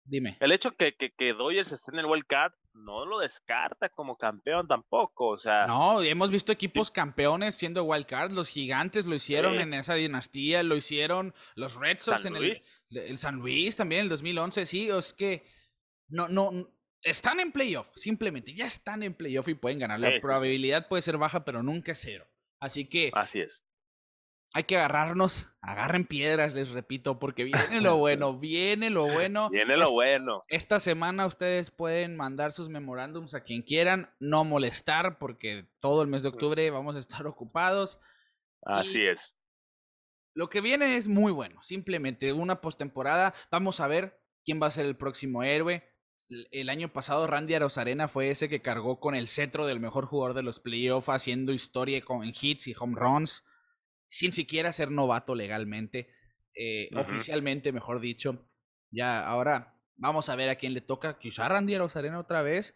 dime. 0.03 0.37
El 0.39 0.51
hecho 0.51 0.71
que, 0.75 0.95
que, 0.95 1.11
que 1.11 1.33
Dodgers 1.33 1.71
esté 1.71 1.91
en 1.91 1.99
el 1.99 2.05
World 2.05 2.27
Card 2.27 2.53
no 2.77 3.05
lo 3.05 3.19
descarta 3.19 3.89
como 3.89 4.17
campeón 4.17 4.67
tampoco, 4.67 5.29
o 5.29 5.37
sea. 5.37 5.65
No, 5.65 6.01
hemos 6.01 6.31
visto 6.31 6.51
equipos 6.51 6.91
campeones 6.91 7.55
siendo 7.55 7.83
wild 7.83 8.05
card, 8.05 8.31
los 8.31 8.49
gigantes 8.49 9.05
lo 9.05 9.15
hicieron 9.15 9.55
en 9.55 9.73
esa 9.73 9.95
dinastía, 9.95 10.63
lo 10.63 10.75
hicieron 10.75 11.33
los 11.55 11.75
Red 11.75 11.99
Sox 11.99 12.25
en 12.25 12.35
el, 12.35 12.53
el, 12.89 13.17
San 13.17 13.35
Luis 13.35 13.75
también 13.75 13.99
en 13.99 14.05
el 14.05 14.09
2011, 14.09 14.65
sí, 14.65 14.89
es 14.89 15.13
que 15.13 15.45
no, 16.07 16.27
no, 16.27 16.69
están 17.01 17.39
en 17.39 17.51
playoff, 17.51 17.89
simplemente, 17.95 18.53
ya 18.53 18.65
están 18.65 19.03
en 19.03 19.13
playoff 19.13 19.47
y 19.47 19.55
pueden 19.55 19.79
ganar. 19.79 19.99
la 19.99 20.19
probabilidad 20.21 20.87
puede 20.87 21.01
ser 21.01 21.17
baja, 21.17 21.45
pero 21.45 21.63
nunca 21.63 21.91
es 21.91 21.99
cero. 22.01 22.27
Así 22.59 22.85
que. 22.85 23.11
Así 23.13 23.39
es. 23.39 23.66
Hay 24.53 24.63
que 24.63 24.77
agarrarnos, 24.77 25.53
agarren 25.61 26.05
piedras, 26.05 26.55
les 26.55 26.71
repito, 26.71 27.19
porque 27.19 27.43
viene 27.43 27.57
lo 27.81 27.97
bueno, 27.97 28.37
viene 28.37 28.89
lo 28.89 29.05
bueno. 29.05 29.49
Viene 29.49 29.77
lo 29.77 29.91
bueno. 29.91 30.41
Esta 30.47 30.79
semana 30.79 31.25
ustedes 31.25 31.69
pueden 31.71 32.15
mandar 32.15 32.51
sus 32.51 32.69
memorándums 32.69 33.33
a 33.33 33.43
quien 33.43 33.61
quieran, 33.61 34.09
no 34.19 34.43
molestar, 34.43 35.19
porque 35.19 35.67
todo 35.79 36.01
el 36.01 36.07
mes 36.07 36.23
de 36.23 36.29
octubre 36.29 36.69
vamos 36.71 36.95
a 36.95 36.99
estar 36.99 37.27
ocupados. 37.27 37.99
Así 38.63 39.05
es. 39.05 39.37
Lo 40.33 40.49
que 40.49 40.61
viene 40.61 40.97
es 40.97 41.07
muy 41.07 41.31
bueno, 41.31 41.61
simplemente 41.63 42.31
una 42.31 42.61
postemporada. 42.61 43.33
Vamos 43.51 43.79
a 43.79 43.87
ver 43.87 44.19
quién 44.45 44.61
va 44.61 44.67
a 44.67 44.71
ser 44.71 44.85
el 44.85 44.95
próximo 44.95 45.43
héroe 45.43 45.83
el 46.51 46.69
año 46.69 46.91
pasado 46.91 47.27
Randy 47.27 47.53
Arozarena 47.53 48.07
fue 48.07 48.29
ese 48.29 48.49
que 48.49 48.61
cargó 48.61 48.99
con 48.99 49.15
el 49.15 49.27
cetro 49.27 49.65
del 49.65 49.79
mejor 49.79 50.05
jugador 50.05 50.35
de 50.35 50.43
los 50.43 50.59
playoffs, 50.59 51.09
haciendo 51.09 51.53
historia 51.53 52.01
con 52.03 52.23
hits 52.25 52.67
y 52.67 52.75
home 52.77 52.95
runs, 52.97 53.43
sin 54.07 54.33
siquiera 54.33 54.71
ser 54.71 54.91
novato 54.91 55.35
legalmente, 55.35 56.09
eh, 56.53 56.89
oficialmente, 56.95 57.71
mejor 57.71 57.99
dicho. 57.99 58.49
Ya, 58.91 59.25
ahora 59.25 59.79
vamos 59.95 60.29
a 60.29 60.35
ver 60.35 60.49
a 60.49 60.55
quién 60.55 60.73
le 60.73 60.81
toca. 60.81 61.19
Quizá 61.19 61.47
Randy 61.49 61.75
Arozarena 61.75 62.19
otra 62.19 62.41
vez. 62.41 62.75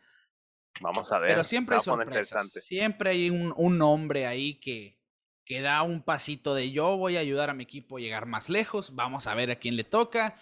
Vamos 0.79 1.11
a 1.11 1.19
ver. 1.19 1.31
Pero 1.31 1.43
siempre 1.43 1.75
hay 1.75 1.81
sorpresas. 1.81 2.49
Siempre 2.53 3.11
hay 3.11 3.29
un, 3.29 3.53
un 3.55 3.77
nombre 3.77 4.25
ahí 4.27 4.59
que, 4.59 4.99
que 5.45 5.61
da 5.61 5.81
un 5.83 6.03
pasito 6.03 6.53
de 6.55 6.71
yo 6.71 6.97
voy 6.97 7.17
a 7.17 7.21
ayudar 7.21 7.49
a 7.49 7.53
mi 7.53 7.63
equipo 7.63 7.97
a 7.97 8.01
llegar 8.01 8.25
más 8.25 8.49
lejos. 8.49 8.95
Vamos 8.95 9.27
a 9.27 9.35
ver 9.35 9.51
a 9.51 9.57
quién 9.57 9.75
le 9.75 9.83
toca. 9.83 10.37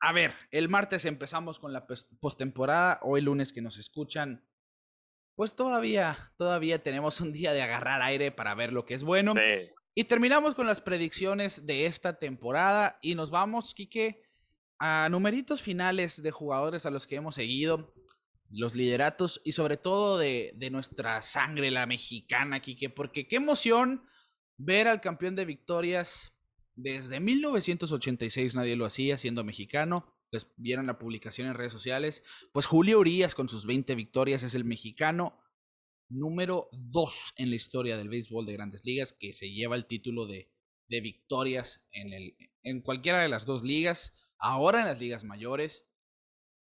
A 0.00 0.12
ver, 0.12 0.32
el 0.50 0.68
martes 0.68 1.04
empezamos 1.04 1.60
con 1.60 1.72
la 1.72 1.86
postemporada. 2.20 2.98
Hoy 3.02 3.20
lunes 3.20 3.52
que 3.52 3.62
nos 3.62 3.78
escuchan, 3.78 4.44
pues 5.36 5.54
todavía, 5.54 6.32
todavía 6.36 6.82
tenemos 6.82 7.20
un 7.20 7.32
día 7.32 7.52
de 7.52 7.62
agarrar 7.62 8.02
aire 8.02 8.32
para 8.32 8.54
ver 8.54 8.72
lo 8.72 8.84
que 8.84 8.94
es 8.94 9.04
bueno. 9.04 9.34
Y 9.94 10.04
terminamos 10.04 10.54
con 10.54 10.66
las 10.66 10.80
predicciones 10.80 11.66
de 11.66 11.86
esta 11.86 12.18
temporada 12.18 12.98
y 13.02 13.14
nos 13.14 13.30
vamos, 13.30 13.74
Quique, 13.74 14.22
a 14.78 15.08
numeritos 15.10 15.60
finales 15.60 16.22
de 16.22 16.30
jugadores 16.30 16.86
a 16.86 16.90
los 16.90 17.06
que 17.06 17.16
hemos 17.16 17.34
seguido, 17.34 17.92
los 18.50 18.74
lideratos 18.74 19.40
y 19.44 19.52
sobre 19.52 19.76
todo 19.76 20.18
de, 20.18 20.52
de 20.56 20.70
nuestra 20.70 21.20
sangre, 21.22 21.70
la 21.70 21.86
mexicana, 21.86 22.60
Quique, 22.60 22.88
porque 22.90 23.28
qué 23.28 23.36
emoción 23.36 24.04
ver 24.56 24.88
al 24.88 25.00
campeón 25.00 25.36
de 25.36 25.44
victorias 25.44 26.32
desde 26.74 27.20
1986 27.20 28.54
nadie 28.54 28.76
lo 28.76 28.86
hacía 28.86 29.18
siendo 29.18 29.44
mexicano. 29.44 30.16
Les 30.30 30.50
vieron 30.56 30.86
la 30.86 30.98
publicación 30.98 31.48
en 31.48 31.54
redes 31.54 31.72
sociales. 31.72 32.22
Pues 32.52 32.66
Julio 32.66 32.98
Urias 32.98 33.34
con 33.34 33.48
sus 33.48 33.66
20 33.66 33.94
victorias 33.94 34.42
es 34.42 34.54
el 34.54 34.64
mexicano 34.64 35.38
número 36.12 36.68
2 36.72 37.34
en 37.36 37.50
la 37.50 37.56
historia 37.56 37.96
del 37.96 38.08
béisbol 38.08 38.46
de 38.46 38.52
grandes 38.52 38.84
ligas 38.84 39.12
que 39.12 39.32
se 39.32 39.50
lleva 39.50 39.76
el 39.76 39.86
título 39.86 40.26
de, 40.26 40.50
victorias 40.88 41.82
en, 41.90 42.12
el, 42.12 42.36
en 42.62 42.82
cualquiera 42.82 43.22
de 43.22 43.28
las 43.28 43.46
dos 43.46 43.62
ligas. 43.62 44.12
Ahora 44.38 44.80
en 44.80 44.86
las 44.86 45.00
ligas 45.00 45.24
mayores, 45.24 45.88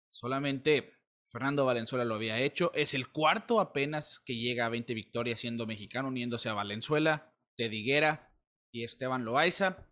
solamente 0.09 0.91
Fernando 1.27 1.65
Valenzuela 1.65 2.05
lo 2.05 2.15
había 2.15 2.39
hecho. 2.41 2.71
Es 2.73 2.93
el 2.93 3.09
cuarto 3.09 3.59
apenas 3.59 4.21
que 4.25 4.35
llega 4.35 4.65
a 4.65 4.69
20 4.69 4.93
victorias 4.93 5.39
siendo 5.39 5.67
mexicano, 5.67 6.07
uniéndose 6.07 6.49
a 6.49 6.53
Valenzuela, 6.53 7.33
de 7.57 7.69
Diguera 7.69 8.33
y 8.71 8.83
Esteban 8.83 9.25
Loaiza. 9.25 9.87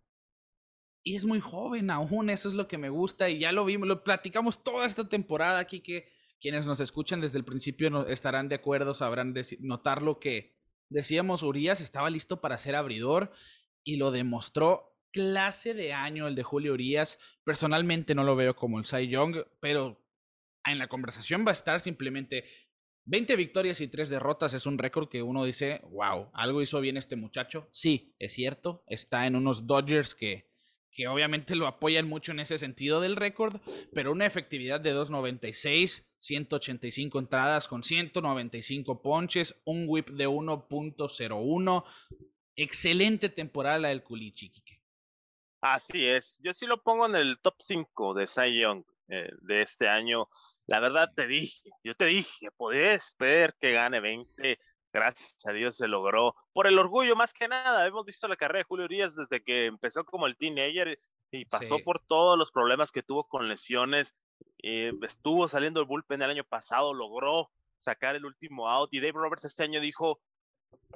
Y 1.04 1.14
es 1.14 1.24
muy 1.24 1.38
joven 1.38 1.90
aún, 1.90 2.30
eso 2.30 2.48
es 2.48 2.54
lo 2.54 2.66
que 2.66 2.78
me 2.78 2.88
gusta 2.88 3.30
y 3.30 3.38
ya 3.38 3.52
lo 3.52 3.64
vimos, 3.64 3.86
lo 3.86 4.02
platicamos 4.02 4.64
toda 4.64 4.86
esta 4.86 5.08
temporada 5.08 5.60
aquí 5.60 5.80
que 5.80 6.08
quienes 6.40 6.66
nos 6.66 6.80
escuchan 6.80 7.20
desde 7.20 7.38
el 7.38 7.44
principio 7.44 8.06
estarán 8.06 8.48
de 8.48 8.56
acuerdo, 8.56 8.94
sabrán 8.94 9.34
notar 9.60 10.02
lo 10.02 10.18
que 10.20 10.56
decíamos, 10.88 11.42
Urias 11.42 11.80
estaba 11.80 12.10
listo 12.10 12.40
para 12.40 12.58
ser 12.58 12.76
abridor 12.76 13.32
y 13.84 13.96
lo 13.96 14.10
demostró 14.10 14.96
clase 15.12 15.74
de 15.74 15.92
año 15.92 16.26
el 16.28 16.34
de 16.34 16.42
Julio 16.42 16.74
Urias. 16.74 17.18
Personalmente 17.44 18.14
no 18.14 18.24
lo 18.24 18.36
veo 18.36 18.54
como 18.54 18.78
el 18.78 18.84
Cy 18.84 19.08
Young, 19.08 19.36
pero 19.60 20.04
en 20.64 20.78
la 20.78 20.88
conversación 20.88 21.44
va 21.46 21.50
a 21.50 21.54
estar 21.54 21.80
simplemente 21.80 22.44
20 23.06 23.36
victorias 23.36 23.80
y 23.80 23.88
3 23.88 24.08
derrotas 24.08 24.52
es 24.52 24.66
un 24.66 24.78
récord 24.78 25.08
que 25.08 25.22
uno 25.22 25.44
dice, 25.44 25.80
wow, 25.90 26.28
algo 26.34 26.60
hizo 26.60 26.80
bien 26.80 26.96
este 26.96 27.14
muchacho. 27.16 27.68
Sí, 27.70 28.14
es 28.18 28.32
cierto, 28.32 28.84
está 28.88 29.26
en 29.26 29.36
unos 29.36 29.66
Dodgers 29.66 30.14
que, 30.14 30.50
que 30.96 31.08
obviamente 31.08 31.54
lo 31.54 31.66
apoyan 31.66 32.08
mucho 32.08 32.32
en 32.32 32.40
ese 32.40 32.58
sentido 32.58 33.02
del 33.02 33.16
récord, 33.16 33.60
pero 33.92 34.12
una 34.12 34.24
efectividad 34.24 34.80
de 34.80 34.94
2.96, 34.94 36.06
185 36.16 37.18
entradas 37.18 37.68
con 37.68 37.82
195 37.82 39.02
ponches, 39.02 39.60
un 39.66 39.84
whip 39.86 40.08
de 40.08 40.26
1.01. 40.26 41.84
Excelente 42.56 43.28
temporada 43.28 43.78
la 43.78 43.88
del 43.88 44.02
Culichi, 44.02 44.50
Así 45.60 46.06
es, 46.06 46.40
yo 46.42 46.54
sí 46.54 46.64
lo 46.64 46.82
pongo 46.82 47.06
en 47.06 47.16
el 47.16 47.38
top 47.40 47.56
5 47.58 48.14
de 48.14 48.26
Cy 48.26 48.60
Young 48.60 48.84
eh, 49.08 49.28
de 49.42 49.62
este 49.62 49.88
año 49.88 50.28
la 50.66 50.80
verdad 50.80 51.12
te 51.14 51.26
dije, 51.26 51.70
yo 51.84 51.94
te 51.94 52.06
dije, 52.06 52.50
podés 52.56 53.14
ver 53.18 53.54
que 53.60 53.70
gane 53.70 54.00
20. 54.00 54.58
Gracias 54.96 55.36
a 55.46 55.52
Dios 55.52 55.76
se 55.76 55.88
logró. 55.88 56.34
Por 56.54 56.66
el 56.66 56.78
orgullo, 56.78 57.14
más 57.16 57.34
que 57.34 57.48
nada. 57.48 57.86
Hemos 57.86 58.06
visto 58.06 58.26
la 58.28 58.36
carrera 58.36 58.60
de 58.60 58.64
Julio 58.64 58.86
Urias 58.86 59.14
desde 59.14 59.44
que 59.44 59.66
empezó 59.66 60.06
como 60.06 60.26
el 60.26 60.38
teenager 60.38 60.98
y 61.30 61.44
pasó 61.44 61.78
por 61.80 62.00
todos 62.00 62.38
los 62.38 62.50
problemas 62.50 62.92
que 62.92 63.02
tuvo 63.02 63.28
con 63.28 63.46
lesiones. 63.46 64.14
Eh, 64.62 64.94
estuvo 65.02 65.48
saliendo 65.48 65.80
el 65.80 65.86
bullpen 65.86 66.22
el 66.22 66.30
año 66.30 66.44
pasado, 66.44 66.94
logró 66.94 67.50
sacar 67.76 68.16
el 68.16 68.24
último 68.24 68.70
out. 68.70 68.88
Y 68.94 69.00
Dave 69.00 69.12
Roberts 69.12 69.44
este 69.44 69.64
año 69.64 69.82
dijo: 69.82 70.18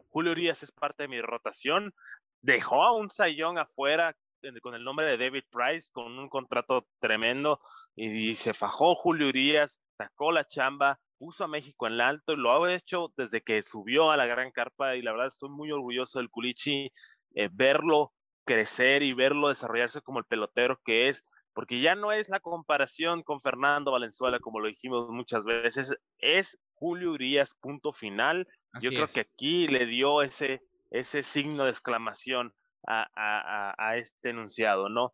Julio 0.08 0.32
Urias 0.32 0.62
es 0.62 0.72
parte 0.72 1.02
de 1.02 1.08
mi 1.08 1.20
rotación. 1.20 1.92
Dejó 2.40 2.82
a 2.84 2.92
un 2.92 3.10
Sayón 3.10 3.58
afuera 3.58 4.16
con 4.62 4.74
el 4.74 4.82
nombre 4.82 5.06
de 5.06 5.18
David 5.18 5.44
Price, 5.50 5.90
con 5.92 6.18
un 6.18 6.30
contrato 6.30 6.86
tremendo, 7.00 7.60
y, 7.94 8.34
se 8.34 8.54
fajó 8.54 8.94
Julio 8.94 9.28
Urias, 9.28 9.78
sacó 10.00 10.32
la 10.32 10.46
chamba, 10.48 10.98
puso 11.18 11.44
a 11.44 11.48
México 11.48 11.86
en 11.86 11.94
el 11.94 12.00
alto, 12.00 12.32
y 12.32 12.36
lo 12.36 12.52
ha 12.52 12.74
hecho 12.74 13.12
desde 13.18 13.42
que 13.42 13.62
subió 13.62 14.10
a 14.10 14.16
la 14.16 14.24
gran 14.24 14.50
carpa, 14.50 14.96
y 14.96 15.02
la 15.02 15.12
verdad 15.12 15.26
estoy 15.26 15.50
muy 15.50 15.70
orgulloso 15.70 16.18
del 16.18 16.30
Culichi, 16.30 16.90
eh, 17.34 17.50
verlo 17.52 18.12
crecer 18.44 19.02
y 19.02 19.12
verlo 19.12 19.50
desarrollarse 19.50 20.00
como 20.00 20.18
el 20.18 20.24
pelotero 20.24 20.80
que 20.84 21.08
es, 21.08 21.24
porque 21.52 21.80
ya 21.80 21.94
no 21.94 22.12
es 22.12 22.30
la 22.30 22.40
comparación 22.40 23.22
con 23.22 23.42
Fernando 23.42 23.92
Valenzuela, 23.92 24.38
como 24.38 24.60
lo 24.60 24.68
dijimos 24.68 25.10
muchas 25.10 25.44
veces, 25.44 25.92
es 26.18 26.58
Julio 26.74 27.12
Urias, 27.12 27.54
punto 27.60 27.92
final. 27.92 28.48
Yo 28.80 28.90
creo 28.90 29.06
que 29.06 29.20
aquí 29.20 29.68
le 29.68 29.84
dio 29.84 30.22
ese, 30.22 30.62
ese 30.90 31.22
signo 31.22 31.64
de 31.64 31.70
exclamación 31.70 32.54
a, 32.86 33.96
este 33.96 34.30
enunciado, 34.30 34.88
¿no? 34.88 35.12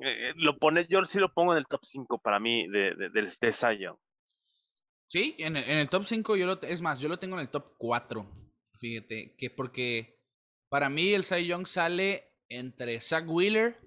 Eh, 0.00 0.32
lo 0.36 0.58
pone, 0.58 0.86
yo 0.88 1.04
sí 1.04 1.20
lo 1.20 1.32
pongo 1.32 1.52
en 1.52 1.58
el 1.58 1.66
top 1.66 1.84
5 1.84 2.18
para 2.18 2.40
mí 2.40 2.66
de, 2.68 2.94
de, 2.96 3.10
de, 3.10 3.52
Sí, 5.08 5.36
en 5.38 5.56
el, 5.56 5.88
top 5.88 6.04
5 6.06 6.36
yo 6.36 6.46
lo, 6.46 6.60
es 6.62 6.80
más, 6.80 6.98
yo 7.00 7.08
lo 7.08 7.18
tengo 7.18 7.36
en 7.36 7.42
el 7.42 7.48
top 7.48 7.74
4. 7.78 8.26
Fíjate, 8.78 9.36
que 9.36 9.50
porque 9.50 10.20
para 10.68 10.88
mí 10.88 11.12
el 11.12 11.24
Cy 11.24 11.46
Young 11.46 11.66
sale 11.66 12.32
entre 12.48 13.00
Zach 13.00 13.24
Wheeler 13.28 13.80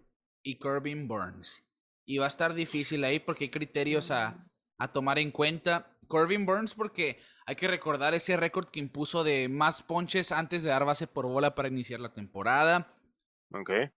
y 0.43 0.57
Corbin 0.57 1.07
Burns. 1.07 1.63
Y 2.05 2.19
va 2.19 2.25
a 2.25 2.29
estar 2.29 2.53
difícil 2.53 3.03
ahí 3.03 3.19
porque 3.19 3.45
hay 3.45 3.49
criterios 3.49 4.11
a, 4.11 4.49
a 4.77 4.93
tomar 4.93 5.19
en 5.19 5.31
cuenta. 5.31 5.97
Corbin 6.07 6.45
Burns 6.45 6.73
porque 6.73 7.19
hay 7.45 7.55
que 7.55 7.67
recordar 7.67 8.13
ese 8.13 8.37
récord 8.37 8.69
que 8.69 8.79
impuso 8.79 9.23
de 9.23 9.49
más 9.49 9.81
ponches 9.81 10.31
antes 10.31 10.63
de 10.63 10.69
dar 10.69 10.85
base 10.85 11.07
por 11.07 11.25
bola 11.25 11.55
para 11.55 11.67
iniciar 11.67 11.99
la 11.99 12.13
temporada. 12.13 12.97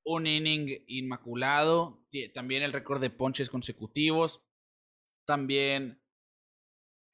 Un 0.04 0.26
inning 0.26 0.84
inmaculado. 0.86 2.06
También 2.34 2.62
el 2.62 2.72
récord 2.72 3.00
de 3.00 3.10
ponches 3.10 3.50
consecutivos. 3.50 4.44
También 5.26 6.00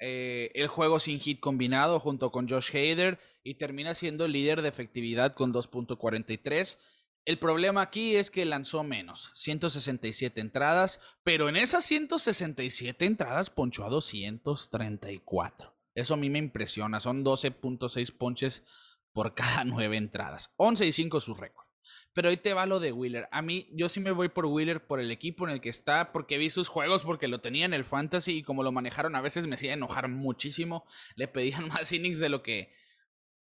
eh, 0.01 0.51
el 0.55 0.69
juego 0.69 1.01
sin 1.01 1.21
hit 1.21 1.41
combinado 1.41 2.01
junto 2.01 2.31
con 2.31 2.49
Josh 2.49 2.71
Hader. 2.71 3.19
Y 3.43 3.55
termina 3.55 3.95
siendo 3.95 4.25
el 4.25 4.33
líder 4.33 4.61
de 4.63 4.69
efectividad 4.69 5.35
con 5.35 5.55
2.43. 5.55 6.79
El 7.27 7.39
problema 7.41 7.83
aquí 7.83 8.15
es 8.15 8.31
que 8.31 8.45
lanzó 8.45 8.85
menos, 8.85 9.33
167 9.35 10.41
entradas, 10.41 11.01
pero 11.25 11.49
en 11.49 11.57
esas 11.57 11.85
167 11.85 13.05
entradas 13.05 13.51
ponchó 13.51 13.85
a 13.85 13.89
234. 13.89 15.75
Eso 15.97 16.15
a 16.15 16.17
mí 16.17 16.31
me 16.31 16.39
impresiona, 16.39 17.01
son 17.01 17.25
12.6 17.25 18.17
ponches 18.17 18.65
por 19.13 19.35
cada 19.35 19.65
nueve 19.65 19.97
entradas. 19.97 20.53
11 20.57 20.87
y 20.87 20.93
5 20.93 21.21
su 21.21 21.35
récord. 21.35 21.66
Pero 22.13 22.29
ahí 22.29 22.37
te 22.37 22.55
va 22.55 22.67
lo 22.67 22.81
de 22.81 22.93
Wheeler. 22.93 23.29
A 23.31 23.43
mí, 23.43 23.69
yo 23.73 23.89
sí 23.89 24.01
me 24.01 24.11
voy 24.11 24.29
por 24.29 24.47
Wheeler 24.47 24.87
por 24.87 25.01
el 25.01 25.11
equipo 25.11 25.47
en 25.47 25.53
el 25.53 25.61
que 25.61 25.69
está, 25.69 26.13
porque 26.13 26.39
vi 26.39 26.51
sus 26.51 26.69
juegos, 26.69 27.05
porque 27.05 27.29
lo 27.29 27.41
tenía 27.41 27.65
en 27.65 27.75
el 27.75 27.85
fantasy 27.85 28.39
y 28.39 28.43
como 28.43 28.63
lo 28.63 28.73
manejaron 28.73 29.17
a 29.17 29.21
veces 29.21 29.47
me 29.47 29.55
hacía 29.55 29.75
enojar 29.75 30.09
muchísimo. 30.09 30.87
Le 31.15 31.29
pedían 31.29 31.69
más 31.69 31.93
innings 31.93 32.19
de 32.19 32.29
lo 32.29 32.43
que 32.43 32.73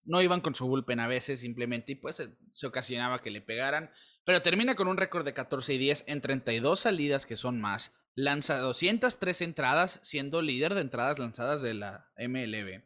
no 0.05 0.23
iban 0.23 0.41
con 0.41 0.55
su 0.55 0.67
bullpen 0.67 1.01
a 1.01 1.09
veces 1.09 1.41
simplemente 1.41 1.93
y 1.93 1.95
pues 1.97 2.23
se 2.51 2.67
ocasionaba 2.67 3.23
que 3.23 3.31
le 3.31 3.41
pegaran. 3.41 3.91
Pero 4.25 4.43
termina 4.43 4.75
con 4.75 4.89
un 4.89 4.97
récord 4.97 5.25
de 5.25 5.35
14 5.35 5.75
y 5.75 5.79
10 5.79 6.05
en 6.07 6.21
32 6.21 6.81
salidas 6.81 7.27
que 7.27 7.37
son 7.37 7.61
más. 7.61 7.93
Lanza 8.15 8.59
203 8.59 9.43
entradas, 9.43 10.01
siendo 10.03 10.41
líder 10.43 10.75
de 10.75 10.81
entradas 10.81 11.19
lanzadas 11.19 11.61
de 11.61 11.75
la 11.75 12.11
MLB. 12.19 12.83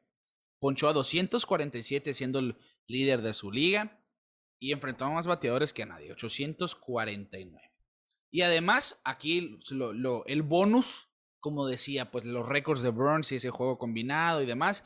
Ponchó 0.58 0.88
a 0.88 0.92
247 0.92 2.14
siendo 2.14 2.40
el 2.40 2.56
líder 2.86 3.22
de 3.22 3.32
su 3.32 3.52
liga 3.52 3.99
y 4.60 4.72
enfrentó 4.72 5.06
a 5.06 5.10
más 5.10 5.26
bateadores 5.26 5.72
que 5.72 5.82
a 5.82 5.86
nadie, 5.86 6.12
849. 6.12 7.72
Y 8.30 8.42
además, 8.42 9.00
aquí 9.04 9.58
lo, 9.70 10.24
el 10.26 10.42
bonus, 10.42 11.08
como 11.40 11.66
decía, 11.66 12.10
pues 12.10 12.24
los 12.24 12.46
récords 12.46 12.82
de 12.82 12.90
Burns 12.90 13.32
y 13.32 13.36
ese 13.36 13.50
juego 13.50 13.78
combinado 13.78 14.42
y 14.42 14.46
demás. 14.46 14.84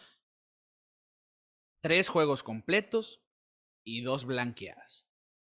Tres 1.82 2.08
juegos 2.08 2.42
completos 2.42 3.22
y 3.84 4.02
dos 4.02 4.24
blanqueadas. 4.24 5.06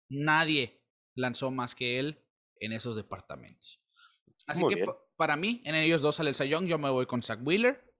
Nadie 0.08 0.82
lanzó 1.14 1.50
más 1.50 1.74
que 1.74 1.98
él 1.98 2.24
en 2.60 2.72
esos 2.72 2.96
departamentos. 2.96 3.82
Así 4.46 4.62
que 4.68 4.86
para 5.16 5.36
mí, 5.36 5.60
en 5.64 5.74
ellos 5.74 6.00
dos 6.00 6.16
sale 6.16 6.30
el 6.30 6.34
Sayong, 6.34 6.66
yo 6.66 6.78
me 6.78 6.90
voy 6.90 7.06
con 7.06 7.22
Zach 7.22 7.40
Wheeler. 7.42 7.92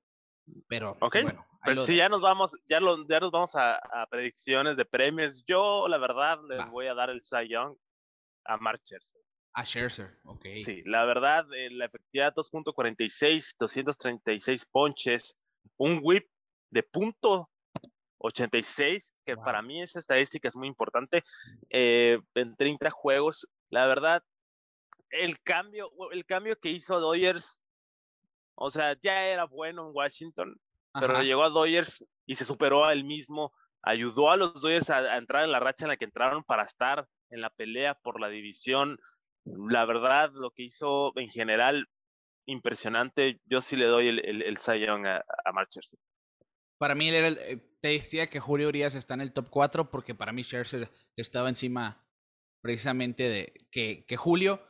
Pero 0.69 0.97
bueno, 0.99 1.47
pues 1.63 1.85
si 1.87 1.97
ya 1.97 2.09
nos 2.09 2.21
vamos, 2.21 2.57
ya, 2.69 2.81
lo, 2.81 3.07
ya 3.07 3.21
nos 3.21 3.31
vamos 3.31 3.55
a, 3.55 3.81
predicciones 4.11 4.77
de 4.77 4.85
premios. 4.85 5.45
Yo, 5.47 5.87
la 5.89 5.99
verdad, 5.99 6.39
le 6.49 6.65
voy 6.67 6.87
a 6.87 6.95
dar 6.95 7.11
el 7.11 7.23
Cy 7.23 7.49
Young 7.49 7.77
a 8.45 8.57
Mark 8.57 8.81
Scherzer. 8.85 9.23
A 9.55 9.65
Scherzer, 9.65 10.19
ok. 10.25 10.47
Sí, 10.65 10.83
la 10.85 11.05
verdad, 11.05 11.47
eh, 11.55 11.71
la 11.71 11.85
efectividad 11.85 12.35
2.46, 12.35 13.57
236 13.59 14.65
ponches, 14.67 15.39
un 15.77 16.01
whip 16.03 16.27
de 16.71 16.83
punto 16.83 17.51
86, 18.19 19.15
que 19.25 19.37
para 19.37 19.63
mí 19.63 19.83
esa 19.83 19.99
estadística 19.99 20.49
es 20.49 20.57
muy 20.57 20.69
importante, 20.69 21.23
eh, 21.71 22.19
en 22.35 22.57
30 22.57 22.91
juegos. 22.91 23.47
La 23.69 23.87
verdad, 23.87 24.23
el 25.11 25.41
cambio, 25.43 25.91
el 26.13 26.25
cambio 26.25 26.59
que 26.59 26.71
hizo 26.71 26.99
Dodgers, 26.99 27.61
o 28.55 28.71
sea, 28.71 28.97
ya 29.03 29.27
era 29.27 29.45
bueno 29.45 29.87
en 29.87 29.95
Washington, 29.95 30.61
pero 30.93 31.23
llegó 31.23 31.45
a 31.45 31.51
Dodgers 31.51 32.07
y 32.27 32.35
se 32.35 32.45
superó 32.45 32.85
a 32.85 32.93
él 32.93 33.05
mismo, 33.05 33.53
ayudó 33.83 34.31
a 34.31 34.37
los 34.37 34.61
Dodgers 34.61 34.91
a, 34.91 35.17
entrar 35.17 35.45
en 35.45 35.53
la 35.53 35.61
racha 35.61 35.85
en 35.85 35.91
la 35.91 35.97
que 35.97 36.05
entraron 36.05 36.45
para 36.45 36.65
estar 36.65 37.07
en 37.31 37.41
la 37.41 37.51
pelea 37.51 37.95
por 37.95 38.21
la 38.21 38.29
división. 38.29 38.99
La 39.45 39.85
verdad, 39.85 40.31
lo 40.33 40.51
que 40.51 40.65
hizo 40.65 41.13
en 41.17 41.31
general, 41.31 41.89
impresionante. 42.47 43.41
Yo 43.47 43.61
sí 43.61 43.77
le 43.77 43.87
doy 43.87 44.09
el, 44.09 44.25
el, 44.25 44.43
el 44.43 44.59
a, 45.07 45.25
a 45.45 45.53
Mark 45.53 45.69
Scherzer. 45.71 45.99
Para 46.79 46.95
mí, 46.95 47.09
era 47.09 47.29
eh, 47.29 47.59
te 47.81 47.89
decía 47.89 48.29
que 48.29 48.41
Julio 48.41 48.69
Urias 48.69 48.95
está 48.95 49.15
en 49.15 49.21
el 49.21 49.33
top 49.33 49.49
4 49.51 49.91
porque 49.91 50.15
para 50.15 50.33
mí 50.33 50.43
Scherzer 50.43 50.91
estaba 51.17 51.49
encima 51.49 52.05
precisamente 52.61 53.29
de 53.29 53.55
que, 53.71 54.05
que 54.07 54.17
Julio. 54.17 54.63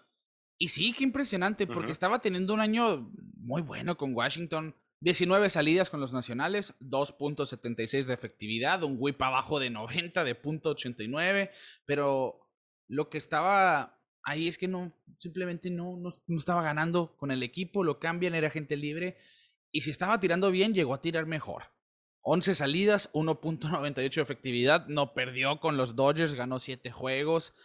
Y 0.58 0.68
sí, 0.68 0.92
qué 0.92 1.04
impresionante, 1.04 1.66
porque 1.66 1.90
estaba 1.90 2.20
teniendo 2.20 2.54
un 2.54 2.60
año 2.60 3.10
muy 3.36 3.62
bueno 3.62 3.96
con 3.96 4.14
Washington. 4.14 4.76
19 5.02 5.50
salidas 5.50 5.90
con 5.90 5.98
los 5.98 6.12
nacionales, 6.12 6.78
2.76 6.80 8.04
de 8.04 8.14
efectividad, 8.14 8.84
un 8.84 8.94
whip 9.00 9.20
abajo 9.20 9.58
de 9.58 9.68
90 9.68 10.22
de 10.22 10.40
.89, 10.40 11.50
pero 11.84 12.48
lo 12.86 13.10
que 13.10 13.18
estaba 13.18 14.00
ahí 14.22 14.46
es 14.46 14.58
que 14.58 14.68
no, 14.68 14.96
simplemente 15.18 15.70
no, 15.70 15.96
no, 15.96 16.10
no, 16.28 16.38
estaba 16.38 16.62
ganando 16.62 17.16
con 17.16 17.32
el 17.32 17.42
equipo, 17.42 17.82
lo 17.82 17.98
cambian, 17.98 18.36
era 18.36 18.48
gente 18.48 18.76
libre, 18.76 19.16
y 19.72 19.80
si 19.80 19.90
estaba 19.90 20.20
tirando 20.20 20.52
bien, 20.52 20.72
llegó 20.72 20.94
a 20.94 21.00
tirar 21.00 21.26
mejor. 21.26 21.64
11 22.20 22.54
salidas, 22.54 23.12
1.98 23.12 24.14
de 24.14 24.22
efectividad, 24.22 24.86
no 24.86 25.14
perdió 25.14 25.58
con 25.58 25.76
los 25.76 25.96
Dodgers, 25.96 26.34
ganó 26.34 26.60
7 26.60 26.92
juegos, 26.92 27.56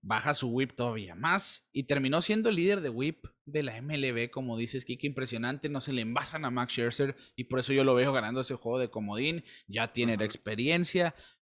baja 0.00 0.34
su 0.34 0.48
whip 0.48 0.74
todavía 0.74 1.14
más 1.14 1.68
y 1.72 1.84
terminó 1.84 2.22
siendo 2.22 2.48
el 2.48 2.56
líder 2.56 2.80
de 2.80 2.90
whip 2.90 3.26
de 3.44 3.62
la 3.62 3.80
MLB, 3.80 4.30
como 4.30 4.56
dices, 4.56 4.84
Kike, 4.84 5.06
impresionante, 5.06 5.68
no 5.68 5.80
se 5.80 5.92
le 5.92 6.02
envasan 6.02 6.44
a 6.44 6.50
Max 6.50 6.72
Scherzer 6.72 7.16
y 7.36 7.44
por 7.44 7.60
eso 7.60 7.72
yo 7.72 7.84
lo 7.84 7.94
veo 7.94 8.12
ganando 8.12 8.40
ese 8.40 8.54
juego 8.54 8.78
de 8.78 8.90
comodín, 8.90 9.44
ya 9.66 9.92
tiene 9.92 10.16
la 10.16 10.24
experiencia, 10.24 11.14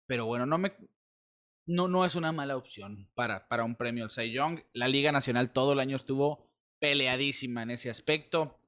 pero 0.06 0.26
bueno, 0.26 0.46
no 0.46 0.58
me 0.58 0.72
no, 1.66 1.86
no 1.86 2.04
es 2.04 2.16
una 2.16 2.32
mala 2.32 2.56
opción 2.56 3.08
para, 3.14 3.46
para 3.46 3.64
un 3.64 3.76
premio 3.76 4.02
al 4.02 4.10
Cy 4.10 4.32
Young. 4.32 4.60
La 4.72 4.88
Liga 4.88 5.12
Nacional 5.12 5.52
todo 5.52 5.72
el 5.72 5.78
año 5.78 5.94
estuvo 5.94 6.50
peleadísima 6.80 7.62
en 7.62 7.70
ese 7.70 7.90
aspecto. 7.90 8.58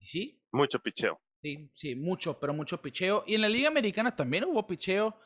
¿Y 0.00 0.06
sí? 0.06 0.42
Mucho 0.50 0.80
picheo. 0.80 1.20
Sí, 1.42 1.70
sí, 1.74 1.94
mucho, 1.94 2.40
pero 2.40 2.52
mucho 2.52 2.82
picheo. 2.82 3.22
Y 3.26 3.36
en 3.36 3.42
la 3.42 3.48
Liga 3.48 3.68
Americana 3.68 4.16
también 4.16 4.44
hubo 4.44 4.66
picheo 4.66 5.16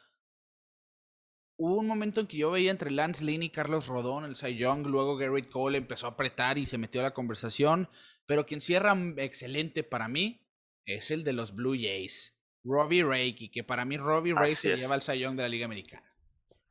hubo 1.63 1.77
un 1.77 1.87
momento 1.87 2.21
en 2.21 2.27
que 2.27 2.39
yo 2.39 2.51
veía 2.51 2.73
entre 2.73 2.91
Lance 2.91 3.25
Lynn 3.25 3.45
y 3.45 3.51
Carlos 3.51 3.87
Rodón, 3.87 4.25
el 4.25 4.35
Cy 4.35 4.57
Young, 4.57 4.85
luego 4.85 5.17
Garrett 5.17 5.49
Cole 5.49 5.79
empezó 5.79 6.09
a 6.09 6.11
apretar 6.11 6.59
y 6.59 6.67
se 6.67 6.77
metió 6.77 7.01
a 7.01 7.05
la 7.05 7.15
conversación, 7.15 7.89
pero 8.27 8.47
quien 8.47 8.61
cierra 8.61 8.97
excelente 9.19 9.85
para 9.85 10.09
mí 10.09 10.45
es 10.87 11.13
el 11.13 11.23
de 11.23 11.33
los 11.33 11.55
Blue 11.55 11.77
Jays, 11.77 12.37
Robbie 12.65 13.05
Ray, 13.05 13.35
que 13.49 13.63
para 13.63 13.85
mí 13.85 13.97
Robbie 13.97 14.35
Ray 14.35 14.57
se 14.57 14.77
lleva 14.77 14.97
el 14.97 15.03
Cy 15.03 15.21
Young 15.21 15.37
de 15.37 15.43
la 15.43 15.49
Liga 15.49 15.67
Americana. 15.67 16.13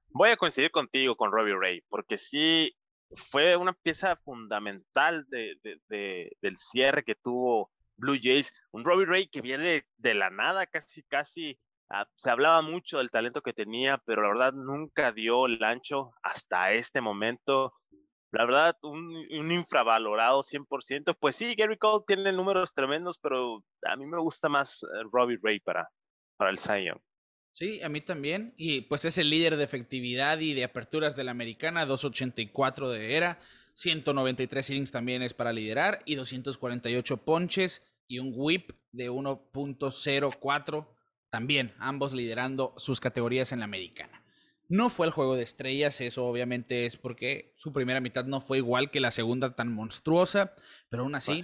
Voy 0.09 0.29
a 0.29 0.35
coincidir 0.35 0.71
contigo 0.71 1.15
con 1.15 1.31
Robbie 1.31 1.55
Ray, 1.57 1.81
porque 1.87 2.17
sí 2.17 2.75
fue 3.13 3.55
una 3.55 3.71
pieza 3.71 4.17
fundamental 4.17 5.25
de, 5.29 5.57
del 6.41 6.57
cierre 6.57 7.05
que 7.05 7.15
tuvo 7.15 7.71
Blue 7.95 8.19
Jays, 8.21 8.51
un 8.71 8.83
Robbie 8.83 9.05
Ray 9.05 9.27
que 9.27 9.39
viene 9.39 9.85
de 9.95 10.13
la 10.15 10.29
nada, 10.29 10.65
casi, 10.65 11.01
casi 11.03 11.57
se 12.15 12.29
hablaba 12.29 12.61
mucho 12.61 12.99
del 12.99 13.09
talento 13.09 13.41
que 13.41 13.53
tenía, 13.53 13.97
pero 14.05 14.21
la 14.21 14.29
verdad 14.29 14.53
nunca 14.53 15.11
dio 15.11 15.45
el 15.45 15.63
ancho 15.63 16.11
hasta 16.23 16.73
este 16.73 17.01
momento. 17.01 17.73
La 18.31 18.45
verdad, 18.45 18.77
un, 18.81 19.51
infravalorado 19.51 20.41
100%. 20.41 21.17
Pues 21.19 21.35
sí, 21.35 21.53
Gary 21.55 21.77
Cole 21.77 22.05
tiene 22.07 22.31
números 22.31 22.73
tremendos, 22.73 23.17
pero 23.19 23.63
a 23.85 23.95
mí 23.97 24.05
me 24.05 24.19
gusta 24.19 24.47
más 24.47 24.83
eh, 24.83 24.87
Robbie 25.11 25.39
Ray 25.41 25.59
para, 25.59 25.89
para 26.37 26.51
el 26.51 26.57
Zion. 26.57 27.01
Sí, 27.51 27.81
a 27.83 27.89
mí 27.89 27.99
también. 27.99 28.53
Y 28.55 28.81
pues 28.81 29.03
es 29.03 29.17
el 29.17 29.29
líder 29.29 29.57
de 29.57 29.65
efectividad 29.65 30.39
y 30.39 30.53
de 30.53 30.63
aperturas 30.63 31.15
de 31.15 31.25
la 31.25 31.31
americana, 31.31 31.85
284 31.85 32.89
de 32.89 33.17
era, 33.17 33.39
193 33.73 34.69
innings 34.69 34.91
también 34.91 35.21
es 35.21 35.33
para 35.33 35.51
liderar 35.51 36.01
y 36.05 36.15
248 36.15 37.17
ponches 37.17 37.85
y 38.07 38.19
un 38.19 38.33
whip 38.35 38.71
de 38.91 39.09
1.04 39.09 40.87
también, 41.32 41.73
ambos 41.79 42.13
liderando 42.13 42.75
sus 42.77 42.99
categorías 42.99 43.51
en 43.51 43.59
la 43.59 43.65
americana. 43.65 44.23
No 44.67 44.89
fue 44.89 45.07
el 45.07 45.11
juego 45.11 45.36
de 45.36 45.43
estrellas, 45.43 45.99
eso 46.01 46.25
obviamente 46.25 46.86
es 46.86 46.97
porque 46.97 47.53
su 47.57 47.73
primera 47.73 47.99
mitad 47.99 48.25
no 48.25 48.41
fue 48.41 48.57
igual 48.57 48.91
que 48.91 48.99
la 48.99 49.11
segunda 49.11 49.55
tan 49.55 49.73
monstruosa, 49.73 50.53
pero 50.89 51.03
aún 51.03 51.15
así, 51.15 51.41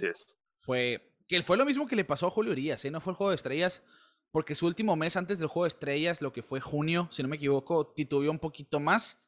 fue 0.56 1.14
que 1.26 1.42
fue 1.42 1.58
lo 1.58 1.66
mismo 1.66 1.86
que 1.86 1.96
le 1.96 2.04
pasó 2.04 2.26
a 2.26 2.30
Julio 2.30 2.52
Urias, 2.52 2.84
¿eh? 2.84 2.90
no 2.90 3.00
fue 3.00 3.12
el 3.12 3.16
juego 3.16 3.30
de 3.30 3.36
estrellas, 3.36 3.82
porque 4.30 4.54
su 4.54 4.66
último 4.66 4.96
mes 4.96 5.16
antes 5.16 5.38
del 5.38 5.48
juego 5.48 5.64
de 5.64 5.68
estrellas, 5.68 6.22
lo 6.22 6.32
que 6.32 6.42
fue 6.42 6.60
junio, 6.60 7.08
si 7.10 7.22
no 7.22 7.28
me 7.28 7.36
equivoco, 7.36 7.92
titubeó 7.94 8.30
un 8.30 8.38
poquito 8.38 8.80
más, 8.80 9.22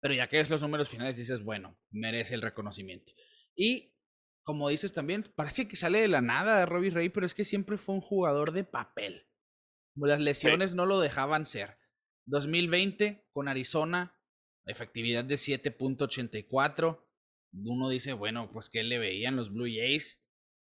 pero 0.00 0.14
ya 0.14 0.28
que 0.28 0.40
es 0.40 0.50
los 0.50 0.62
números 0.62 0.88
finales 0.88 1.16
dices, 1.16 1.42
bueno, 1.42 1.78
merece 1.90 2.34
el 2.34 2.42
reconocimiento. 2.42 3.12
Y 3.54 3.94
como 4.42 4.68
dices 4.68 4.92
también, 4.92 5.30
parece 5.34 5.68
que 5.68 5.76
sale 5.76 6.00
de 6.00 6.08
la 6.08 6.20
nada 6.20 6.66
Robbie 6.66 6.90
Ray, 6.90 7.08
pero 7.08 7.26
es 7.26 7.34
que 7.34 7.44
siempre 7.44 7.78
fue 7.78 7.94
un 7.94 8.00
jugador 8.00 8.52
de 8.52 8.64
papel. 8.64 9.26
Las 9.94 10.20
lesiones 10.20 10.74
no 10.74 10.86
lo 10.86 11.00
dejaban 11.00 11.46
ser. 11.46 11.78
2020 12.26 13.26
con 13.32 13.48
Arizona, 13.48 14.16
efectividad 14.64 15.24
de 15.24 15.34
7.84. 15.34 17.04
Uno 17.64 17.88
dice, 17.88 18.12
bueno, 18.12 18.50
pues 18.52 18.68
que 18.68 18.82
le 18.82 18.98
veían 18.98 19.36
los 19.36 19.52
Blue 19.52 19.66
Jays. 19.66 20.24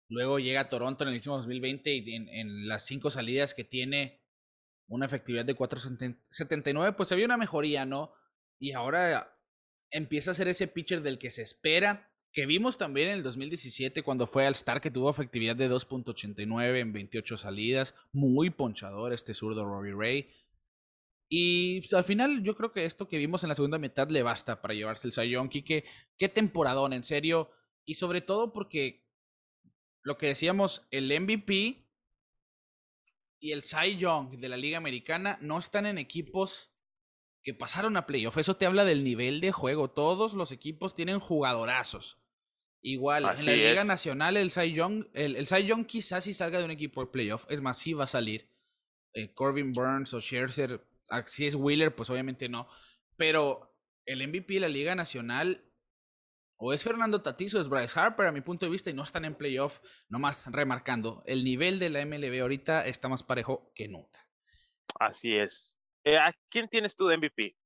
Luego 0.09 0.39
llega 0.39 0.63
a 0.63 0.69
Toronto 0.69 1.05
en 1.05 1.09
el 1.09 1.15
mismo 1.15 1.37
2020 1.37 1.95
y 1.95 2.15
en, 2.15 2.69
las 2.69 2.85
cinco 2.85 3.11
salidas 3.11 3.55
que 3.55 3.65
tiene 3.65 4.23
una 4.89 5.07
efectividad 5.07 5.45
de 5.45 5.57
4.79, 5.57 6.97
pues 6.97 7.09
se 7.09 7.17
vio 7.17 7.25
una 7.25 7.39
mejoría, 7.39 7.87
¿no? 7.87 8.13
Y 8.59 8.73
ahora 8.73 9.39
empieza 9.91 10.33
a 10.33 10.35
ser 10.35 10.49
ese 10.49 10.69
pitcher 10.69 11.01
del 11.03 11.19
que 11.19 11.31
se 11.31 11.43
espera 11.43 12.12
que 12.33 12.47
vimos 12.47 12.79
también 12.79 13.09
en 13.09 13.17
el 13.17 13.23
2017 13.23 14.03
cuando 14.03 14.27
fue 14.27 14.47
al 14.47 14.55
Star 14.55 14.81
que 14.81 14.91
tuvo 14.91 15.11
efectividad 15.11 15.55
de 15.55 15.71
2.89 15.71 16.81
en 16.81 16.93
28 16.93 17.37
salidas, 17.37 17.95
muy 18.13 18.51
ponchador 18.51 19.13
este 19.13 19.35
zurdo 19.35 19.65
Robbie 19.65 19.95
Ray. 19.95 20.31
Y 21.29 21.81
pues, 21.81 21.93
al 21.95 22.05
final 22.05 22.43
yo 22.43 22.57
creo 22.57 22.73
que 22.73 22.85
esto 22.85 23.09
que 23.09 23.19
vimos 23.19 23.43
en 23.43 23.51
la 23.51 23.55
segunda 23.55 23.79
mitad 23.79 24.09
le 24.09 24.23
basta 24.23 24.63
para 24.63 24.75
llevarse 24.75 25.07
el 25.07 25.13
Sayón, 25.13 25.49
que 25.49 25.85
qué 26.17 26.29
temporadón, 26.29 26.93
en 26.93 27.05
serio, 27.05 27.51
y 27.85 27.95
sobre 27.95 28.21
todo 28.21 28.53
porque 28.53 29.07
lo 30.03 30.19
que 30.19 30.29
decíamos, 30.29 30.87
el 30.91 31.09
MVP 31.21 31.87
y 33.41 33.53
el 33.53 33.63
Cy 33.63 33.97
Young 33.97 34.39
de 34.39 34.49
la 34.49 34.57
Liga 34.57 34.79
Americana 34.79 35.39
no 35.41 35.59
están 35.59 35.87
en 35.87 35.99
equipos 35.99 36.71
que 37.43 37.55
pasaron 37.55 37.97
a 37.97 38.07
playoff. 38.07 38.39
Eso 38.39 38.57
te 38.57 38.67
habla 38.67 38.85
del 38.85 39.05
nivel 39.05 39.41
de 39.41 39.53
juego. 39.53 39.91
Todos 39.91 40.35
los 40.35 40.53
equipos 40.53 40.95
tienen 40.95 41.19
jugadorazos. 41.19 42.22
Igual, 42.85 43.25
en 43.25 43.47
la 43.47 43.53
Liga 43.53 43.85
Nacional, 43.85 44.37
el 44.37 44.51
Cy 44.51 44.73
Young, 44.73 45.07
el, 45.15 45.37
el 45.37 45.47
Cy 45.47 45.65
Young 45.65 45.87
quizás 45.87 46.25
si 46.25 46.35
salga 46.35 46.59
de 46.59 46.65
un 46.65 46.73
equipo 46.73 47.01
de 47.05 47.13
playoff. 47.13 47.47
Es 47.49 47.61
más, 47.61 47.79
sí 47.79 47.93
va 47.93 48.05
a 48.05 48.09
salir. 48.09 48.49
Eh, 49.15 49.33
Corbin 49.33 49.73
Burns 49.73 50.13
o 50.15 50.21
Scherzer. 50.21 50.85
Ah, 51.09 51.23
si 51.27 51.47
es 51.47 51.55
Wheeler, 51.55 51.95
pues 51.95 52.11
obviamente 52.11 52.49
no. 52.49 52.67
Pero 53.17 53.77
el 54.05 54.27
MVP 54.27 54.55
de 54.55 54.61
la 54.61 54.69
Liga 54.69 54.95
Nacional 54.95 55.65
o 56.65 56.73
es 56.73 56.85
Fernando 56.85 57.21
Tatis 57.21 57.55
o 57.55 57.61
es 57.61 57.69
Bryce 57.69 57.99
Harper, 57.99 58.27
a 58.27 58.33
mi 58.33 58.41
punto 58.41 58.67
de 58.67 58.71
vista, 58.71 58.89
y 58.89 58.95
no 58.95 59.03
están 59.03 59.25
en 59.25 59.35
playoff, 59.35 59.81
nomás 60.09 60.45
remarcando, 60.47 61.25
el 61.27 61.43
nivel 61.43 61.81
de 61.81 61.91
la 61.91 62.07
MLB 62.07 62.41
ahorita 62.41 62.87
está 62.87 63.09
más 63.09 63.25
parejo 63.25 63.73
que 63.75 63.89
nunca. 63.89 64.25
Así 65.01 65.35
es. 65.35 65.77
Eh, 66.05 66.17
¿A 66.17 66.33
quién 66.49 66.69
tienes 66.69 66.95
tú 66.95 67.09
de 67.09 67.17
MVP? 67.17 67.57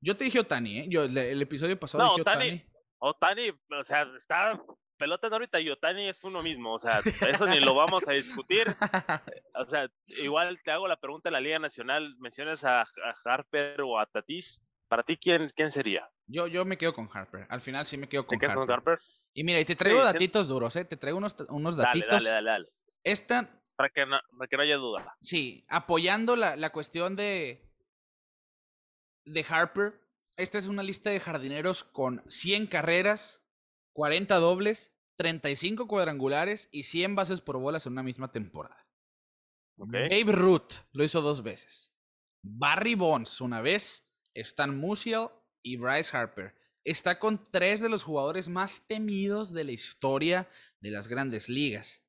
Yo 0.00 0.16
te 0.16 0.24
dije 0.24 0.40
Otani, 0.40 0.80
¿eh? 0.80 0.86
Yo, 0.88 1.04
el, 1.04 1.40
episodio 1.40 1.78
pasado 1.78 2.02
dije 2.08 2.22
Otani. 2.22 2.64
Otani, 3.04 3.50
o 3.50 3.84
sea, 3.84 4.02
está 4.16 4.62
pelota 4.96 5.28
de 5.28 5.34
ahorita 5.34 5.60
y 5.60 5.68
Otani 5.70 6.08
es 6.08 6.22
uno 6.22 6.40
mismo, 6.40 6.74
o 6.74 6.78
sea, 6.78 7.00
eso 7.28 7.46
ni 7.46 7.58
lo 7.58 7.74
vamos 7.74 8.06
a 8.06 8.12
discutir. 8.12 8.68
O 9.54 9.66
sea, 9.66 9.90
igual 10.06 10.60
te 10.62 10.70
hago 10.70 10.86
la 10.86 10.96
pregunta 10.96 11.28
en 11.28 11.32
la 11.32 11.40
Liga 11.40 11.58
Nacional, 11.58 12.14
mencionas 12.18 12.64
a, 12.64 12.82
a 12.82 12.86
Harper 13.24 13.82
o 13.82 13.98
a 13.98 14.06
Tatis, 14.06 14.62
¿para 14.86 15.02
ti 15.02 15.16
quién, 15.16 15.48
quién 15.54 15.72
sería? 15.72 16.08
Yo, 16.26 16.46
yo 16.46 16.64
me 16.64 16.78
quedo 16.78 16.94
con 16.94 17.10
Harper. 17.12 17.46
Al 17.50 17.60
final 17.60 17.86
sí 17.86 17.96
me 17.96 18.08
quedo 18.08 18.24
con, 18.24 18.38
Harper. 18.44 19.00
Y 19.34 19.42
mira, 19.42 19.58
y 19.58 19.64
te 19.64 19.74
traigo 19.74 20.04
datitos 20.04 20.46
duros, 20.46 20.76
¿eh? 20.76 20.84
Te 20.84 20.96
traigo 20.96 21.18
unos, 21.18 21.34
unos 21.48 21.76
datitos. 21.76 22.08
Dale, 22.08 22.30
dale, 22.30 22.50
dale. 22.50 22.68
Esta. 23.02 23.50
Para 23.74 23.88
que, 23.88 24.06
no, 24.06 24.20
para 24.38 24.48
que 24.48 24.56
no 24.56 24.62
haya 24.62 24.76
duda. 24.76 25.16
Sí, 25.20 25.64
apoyando 25.68 26.36
la, 26.36 26.54
la 26.54 26.70
cuestión 26.70 27.16
de. 27.16 27.68
de 29.24 29.46
Harper. 29.48 30.01
Esta 30.36 30.58
es 30.58 30.66
una 30.66 30.82
lista 30.82 31.10
de 31.10 31.20
jardineros 31.20 31.84
con 31.84 32.22
100 32.28 32.66
carreras, 32.66 33.40
40 33.92 34.36
dobles, 34.36 34.94
35 35.16 35.86
cuadrangulares 35.86 36.68
y 36.72 36.84
100 36.84 37.14
bases 37.14 37.40
por 37.40 37.58
bolas 37.58 37.86
en 37.86 37.92
una 37.92 38.02
misma 38.02 38.32
temporada. 38.32 38.86
Okay. 39.76 40.08
Dave 40.08 40.32
Root 40.32 40.74
lo 40.92 41.04
hizo 41.04 41.20
dos 41.20 41.42
veces. 41.42 41.92
Barry 42.42 42.94
Bonds 42.94 43.40
una 43.40 43.60
vez. 43.60 44.08
Stan 44.34 44.74
Musial 44.76 45.30
y 45.62 45.76
Bryce 45.76 46.16
Harper. 46.16 46.54
Está 46.84 47.18
con 47.18 47.44
tres 47.44 47.80
de 47.80 47.88
los 47.88 48.02
jugadores 48.02 48.48
más 48.48 48.86
temidos 48.86 49.52
de 49.52 49.64
la 49.64 49.72
historia 49.72 50.48
de 50.80 50.90
las 50.90 51.06
grandes 51.06 51.48
ligas. 51.48 52.02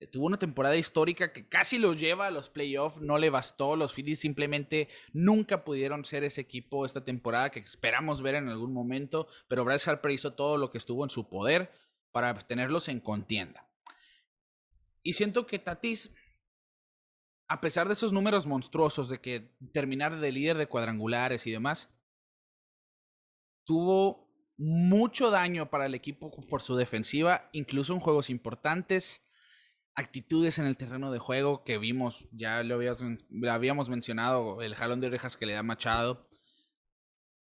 Eh, 0.00 0.06
tuvo 0.06 0.26
una 0.26 0.38
temporada 0.38 0.76
histórica 0.76 1.32
que 1.32 1.46
casi 1.46 1.78
los 1.78 2.00
lleva 2.00 2.26
a 2.26 2.30
los 2.30 2.48
playoffs, 2.48 3.00
no 3.00 3.18
le 3.18 3.30
bastó, 3.30 3.76
los 3.76 3.92
Phillies 3.92 4.18
simplemente 4.18 4.88
nunca 5.12 5.62
pudieron 5.62 6.04
ser 6.04 6.24
ese 6.24 6.40
equipo 6.40 6.86
esta 6.86 7.04
temporada 7.04 7.50
que 7.50 7.60
esperamos 7.60 8.22
ver 8.22 8.34
en 8.34 8.48
algún 8.48 8.72
momento, 8.72 9.28
pero 9.46 9.64
Bryce 9.64 9.90
Harper 9.90 10.10
hizo 10.10 10.32
todo 10.32 10.56
lo 10.56 10.70
que 10.70 10.78
estuvo 10.78 11.04
en 11.04 11.10
su 11.10 11.28
poder 11.28 11.70
para 12.12 12.34
tenerlos 12.34 12.88
en 12.88 13.00
contienda. 13.00 13.68
Y 15.02 15.12
siento 15.12 15.46
que 15.46 15.58
Tatis, 15.58 16.14
a 17.46 17.60
pesar 17.60 17.86
de 17.86 17.92
esos 17.92 18.12
números 18.12 18.46
monstruosos 18.46 19.08
de 19.08 19.20
que 19.20 19.54
terminar 19.72 20.18
de 20.18 20.32
líder 20.32 20.56
de 20.56 20.66
cuadrangulares 20.66 21.46
y 21.46 21.50
demás, 21.50 21.90
tuvo 23.64 24.28
mucho 24.56 25.30
daño 25.30 25.70
para 25.70 25.86
el 25.86 25.94
equipo 25.94 26.30
por 26.30 26.62
su 26.62 26.74
defensiva, 26.76 27.48
incluso 27.52 27.94
en 27.94 28.00
juegos 28.00 28.28
importantes, 28.28 29.22
actitudes 30.00 30.58
en 30.58 30.66
el 30.66 30.76
terreno 30.76 31.12
de 31.12 31.18
juego 31.18 31.64
que 31.64 31.78
vimos, 31.78 32.28
ya 32.32 32.62
lo 32.62 32.74
habíamos, 32.74 33.88
mencionado, 33.88 34.62
el 34.62 34.74
jalón 34.74 35.00
de 35.00 35.06
orejas 35.06 35.36
que 35.36 35.46
le 35.46 35.52
da 35.52 35.62
Machado, 35.62 36.28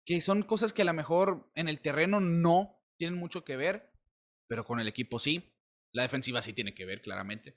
que 0.06 0.20
son 0.22 0.44
cosas 0.44 0.74
que 0.74 0.82
a 0.82 0.86
lo 0.86 0.94
mejor 0.94 1.50
en 1.56 1.68
el 1.68 1.80
terreno 1.82 2.20
no 2.20 2.82
tienen 2.98 3.18
mucho 3.18 3.44
que 3.44 3.56
ver, 3.56 3.94
pero 4.48 4.66
con 4.66 4.80
el 4.80 4.88
equipo 4.88 5.20
sí. 5.20 5.56
La 5.94 6.04
defensiva 6.04 6.42
sí 6.42 6.54
tiene 6.54 6.74
que 6.74 6.86
ver, 6.86 7.02
claramente. 7.02 7.56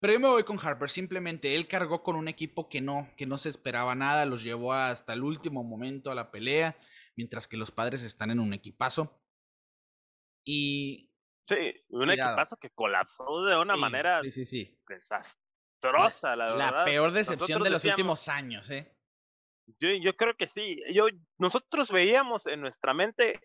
Pero 0.00 0.14
yo 0.14 0.20
me 0.20 0.28
voy 0.28 0.44
con 0.44 0.58
Harper, 0.58 0.88
simplemente 0.88 1.54
él 1.54 1.68
cargó 1.68 2.02
con 2.02 2.16
un 2.16 2.26
equipo 2.26 2.68
que 2.70 2.80
no, 2.80 3.10
que 3.16 3.26
no 3.26 3.36
se 3.36 3.50
esperaba 3.50 3.94
nada, 3.94 4.24
los 4.24 4.42
llevó 4.42 4.72
hasta 4.72 5.12
el 5.12 5.22
último 5.22 5.62
momento 5.62 6.10
a 6.10 6.14
la 6.14 6.30
pelea, 6.30 6.78
mientras 7.16 7.46
que 7.46 7.58
los 7.58 7.70
padres 7.70 8.02
están 8.02 8.30
en 8.30 8.40
un 8.40 8.54
equipazo. 8.54 9.22
Y. 10.44 11.09
Sí, 11.44 11.74
un 11.88 12.10
equipazo 12.10 12.56
que 12.56 12.70
colapsó 12.70 13.44
de 13.44 13.56
una 13.56 13.76
manera 13.76 14.22
sí, 14.22 14.44
sí, 14.44 14.78
desastrosa, 14.86 16.36
la, 16.36 16.52
verdad. 16.52 16.72
La 16.72 16.84
peor 16.84 17.12
decepción 17.12 17.62
de 17.62 17.70
los 17.70 17.84
últimos 17.84 18.28
años, 18.28 18.70
¿eh? 18.70 18.94
Yo, 19.78 19.88
yo 19.90 20.14
creo 20.16 20.34
que 20.36 20.46
sí. 20.46 20.82
Yo, 20.92 21.06
nosotros 21.38 21.90
veíamos 21.90 22.46
en 22.46 22.60
nuestra 22.60 22.94
mente 22.94 23.40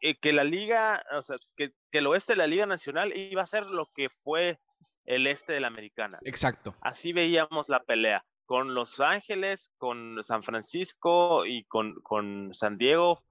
eh, 0.00 0.16
que 0.18 0.32
la 0.32 0.44
liga, 0.44 1.04
o 1.12 1.22
sea, 1.22 1.36
que, 1.56 1.72
que 1.90 1.98
el 1.98 2.06
oeste 2.06 2.32
de 2.32 2.38
la 2.38 2.46
Liga 2.46 2.66
Nacional 2.66 3.16
iba 3.16 3.42
a 3.42 3.46
ser 3.46 3.66
lo 3.66 3.90
que 3.94 4.08
fue 4.08 4.58
el 5.04 5.26
este 5.26 5.52
de 5.54 5.60
la 5.60 5.68
americana. 5.68 6.18
Exacto. 6.22 6.76
Así 6.80 7.12
veíamos 7.12 7.68
la 7.68 7.82
pelea 7.82 8.24
con 8.46 8.74
Los 8.74 9.00
Ángeles, 9.00 9.72
con 9.76 10.22
San 10.22 10.42
Francisco 10.42 11.44
y 11.44 11.64
con, 11.64 11.94
con 12.02 12.54
San 12.54 12.78
Diego. 12.78 13.24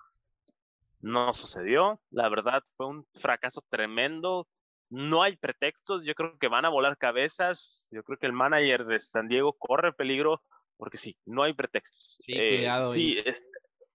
No 1.06 1.36
sucedió. 1.36 2.01
La 2.10 2.30
verdad 2.30 2.64
fue 2.74 2.88
un 2.88 3.06
fracaso 3.14 3.62
tremendo. 3.70 4.47
No 4.89 5.22
hay 5.22 5.38
pretextos. 5.38 6.03
Yo 6.03 6.16
creo 6.16 6.36
que 6.39 6.47
van 6.47 6.66
a 6.66 6.70
volar 6.70 6.97
cabezas. 6.97 7.88
Yo 7.91 8.03
creo 8.03 8.18
que 8.18 8.26
el 8.26 8.34
manager 8.34 8.86
de 8.86 8.99
San 8.99 9.28
Diego 9.28 9.53
corre 9.53 9.93
peligro 9.93 10.41
porque 10.78 10.97
sí, 10.97 11.16
no 11.26 11.43
hay 11.43 11.53
pretextos. 11.53 12.18
Sí, 12.22 12.34
eh, 12.34 12.58
cuidado. 12.58 12.91
Sí, 12.91 13.18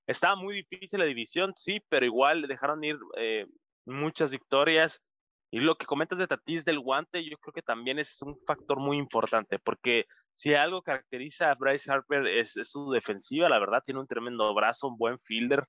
estaba 0.07 0.37
muy 0.37 0.55
difícil 0.55 1.01
la 1.01 1.05
división, 1.05 1.53
sí, 1.57 1.83
pero 1.89 2.07
igual 2.07 2.43
dejaron 2.43 2.85
ir 2.85 2.97
eh, 3.17 3.47
muchas 3.87 4.31
victorias. 4.31 5.03
Y 5.51 5.59
lo 5.59 5.75
que 5.75 5.87
comentas 5.87 6.19
de 6.19 6.29
Tatis 6.29 6.65
del 6.65 6.79
guante, 6.79 7.29
yo 7.29 7.37
creo 7.39 7.53
que 7.53 7.63
también 7.63 7.99
es 7.99 8.23
un 8.23 8.39
factor 8.47 8.79
muy 8.79 8.99
importante, 8.99 9.59
porque 9.59 10.07
si 10.33 10.55
algo 10.55 10.81
caracteriza 10.81 11.51
a 11.51 11.57
Bryce 11.57 11.91
Harper 11.91 12.29
es, 12.29 12.55
su 12.63 12.89
defensiva, 12.91 13.49
la 13.49 13.59
verdad, 13.59 13.83
tiene 13.85 13.99
un 13.99 14.07
tremendo 14.07 14.55
brazo, 14.55 14.87
un 14.87 14.97
buen 14.97 15.19
fielder. 15.19 15.67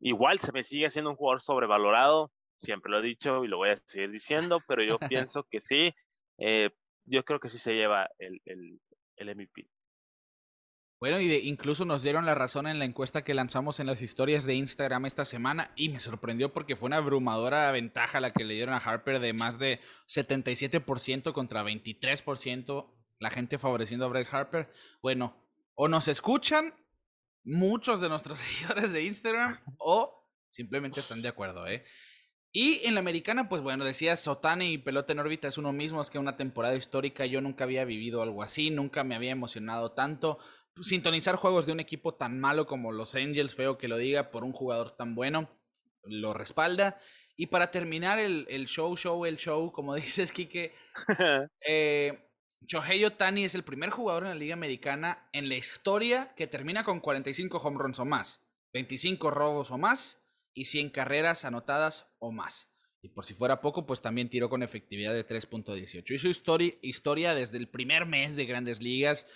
Igual 0.00 0.40
se 0.40 0.52
me 0.52 0.62
sigue 0.62 0.90
siendo 0.90 1.10
un 1.10 1.16
jugador 1.16 1.42
sobrevalorado, 1.42 2.32
siempre 2.56 2.90
lo 2.90 2.98
he 2.98 3.02
dicho 3.02 3.44
y 3.44 3.48
lo 3.48 3.58
voy 3.58 3.70
a 3.70 3.76
seguir 3.84 4.10
diciendo, 4.10 4.60
pero 4.66 4.82
yo 4.82 4.98
pienso 5.28 5.44
que 5.50 5.60
sí, 5.60 5.94
eh, 6.38 6.70
yo 7.04 7.24
creo 7.24 7.40
que 7.40 7.48
sí 7.48 7.58
se 7.58 7.74
lleva 7.74 8.08
el, 8.18 8.40
el, 8.44 8.80
el 9.16 9.36
MVP. 9.36 9.68
Bueno, 11.00 11.18
y 11.18 11.32
incluso 11.48 11.86
nos 11.86 12.02
dieron 12.02 12.26
la 12.26 12.34
razón 12.34 12.66
en 12.66 12.78
la 12.78 12.84
encuesta 12.84 13.24
que 13.24 13.32
lanzamos 13.32 13.80
en 13.80 13.86
las 13.86 14.02
historias 14.02 14.44
de 14.44 14.54
Instagram 14.54 15.06
esta 15.06 15.24
semana 15.24 15.72
y 15.74 15.88
me 15.88 15.98
sorprendió 15.98 16.52
porque 16.52 16.76
fue 16.76 16.88
una 16.88 16.98
abrumadora 16.98 17.72
ventaja 17.72 18.20
la 18.20 18.34
que 18.34 18.44
le 18.44 18.52
dieron 18.52 18.74
a 18.74 18.78
Harper 18.78 19.18
de 19.18 19.32
más 19.32 19.58
de 19.58 19.80
77% 20.08 21.32
contra 21.32 21.64
23%, 21.64 22.92
la 23.18 23.30
gente 23.30 23.58
favoreciendo 23.58 24.04
a 24.04 24.08
Bryce 24.08 24.36
Harper. 24.36 24.70
Bueno, 25.00 25.42
o 25.74 25.88
nos 25.88 26.06
escuchan 26.06 26.74
muchos 27.44 28.00
de 28.00 28.08
nuestros 28.08 28.38
seguidores 28.40 28.92
de 28.92 29.04
Instagram 29.04 29.58
o 29.78 30.26
simplemente 30.48 31.00
están 31.00 31.22
de 31.22 31.28
acuerdo, 31.28 31.66
¿eh? 31.66 31.84
Y 32.52 32.84
en 32.84 32.94
la 32.94 33.00
americana, 33.00 33.48
pues 33.48 33.62
bueno, 33.62 33.84
decía 33.84 34.16
Sotani 34.16 34.72
y 34.72 34.78
pelota 34.78 35.12
en 35.12 35.20
órbita 35.20 35.46
es 35.46 35.56
uno 35.56 35.72
mismo, 35.72 36.00
es 36.00 36.10
que 36.10 36.18
una 36.18 36.36
temporada 36.36 36.74
histórica 36.74 37.24
yo 37.24 37.40
nunca 37.40 37.62
había 37.62 37.84
vivido 37.84 38.22
algo 38.22 38.42
así, 38.42 38.70
nunca 38.70 39.04
me 39.04 39.14
había 39.14 39.30
emocionado 39.30 39.92
tanto 39.92 40.38
sintonizar 40.82 41.36
juegos 41.36 41.66
de 41.66 41.72
un 41.72 41.80
equipo 41.80 42.14
tan 42.14 42.40
malo 42.40 42.66
como 42.66 42.92
los 42.92 43.14
Angels, 43.14 43.54
feo 43.54 43.78
que 43.78 43.88
lo 43.88 43.96
diga, 43.96 44.30
por 44.30 44.44
un 44.44 44.52
jugador 44.52 44.90
tan 44.90 45.14
bueno, 45.14 45.50
lo 46.04 46.34
respalda. 46.34 46.98
Y 47.36 47.46
para 47.46 47.70
terminar 47.70 48.18
el, 48.18 48.46
show, 48.66 48.96
show, 48.96 49.24
el 49.24 49.36
show, 49.36 49.72
como 49.72 49.94
dices, 49.96 50.32
Kike, 50.32 50.74
eh, 51.66 52.29
Shohei 52.66 53.04
Otani 53.04 53.44
es 53.44 53.54
el 53.54 53.64
primer 53.64 53.90
jugador 53.90 54.24
en 54.24 54.28
la 54.30 54.34
Liga 54.34 54.54
Americana 54.54 55.28
en 55.32 55.48
la 55.48 55.56
historia 55.56 56.34
que 56.36 56.46
termina 56.46 56.84
con 56.84 57.00
45 57.00 57.58
home 57.58 57.78
runs 57.78 57.98
o 57.98 58.04
más, 58.04 58.44
25 58.72 59.30
robos 59.30 59.70
o 59.70 59.78
más 59.78 60.22
y 60.54 60.66
100 60.66 60.90
carreras 60.90 61.44
anotadas 61.44 62.06
o 62.18 62.32
más. 62.32 62.70
Y 63.02 63.08
por 63.08 63.24
si 63.24 63.32
fuera 63.32 63.62
poco, 63.62 63.86
pues 63.86 64.02
también 64.02 64.28
tiró 64.28 64.50
con 64.50 64.62
efectividad 64.62 65.14
de 65.14 65.26
3.18. 65.26 66.14
Hizo 66.14 66.28
historia, 66.28 66.74
historia 66.82 67.34
desde 67.34 67.56
el 67.56 67.68
primer 67.68 68.04
mes 68.04 68.36
de 68.36 68.44
grandes 68.44 68.82
ligas 68.82 69.26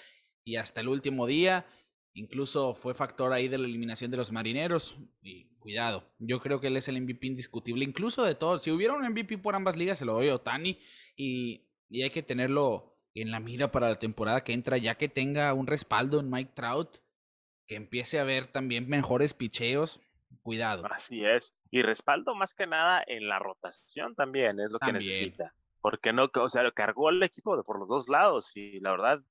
y 0.45 0.57
hasta 0.57 0.83
el 0.83 0.89
último 0.89 1.27
día. 1.27 1.67
Incluso 2.13 2.75
fue 2.75 2.95
factor 2.95 3.33
ahí 3.33 3.49
de 3.49 3.59
la 3.59 3.67
eliminación 3.67 4.11
de 4.11 4.19
los 4.19 4.31
marineros. 4.31 4.97
Y 5.23 5.47
cuidado, 5.59 6.13
yo 6.19 6.41
creo 6.41 6.61
que 6.61 6.67
él 6.67 6.77
es 6.77 6.89
el 6.89 7.01
MVP 7.01 7.27
indiscutible, 7.27 7.85
incluso 7.85 8.23
de 8.23 8.35
todos. 8.35 8.63
Si 8.63 8.71
hubiera 8.71 8.93
un 8.93 9.09
MVP 9.09 9.39
por 9.39 9.55
ambas 9.55 9.77
ligas, 9.77 9.99
se 9.99 10.05
lo 10.05 10.13
doy 10.13 10.29
a 10.29 10.35
Otani. 10.35 10.79
Y, 11.17 11.67
y 11.89 12.03
hay 12.03 12.11
que 12.11 12.23
tenerlo 12.23 12.94
en 13.15 13.31
la 13.31 13.41
mira 13.41 13.71
para 13.71 13.89
la 13.89 13.99
temporada 13.99 14.45
que 14.45 14.53
entra, 14.53 14.77
ya 14.77 14.97
que 14.97 15.09
tenga 15.09 15.53
un 15.55 15.67
respaldo 15.67 16.21
en 16.21 16.31
Mike 16.31 16.53
Trout, 16.55 16.99
que 17.67 17.77
empiece 17.77 18.19
a 18.19 18.25
ver 18.25 18.47
también 18.47 18.89
mejores 18.89 19.35
picheos. 19.35 20.01
Cuidado. 20.43 20.85
Así 20.91 21.25
es. 21.25 21.57
Y 21.71 21.83
respaldo 21.83 22.35
más 22.35 22.55
que 22.55 22.67
nada 22.67 23.03
en 23.07 23.29
la 23.29 23.39
rotación 23.39 24.15
también, 24.15 24.61
es 24.61 24.71
lo 24.73 24.79
que 24.79 24.93
necesita. 24.93 25.55
Porque 25.81 26.13
no, 26.13 26.31
o 26.35 26.49
sea, 26.49 26.63
lo 26.63 26.73
cargó 26.73 27.11
el 27.11 27.23
equipo 27.23 27.57
de 27.57 27.63
por 27.63 27.79
los 27.79 27.89
dos 27.89 28.09
lados 28.09 28.57
y 28.57 28.81
la 28.81 28.91
verdad 28.91 29.23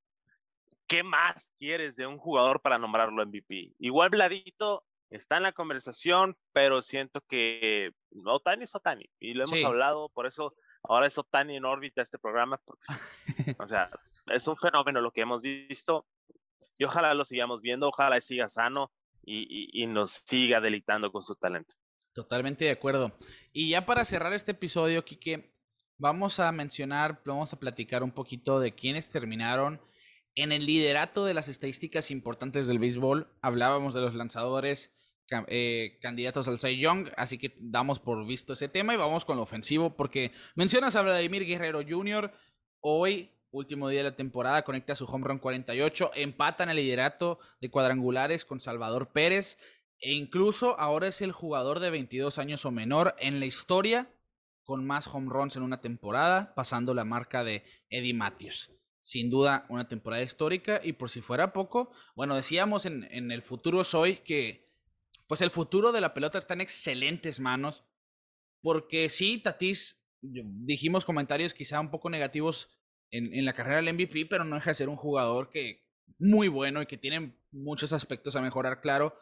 ¿qué 0.87 1.03
más 1.03 1.53
quieres 1.57 1.95
de 1.95 2.05
un 2.05 2.17
jugador 2.17 2.61
para 2.61 2.77
nombrarlo 2.77 3.25
MVP? 3.25 3.73
Igual 3.79 4.09
Vladito 4.11 4.83
está 5.09 5.37
en 5.37 5.43
la 5.43 5.51
conversación, 5.51 6.37
pero 6.51 6.81
siento 6.81 7.21
que 7.21 7.91
Otani 8.25 8.65
es 8.65 8.75
Otani. 8.75 9.09
Y 9.19 9.33
lo 9.33 9.45
hemos 9.45 9.63
hablado, 9.63 10.09
por 10.09 10.27
eso 10.27 10.55
ahora 10.83 11.07
es 11.07 11.17
Otani 11.17 11.55
en 11.57 11.65
órbita 11.65 12.01
este 12.01 12.19
programa, 12.19 12.59
porque, 12.63 12.83
o 13.59 13.67
sea, 13.67 13.89
es 14.27 14.47
un 14.47 14.57
fenómeno 14.57 15.01
lo 15.01 15.11
que 15.11 15.21
hemos 15.21 15.41
visto. 15.41 16.05
Y 16.77 16.85
ojalá 16.85 17.13
lo 17.13 17.25
sigamos 17.25 17.61
viendo, 17.61 17.87
ojalá 17.87 18.19
siga 18.19 18.47
sano 18.47 18.91
y, 19.23 19.85
nos 19.87 20.11
siga 20.25 20.59
delitando 20.59 21.11
con 21.11 21.21
su 21.21 21.35
talento. 21.35 21.75
Totalmente 22.13 22.65
de 22.65 22.71
acuerdo. 22.71 23.15
Y 23.51 23.69
ya 23.69 23.85
para 23.85 24.05
cerrar 24.05 24.33
este 24.33 24.51
episodio, 24.51 25.05
Kike, 25.05 25.53
vamos 25.97 26.39
a 26.39 26.51
mencionar, 26.51 27.21
vamos 27.25 27.53
a 27.53 27.59
platicar 27.59 28.03
un 28.03 28.11
poquito 28.11 28.59
de 28.59 28.73
quiénes 28.75 29.09
terminaron 29.09 29.81
en 30.35 30.51
el 30.51 30.65
liderato 30.65 31.25
de 31.25 31.33
las 31.33 31.47
estadísticas 31.47 32.11
importantes 32.11 32.67
del 32.67 32.79
béisbol. 32.79 33.31
Hablábamos 33.41 33.93
de 33.93 34.01
los 34.01 34.15
lanzadores 34.15 34.95
eh, 35.47 35.97
candidatos 36.01 36.47
al 36.47 36.59
Cy 36.59 36.77
Young, 36.77 37.09
así 37.17 37.37
que 37.37 37.55
damos 37.59 37.99
por 37.99 38.25
visto 38.25 38.53
ese 38.53 38.67
tema 38.67 38.93
y 38.93 38.97
vamos 38.97 39.25
con 39.25 39.37
lo 39.37 39.43
ofensivo, 39.43 39.95
porque 39.95 40.31
mencionas 40.55 40.95
a 40.95 41.01
Vladimir 41.01 41.45
Guerrero 41.45 41.81
Jr. 41.87 42.31
Hoy, 42.81 43.31
último 43.51 43.89
día 43.89 44.03
de 44.03 44.11
la 44.11 44.15
temporada, 44.15 44.63
conecta 44.63 44.95
su 44.95 45.05
home 45.05 45.27
run 45.27 45.39
48, 45.39 46.11
empatan 46.15 46.69
el 46.69 46.77
liderato 46.77 47.39
de 47.61 47.69
cuadrangulares 47.69 48.45
con 48.45 48.59
Salvador 48.59 49.11
Pérez, 49.11 49.57
e 49.99 50.11
incluso 50.11 50.77
ahora 50.79 51.07
es 51.07 51.21
el 51.21 51.31
jugador 51.31 51.79
de 51.79 51.89
22 51.89 52.37
años 52.37 52.65
o 52.65 52.71
menor 52.71 53.15
en 53.19 53.39
la 53.39 53.45
historia 53.45 54.09
con 54.63 54.85
más 54.85 55.07
home 55.07 55.29
runs 55.29 55.55
en 55.55 55.63
una 55.63 55.81
temporada, 55.81 56.53
pasando 56.55 56.93
la 56.93 57.05
marca 57.05 57.43
de 57.43 57.63
Eddie 57.89 58.13
Matthews. 58.13 58.71
Sin 59.01 59.29
duda, 59.29 59.65
una 59.69 59.87
temporada 59.87 60.23
histórica. 60.23 60.79
Y 60.83 60.93
por 60.93 61.09
si 61.09 61.21
fuera 61.21 61.51
poco, 61.51 61.91
bueno, 62.15 62.35
decíamos 62.35 62.85
en, 62.85 63.03
en 63.11 63.31
el 63.31 63.41
futuro 63.41 63.83
soy 63.83 64.17
que 64.17 64.72
pues 65.27 65.41
el 65.41 65.49
futuro 65.49 65.91
de 65.91 66.01
la 66.01 66.13
pelota 66.13 66.37
está 66.37 66.53
en 66.53 66.61
excelentes 66.61 67.39
manos. 67.39 67.85
Porque 68.61 69.09
sí, 69.09 69.39
Tatis, 69.39 70.05
dijimos 70.21 71.05
comentarios 71.05 71.53
quizá 71.53 71.79
un 71.79 71.91
poco 71.91 72.09
negativos 72.09 72.69
en, 73.11 73.45
la 73.45 73.53
carrera 73.53 73.81
del 73.81 73.93
MVP, 73.93 74.25
pero 74.25 74.43
no 74.43 74.55
deja 74.55 74.71
de 74.71 74.75
ser 74.75 74.89
un 74.89 74.95
jugador 74.95 75.51
que 75.51 75.85
muy 76.17 76.47
bueno 76.47 76.81
y 76.81 76.87
que 76.87 76.97
tiene 76.97 77.37
muchos 77.51 77.93
aspectos 77.93 78.35
a 78.35 78.41
mejorar, 78.41 78.81
claro. 78.81 79.19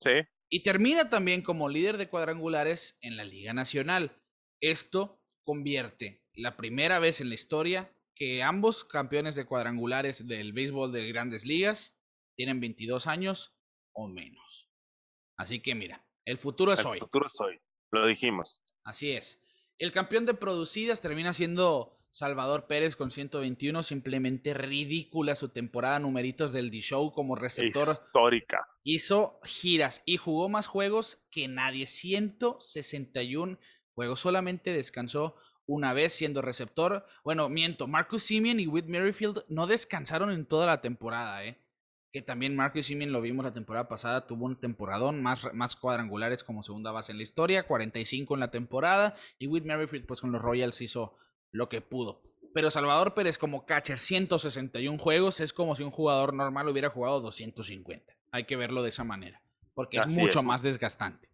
Sí. 0.00 0.10
Y 0.48 0.62
termina 0.62 1.08
también 1.08 1.42
como 1.42 1.68
líder 1.68 1.96
de 1.96 2.08
cuadrangulares 2.08 2.96
en 3.00 3.16
la 3.16 3.24
Liga 3.24 3.52
Nacional. 3.52 4.22
Esto 4.60 5.20
convierte 5.42 6.22
la 6.34 6.56
primera 6.56 6.98
vez 6.98 7.20
en 7.20 7.28
la 7.28 7.34
historia 7.34 7.92
que 8.14 8.42
ambos 8.42 8.84
campeones 8.84 9.34
de 9.34 9.46
cuadrangulares 9.46 10.26
del 10.28 10.52
béisbol 10.52 10.92
de 10.92 11.08
grandes 11.08 11.44
ligas 11.44 11.98
tienen 12.36 12.60
22 12.60 13.06
años 13.06 13.56
o 13.92 14.08
menos. 14.08 14.70
Así 15.36 15.60
que 15.60 15.74
mira, 15.74 16.04
el 16.24 16.38
futuro 16.38 16.72
es 16.72 16.84
hoy. 16.84 16.98
El 16.98 17.04
futuro 17.04 17.26
es 17.26 17.40
hoy, 17.40 17.60
lo 17.90 18.06
dijimos. 18.06 18.62
Así 18.82 19.12
es. 19.12 19.40
El 19.78 19.92
campeón 19.92 20.26
de 20.26 20.34
producidas 20.34 21.00
termina 21.00 21.32
siendo 21.32 21.98
Salvador 22.14 22.68
Pérez 22.68 22.94
con 22.94 23.10
121, 23.10 23.82
simplemente 23.82 24.54
ridícula 24.54 25.34
su 25.34 25.48
temporada, 25.48 25.98
numeritos 25.98 26.52
del 26.52 26.70
D-Show 26.70 27.10
como 27.12 27.34
receptor. 27.34 27.88
Histórica. 27.88 28.68
Hizo 28.84 29.40
giras 29.42 30.02
y 30.06 30.16
jugó 30.16 30.48
más 30.48 30.68
juegos 30.68 31.26
que 31.32 31.48
nadie, 31.48 31.86
161 31.86 33.58
juegos, 33.94 34.20
solamente 34.20 34.72
descansó 34.72 35.34
una 35.66 35.92
vez 35.92 36.12
siendo 36.12 36.40
receptor. 36.40 37.04
Bueno, 37.24 37.48
miento, 37.48 37.88
Marcus 37.88 38.22
Simeon 38.22 38.60
y 38.60 38.68
Whit 38.68 38.86
Merrifield 38.86 39.44
no 39.48 39.66
descansaron 39.66 40.30
en 40.30 40.46
toda 40.46 40.66
la 40.66 40.80
temporada, 40.80 41.44
¿eh? 41.44 41.63
Que 42.14 42.22
también 42.22 42.54
Marcus 42.54 42.86
Simeon 42.86 43.10
lo 43.10 43.20
vimos 43.20 43.44
la 43.44 43.52
temporada 43.52 43.88
pasada, 43.88 44.24
tuvo 44.28 44.44
un 44.44 44.54
temporadón, 44.54 45.20
más, 45.20 45.52
más 45.52 45.74
cuadrangulares 45.74 46.44
como 46.44 46.62
segunda 46.62 46.92
base 46.92 47.10
en 47.10 47.18
la 47.18 47.24
historia, 47.24 47.66
45 47.66 48.34
en 48.34 48.40
la 48.40 48.52
temporada, 48.52 49.16
y 49.36 49.48
Whit 49.48 49.64
Merrifield 49.64 50.06
pues 50.06 50.20
con 50.20 50.30
los 50.30 50.40
Royals 50.40 50.80
hizo 50.80 51.16
lo 51.50 51.68
que 51.68 51.80
pudo. 51.80 52.22
Pero 52.54 52.70
Salvador 52.70 53.14
Pérez 53.14 53.36
como 53.36 53.66
catcher, 53.66 53.98
161 53.98 54.96
juegos, 54.96 55.40
es 55.40 55.52
como 55.52 55.74
si 55.74 55.82
un 55.82 55.90
jugador 55.90 56.34
normal 56.34 56.68
hubiera 56.68 56.88
jugado 56.88 57.20
250. 57.20 58.14
Hay 58.30 58.44
que 58.44 58.54
verlo 58.54 58.84
de 58.84 58.90
esa 58.90 59.02
manera, 59.02 59.42
porque 59.74 59.98
es 59.98 60.06
mucho 60.06 60.44
más 60.44 60.62
desgastante. 60.62 61.28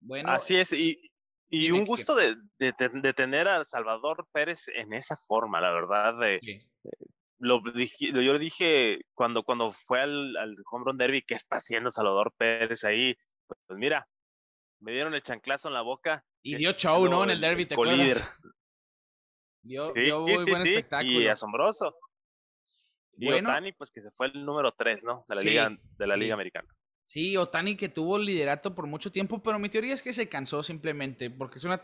Bueno, 0.00 0.30
Así 0.30 0.56
es, 0.56 0.72
y, 0.72 1.12
y 1.50 1.70
un 1.70 1.84
gusto 1.84 2.14
de, 2.14 2.34
de, 2.58 3.12
tener 3.12 3.46
a 3.46 3.62
Salvador 3.64 4.26
Pérez 4.32 4.68
en 4.68 4.94
esa 4.94 5.18
forma, 5.18 5.60
la 5.60 5.70
verdad, 5.70 6.18
de, 6.18 6.40
lo 7.40 7.62
dije, 7.74 8.12
yo 8.12 8.38
dije 8.38 9.00
cuando, 9.14 9.42
cuando 9.42 9.72
fue 9.72 10.02
al, 10.02 10.36
al 10.36 10.56
Home 10.70 10.84
Run 10.86 10.98
Derby, 10.98 11.22
¿qué 11.22 11.34
está 11.34 11.56
haciendo 11.56 11.90
Salvador 11.90 12.32
Pérez 12.36 12.84
ahí? 12.84 13.16
Pues, 13.46 13.78
mira, 13.78 14.06
me 14.80 14.92
dieron 14.92 15.14
el 15.14 15.22
chanclazo 15.22 15.68
en 15.68 15.74
la 15.74 15.82
boca. 15.82 16.24
Y 16.42 16.56
dio 16.56 16.72
show, 16.72 17.08
¿no? 17.08 17.24
En 17.24 17.30
el 17.30 17.40
derby, 17.40 17.66
¿te 17.66 17.74
acuerdas? 17.74 18.38
Dio, 19.62 19.92
dio 19.92 20.20
muy 20.20 20.44
buen 20.44 20.66
espectáculo. 20.66 21.20
Y 21.20 21.28
asombroso. 21.28 21.96
Y 23.16 23.26
bueno, 23.26 23.50
Otani, 23.50 23.72
pues 23.72 23.90
que 23.90 24.00
se 24.00 24.10
fue 24.10 24.28
el 24.28 24.44
número 24.44 24.72
3, 24.72 25.04
¿no? 25.04 25.24
De 25.28 25.34
la, 25.34 25.42
Liga, 25.42 25.78
de 25.98 26.06
la 26.06 26.16
Liga 26.16 26.34
Americana. 26.34 26.68
Sí, 27.04 27.36
Otani 27.36 27.76
que 27.76 27.88
tuvo 27.88 28.18
liderato 28.18 28.74
por 28.74 28.86
mucho 28.86 29.12
tiempo, 29.12 29.42
pero 29.42 29.58
mi 29.58 29.68
teoría 29.68 29.92
es 29.92 30.02
que 30.02 30.12
se 30.12 30.28
cansó 30.28 30.62
simplemente, 30.62 31.28
porque 31.28 31.58
es 31.58 31.64
una, 31.64 31.82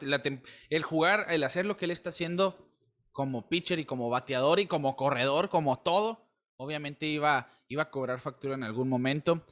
el 0.71 0.83
jugar, 0.83 1.27
el 1.29 1.45
hacer 1.45 1.67
lo 1.67 1.77
que 1.77 1.87
él 1.87 1.91
está 1.91 2.11
haciendo 2.11 2.71
como 3.17 3.49
pitcher 3.49 3.79
y 3.79 3.87
como 3.87 4.11
bateador 4.11 4.61
y 4.61 4.67
como 4.67 4.95
corredor, 4.95 5.49
como 5.49 5.79
todo, 5.79 6.29
obviamente 6.59 7.07
iba, 7.07 7.49
iba 7.67 7.85
a 7.85 7.91
cobrar 7.91 8.21
factura 8.21 8.57
en 8.57 8.63
algún 8.63 8.91
momento. 8.91 9.43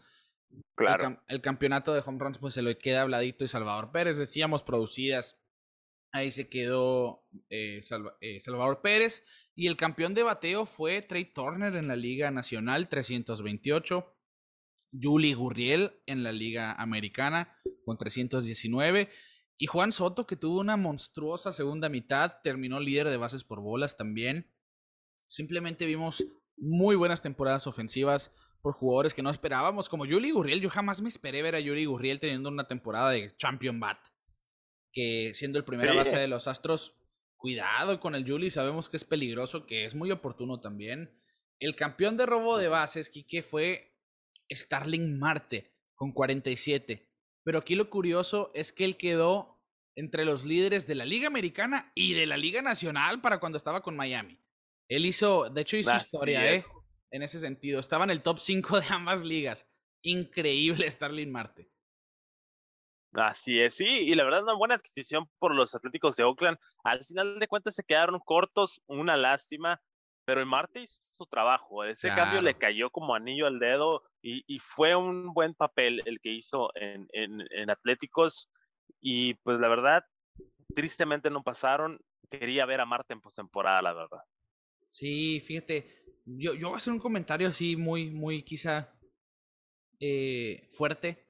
Claro. 0.77 1.23
El, 1.29 1.41
campeonato 1.41 1.95
de 1.95 2.03
home 2.05 2.19
runs 2.19 2.37
pues 2.37 2.53
se 2.53 2.61
lo 2.61 2.77
queda 2.77 3.01
Habladito 3.01 3.43
y 3.43 3.49
Salvador 3.49 3.91
Pérez, 3.91 4.19
decíamos 4.19 4.63
producidas. 4.63 5.41
Ahí 6.13 6.31
se 6.31 6.51
quedó 6.51 7.25
eh, 7.49 7.81
eh, 8.21 8.41
Salvador 8.43 8.83
Pérez. 8.83 9.25
Y 9.55 9.67
el 9.67 9.79
campeón 9.79 10.13
de 10.13 10.25
bateo 10.25 10.67
fue 10.67 11.01
Trey 11.01 11.25
Turner 11.25 11.75
en 11.77 11.89
la 11.89 11.97
Liga 11.97 12.31
Nacional, 12.31 12.91
328. 12.91 14.15
Julie 14.93 15.35
Gurriel 15.35 16.03
en 16.05 16.23
la 16.23 16.33
Liga 16.33 16.75
Americana 16.75 17.57
con 17.87 17.97
319. 17.97 19.09
Y 19.57 19.67
Juan 19.67 19.93
Soto, 19.93 20.27
que 20.27 20.37
tuvo 20.37 20.61
una 20.61 20.77
monstruosa 20.77 21.53
segunda 21.53 21.89
mitad, 21.89 22.41
terminó 22.43 22.81
líder 22.81 23.09
de 23.09 23.17
bases 23.17 23.45
por 23.45 23.61
bolas 23.61 23.97
también. 23.97 24.53
Simplemente 25.29 25.87
vimos 25.87 26.25
muy 26.57 26.97
buenas 26.97 27.23
temporadas 27.23 27.67
ofensivas 27.67 28.33
por 28.63 28.75
jugadores 28.75 29.15
que 29.15 29.23
no 29.23 29.31
esperábamos, 29.31 29.89
como 29.89 30.07
Yuli 30.07 30.31
Gurriel. 30.31 30.61
Yo 30.61 30.71
jamás 30.71 31.03
me 31.03 31.09
esperé 31.09 31.43
ver 31.43 31.55
a 31.55 31.61
Yuli 31.61 31.85
Gurriel 31.85 32.19
teniendo 32.19 32.49
una 32.49 32.67
temporada 32.67 33.11
de 33.11 33.37
Champion 33.37 33.79
Bat. 33.79 33.99
Que 34.93 35.33
siendo 35.35 35.59
el 35.59 35.65
primera 35.65 35.95
base 35.95 36.17
de 36.17 36.29
los 36.29 36.49
Astros, 36.49 36.97
cuidado 37.37 38.01
con 38.01 38.15
el 38.15 38.25
Yuli, 38.25 38.51
sabemos 38.51 38.89
que 38.89 38.97
es 38.97 39.05
peligroso, 39.05 39.67
que 39.67 39.85
es 39.85 39.95
muy 39.95 40.11
oportuno 40.11 40.61
también. 40.61 41.21
El 41.59 41.77
campeón 41.77 42.17
de 42.17 42.27
robo 42.27 42.57
de 42.57 42.69
bases, 42.69 43.11
Kike, 43.11 43.43
fue 43.43 43.99
Starling 44.51 45.19
Marte 45.19 45.77
con 45.95 46.13
47. 46.13 47.14
Pero 47.45 47.59
aquí 47.59 47.75
lo 47.75 47.91
curioso 47.91 48.51
es 48.55 48.73
que 48.73 48.85
él 48.85 48.97
quedó 48.97 49.61
entre 49.97 50.25
los 50.25 50.45
líderes 50.45 50.87
de 50.87 50.95
la 50.95 51.05
Liga 51.05 51.29
Americana 51.29 51.93
y 51.95 52.15
de 52.15 52.27
la 52.27 52.37
Liga 52.37 52.63
Nacional 52.63 53.21
para 53.21 53.39
cuando 53.39 53.57
estaba 53.57 53.83
con 53.83 53.97
Miami. 53.97 54.41
Él 54.89 55.07
hizo, 55.07 55.49
de 55.51 55.61
hecho 55.61 55.77
hizo 55.77 55.95
historia, 55.95 56.55
¿eh? 56.55 56.65
En 57.11 57.23
ese 57.23 57.39
sentido. 57.39 57.79
Estaba 57.79 58.05
en 58.05 58.11
el 58.11 58.23
top 58.23 58.39
5 58.39 58.81
de 58.81 58.87
ambas 58.91 59.23
ligas. 59.23 59.71
Increíble 60.03 60.91
Starling 60.91 61.31
Marte. 61.31 61.71
Así 63.13 63.61
es, 63.61 63.77
sí, 63.77 63.87
y 63.87 64.15
la 64.17 64.25
verdad 64.25 64.43
una 64.43 64.55
buena 64.55 64.75
adquisición 64.75 65.31
por 65.39 65.55
los 65.55 65.77
Atléticos 65.77 66.17
de 66.17 66.25
Oakland. 66.25 66.59
Al 66.83 67.05
final 67.05 67.39
de 67.39 67.47
cuentas 67.47 67.77
se 67.77 67.85
quedaron 67.85 68.19
cortos, 68.19 68.83
una 68.89 69.17
lástima, 69.17 69.81
pero 70.25 70.41
el 70.41 70.47
Marte 70.47 70.81
hizo 70.81 70.99
su 71.11 71.27
trabajo. 71.27 71.85
Ese 71.85 72.09
cambio 72.09 72.43
le 72.43 72.55
cayó 72.55 72.91
como 72.91 73.15
anillo 73.15 73.47
al 73.47 73.59
dedo 73.59 74.03
y, 74.23 74.59
fue 74.59 74.97
un 74.97 75.33
buen 75.33 75.55
papel 75.55 76.03
el 76.07 76.21
que 76.21 76.31
hizo 76.31 76.71
en, 76.75 77.09
en, 77.13 77.71
Atléticos. 77.71 78.51
Y 79.01 79.35
pues 79.35 79.61
la 79.61 79.69
verdad, 79.69 80.05
tristemente 80.75 81.31
no 81.31 81.43
pasaron. 81.43 82.01
Quería 82.31 82.67
ver 82.67 82.81
a 82.81 82.87
Marte 82.87 83.13
en 83.13 83.21
postemporada, 83.21 83.83
la 83.83 83.93
verdad. 83.93 84.21
Sí, 84.91 85.41
fíjate, 85.41 86.05
yo, 86.25 86.55
yo 86.55 86.69
voy 86.69 86.75
a 86.75 86.77
hacer 86.79 86.93
un 86.93 87.01
comentario 87.01 87.49
así 87.49 87.77
muy, 87.77 88.11
muy 88.11 88.43
quizá 88.43 88.95
eh, 90.01 90.69
fuerte, 90.71 91.29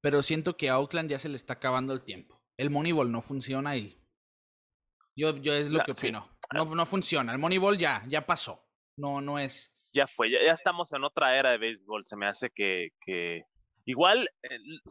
pero 0.00 0.22
siento 0.22 0.56
que 0.56 0.68
a 0.68 0.78
Oakland 0.78 1.10
ya 1.10 1.18
se 1.18 1.28
le 1.28 1.36
está 1.36 1.54
acabando 1.54 1.92
el 1.92 2.04
tiempo. 2.04 2.40
El 2.56 2.70
Moneyball 2.70 3.10
no 3.10 3.22
funciona 3.22 3.76
y 3.76 3.98
yo, 5.16 5.36
yo 5.38 5.54
es 5.54 5.70
lo 5.70 5.82
que 5.84 5.92
opino. 5.92 6.24
No, 6.52 6.64
no 6.64 6.86
funciona. 6.86 7.32
El 7.32 7.38
Moneyball 7.38 7.78
ya, 7.78 8.02
ya 8.08 8.26
pasó. 8.26 8.64
No, 8.96 9.20
no 9.20 9.38
es. 9.38 9.72
Ya 9.94 10.06
fue, 10.06 10.30
ya, 10.30 10.38
estamos 10.52 10.92
en 10.92 11.04
otra 11.04 11.38
era 11.38 11.50
de 11.50 11.58
béisbol. 11.58 12.04
Se 12.06 12.16
me 12.16 12.26
hace 12.26 12.50
que, 12.50 12.90
que 13.00 13.44
igual 13.84 14.28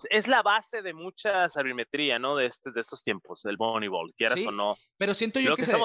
es 0.09 0.27
la 0.27 0.43
base 0.43 0.81
de 0.81 0.93
mucha 0.93 1.49
sabimetría, 1.49 2.19
¿no? 2.19 2.35
De, 2.35 2.45
este, 2.45 2.71
de 2.71 2.81
estos 2.81 3.03
tiempos, 3.03 3.45
el 3.45 3.57
Moneyball, 3.57 4.13
quieras 4.15 4.39
o 4.45 4.51
no. 4.51 4.77
Pero 4.97 5.13
siento 5.13 5.39
yo 5.39 5.51
lo 5.51 5.55
que, 5.57 5.65
se, 5.65 5.77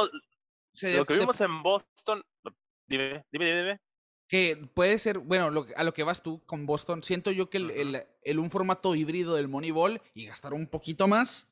lo 0.95 1.07
que 1.07 1.15
vimos 1.15 1.41
en 1.41 1.63
Boston, 1.63 2.23
Dime, 2.89 3.25
dime, 3.33 3.57
dime. 3.57 3.81
Que 4.29 4.69
puede 4.75 4.99
ser, 4.99 5.19
bueno, 5.19 5.67
a 5.77 5.85
lo 5.85 5.95
que 5.95 6.03
vas 6.03 6.23
tú 6.23 6.45
con 6.47 6.67
Boston, 6.67 7.03
siento 7.03 7.31
yo 7.31 7.49
que 7.49 7.59
el, 7.59 8.39
un 8.39 8.51
formato 8.51 8.95
híbrido 8.95 9.37
del 9.37 9.49
Moneyball 9.49 10.03
y 10.15 10.27
gastar 10.27 10.53
un 10.53 10.67
poquito 10.67 11.07
más 11.07 11.49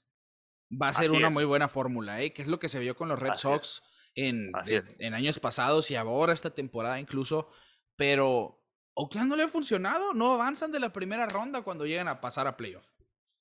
va 0.71 0.89
a 0.89 0.95
ser 0.95 1.13
una 1.13 1.31
muy 1.31 1.45
buena 1.45 1.69
fórmula, 1.69 2.21
¿eh? 2.21 2.33
Que 2.33 2.43
es 2.43 2.49
lo 2.49 2.59
que 2.59 2.69
se 2.69 2.81
vio 2.81 2.97
con 2.97 3.09
los 3.09 3.19
Red 3.19 3.35
Sox 3.35 3.83
en, 4.15 4.53
en 4.99 5.15
años 5.15 5.39
pasados 5.41 5.91
y 5.91 5.97
ahora 5.97 6.33
esta 6.33 6.51
temporada 6.51 7.01
incluso. 7.01 7.51
Pero 7.97 8.63
Oakland 8.95 9.31
no 9.31 9.37
le 9.37 9.45
ha 9.45 9.49
funcionado, 9.49 10.15
no 10.15 10.35
avanzan 10.35 10.73
de 10.73 10.81
la 10.81 10.93
primera 10.93 11.27
ronda 11.27 11.63
cuando 11.63 11.87
llegan 11.87 12.09
a 12.09 12.21
pasar 12.21 12.47
a 12.47 12.57
playoff. 12.57 12.87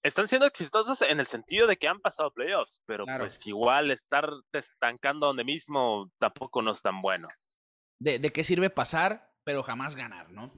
Están 0.04 0.28
siendo 0.28 0.46
exitosos 0.46 1.02
en 1.02 1.20
el 1.20 1.26
sentido 1.26 1.66
de 1.66 1.78
que 1.78 1.88
han 1.88 2.02
pasado 2.02 2.32
playoffs, 2.32 2.82
pero 2.86 3.06
pues 3.06 3.46
igual 3.48 3.90
estar 3.90 4.30
estancando 4.52 5.28
donde 5.28 5.46
mismo 5.46 6.12
tampoco 6.20 6.62
no 6.62 6.72
es 6.72 6.82
tan 6.82 7.02
bueno 7.02 7.28
de, 8.04 8.32
qué 8.32 8.44
sirve 8.44 8.70
pasar, 8.70 9.32
pero 9.44 9.64
jamás 9.64 9.96
ganar, 9.96 10.32
¿no? 10.32 10.54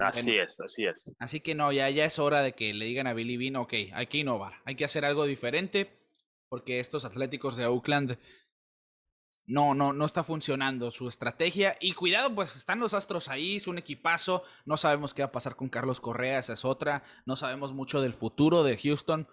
Así 0.00 0.36
es, 0.36 0.60
así 0.60 0.84
es. 0.84 1.14
Así 1.18 1.40
que 1.40 1.54
no, 1.54 1.72
ya, 1.72 1.88
ya 1.90 2.04
es 2.04 2.18
hora 2.18 2.42
de 2.42 2.54
que 2.54 2.74
le 2.74 2.84
digan 2.84 3.06
a 3.06 3.14
Billy 3.14 3.36
Bean, 3.36 3.56
ok, 3.56 3.72
hay 3.92 4.06
que 4.06 4.18
innovar, 4.18 4.54
hay 4.64 4.74
que 4.74 4.84
hacer 4.84 5.04
algo 5.04 5.24
diferente, 5.24 5.90
porque 6.48 6.80
estos 6.80 7.04
Atléticos 7.04 7.56
de 7.56 7.66
Oakland 7.66 8.18
no, 9.48 9.74
no, 9.74 9.94
no 9.94 10.04
está 10.04 10.22
funcionando 10.22 10.90
su 10.90 11.08
estrategia. 11.08 11.76
Y 11.80 11.94
cuidado, 11.94 12.34
pues 12.34 12.54
están 12.54 12.80
los 12.80 12.92
Astros 12.92 13.28
ahí, 13.28 13.56
es 13.56 13.66
un 13.66 13.78
equipazo. 13.78 14.42
No 14.66 14.76
sabemos 14.76 15.14
qué 15.14 15.22
va 15.22 15.28
a 15.28 15.32
pasar 15.32 15.56
con 15.56 15.70
Carlos 15.70 16.00
Correa, 16.02 16.38
esa 16.38 16.52
es 16.52 16.66
otra. 16.66 17.02
No 17.24 17.34
sabemos 17.34 17.72
mucho 17.72 18.02
del 18.02 18.12
futuro 18.12 18.62
de 18.62 18.76
Houston, 18.76 19.26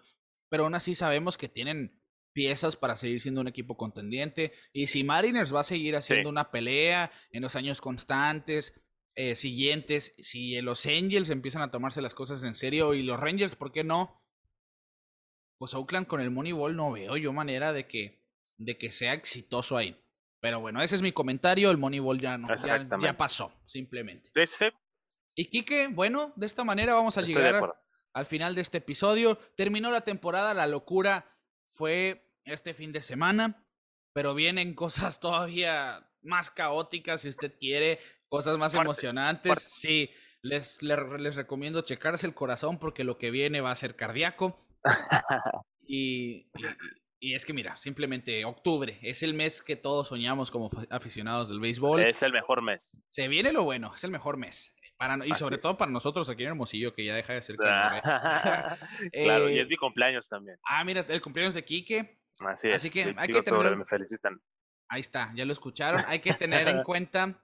pero 0.50 0.64
aún 0.64 0.74
así 0.74 0.96
sabemos 0.96 1.38
que 1.38 1.50
tienen 1.50 2.02
piezas 2.32 2.78
para 2.78 2.96
seguir 2.96 3.22
siendo 3.22 3.42
un 3.42 3.50
equipo 3.50 3.76
contendiente. 3.76 4.54
Y 4.72 4.88
si 4.88 5.04
Mariners 5.04 5.54
va 5.54 5.60
a 5.60 5.66
seguir 5.66 5.98
haciendo 5.98 6.30
una 6.30 6.50
pelea 6.50 7.12
en 7.32 7.42
los 7.42 7.58
años 7.58 7.82
constantes, 7.82 8.74
eh, 9.18 9.36
siguientes, 9.36 10.16
si 10.18 10.60
los 10.62 10.86
Angels 10.86 11.30
empiezan 11.30 11.62
a 11.62 11.72
tomarse 11.72 12.02
las 12.02 12.16
cosas 12.16 12.42
en 12.44 12.56
serio 12.56 12.94
y 12.94 13.04
los 13.04 13.20
Rangers, 13.20 13.56
¿por 13.58 13.74
qué 13.74 13.84
no? 13.84 14.24
Pues 15.58 15.74
Oakland 15.74 16.08
con 16.08 16.22
el 16.22 16.32
Moneyball 16.32 16.76
no 16.76 16.94
veo 16.94 17.18
yo 17.18 17.34
manera 17.34 17.74
de 17.74 17.86
que, 17.86 18.24
de 18.58 18.78
que 18.78 18.92
sea 18.92 19.14
exitoso 19.14 19.76
ahí. 19.76 20.05
Pero 20.46 20.60
bueno, 20.60 20.80
ese 20.84 20.94
es 20.94 21.02
mi 21.02 21.12
comentario. 21.12 21.72
El 21.72 21.80
Moneyball 21.80 22.20
ya 22.20 22.38
no, 22.38 22.48
ya, 23.02 23.18
pasó, 23.18 23.52
simplemente. 23.66 24.30
Y 25.34 25.46
Kike, 25.46 25.88
bueno, 25.88 26.34
de 26.36 26.46
esta 26.46 26.64
manera 26.64 26.94
vamos 26.94 27.18
a 27.18 27.24
llegar 27.24 27.76
al 28.14 28.26
final 28.28 28.54
de 28.54 28.62
este 28.62 28.78
episodio. 28.78 29.40
Terminó 29.58 29.90
la 29.90 30.02
temporada, 30.02 30.54
la 30.54 30.68
locura 30.68 31.36
fue 31.72 32.32
este 32.44 32.76
fin 32.76 32.92
de 32.92 33.02
semana, 33.02 33.66
pero 34.14 34.36
vienen 34.36 34.76
cosas 34.76 35.20
todavía 35.20 36.12
más 36.22 36.52
caóticas, 36.52 37.22
si 37.22 37.30
usted 37.30 37.58
quiere, 37.60 37.98
cosas 38.30 38.60
más 38.60 38.76
emocionantes. 38.76 39.58
Sí, 39.64 40.12
les, 40.44 40.84
les, 40.84 41.36
recomiendo 41.36 41.82
checarse 41.82 42.28
el 42.28 42.36
corazón 42.36 42.78
porque 42.78 43.04
lo 43.04 43.18
que 43.18 43.32
viene 43.32 43.62
va 43.62 43.72
a 43.72 43.76
ser 43.76 43.96
cardíaco. 43.96 44.56
y, 45.88 46.52
y, 46.54 46.66
es 47.22 47.46
que 47.46 47.54
mira, 47.54 47.78
simplemente 47.78 48.46
octubre 48.46 49.00
es 49.02 49.24
el 49.24 49.34
mes 49.34 49.62
que 49.62 49.76
todos 49.76 50.10
soñamos 50.10 50.52
como 50.52 50.70
aficionados 50.90 51.50
del 51.50 51.60
béisbol. 51.60 52.02
Es 52.02 52.22
el 52.24 52.32
mejor 52.32 52.62
mes. 52.62 53.06
Se 53.08 53.28
viene 53.28 53.52
lo 53.52 53.64
bueno, 53.64 53.94
es 53.96 54.04
el 54.04 54.12
mejor 54.12 54.38
mes. 54.38 54.74
Para, 54.98 55.26
y 55.26 55.34
sobre 55.34 55.58
todo 55.58 55.78
para 55.78 55.92
nosotros 55.92 56.30
aquí 56.30 56.44
en 56.44 56.50
Hermosillo, 56.50 56.94
que 56.94 57.04
ya 57.04 57.16
deja 57.16 57.34
de 57.34 57.42
ser. 57.42 57.56
claro, 59.12 59.50
y 59.50 59.60
es 59.60 59.68
mi 59.68 59.76
cumpleaños 59.76 60.30
también. 60.30 60.58
Ah, 60.64 60.84
mira, 60.84 61.06
el 61.08 61.22
cumpleaños 61.22 61.54
de 61.54 61.66
Quique. 61.66 62.20
Así 62.40 62.70
es. 62.70 62.76
Así 62.76 62.92
que 62.92 63.14
hay 63.18 63.28
que 63.28 63.42
tener. 63.42 63.76
Me 63.76 63.86
felicitan. 63.86 64.40
Ahí 64.88 65.02
está, 65.02 65.34
ya 65.36 65.46
lo 65.46 65.52
escucharon. 65.52 66.02
Hay 66.08 66.20
que 66.20 66.34
tener 66.34 66.68
en 66.68 66.84
cuenta. 66.84 67.44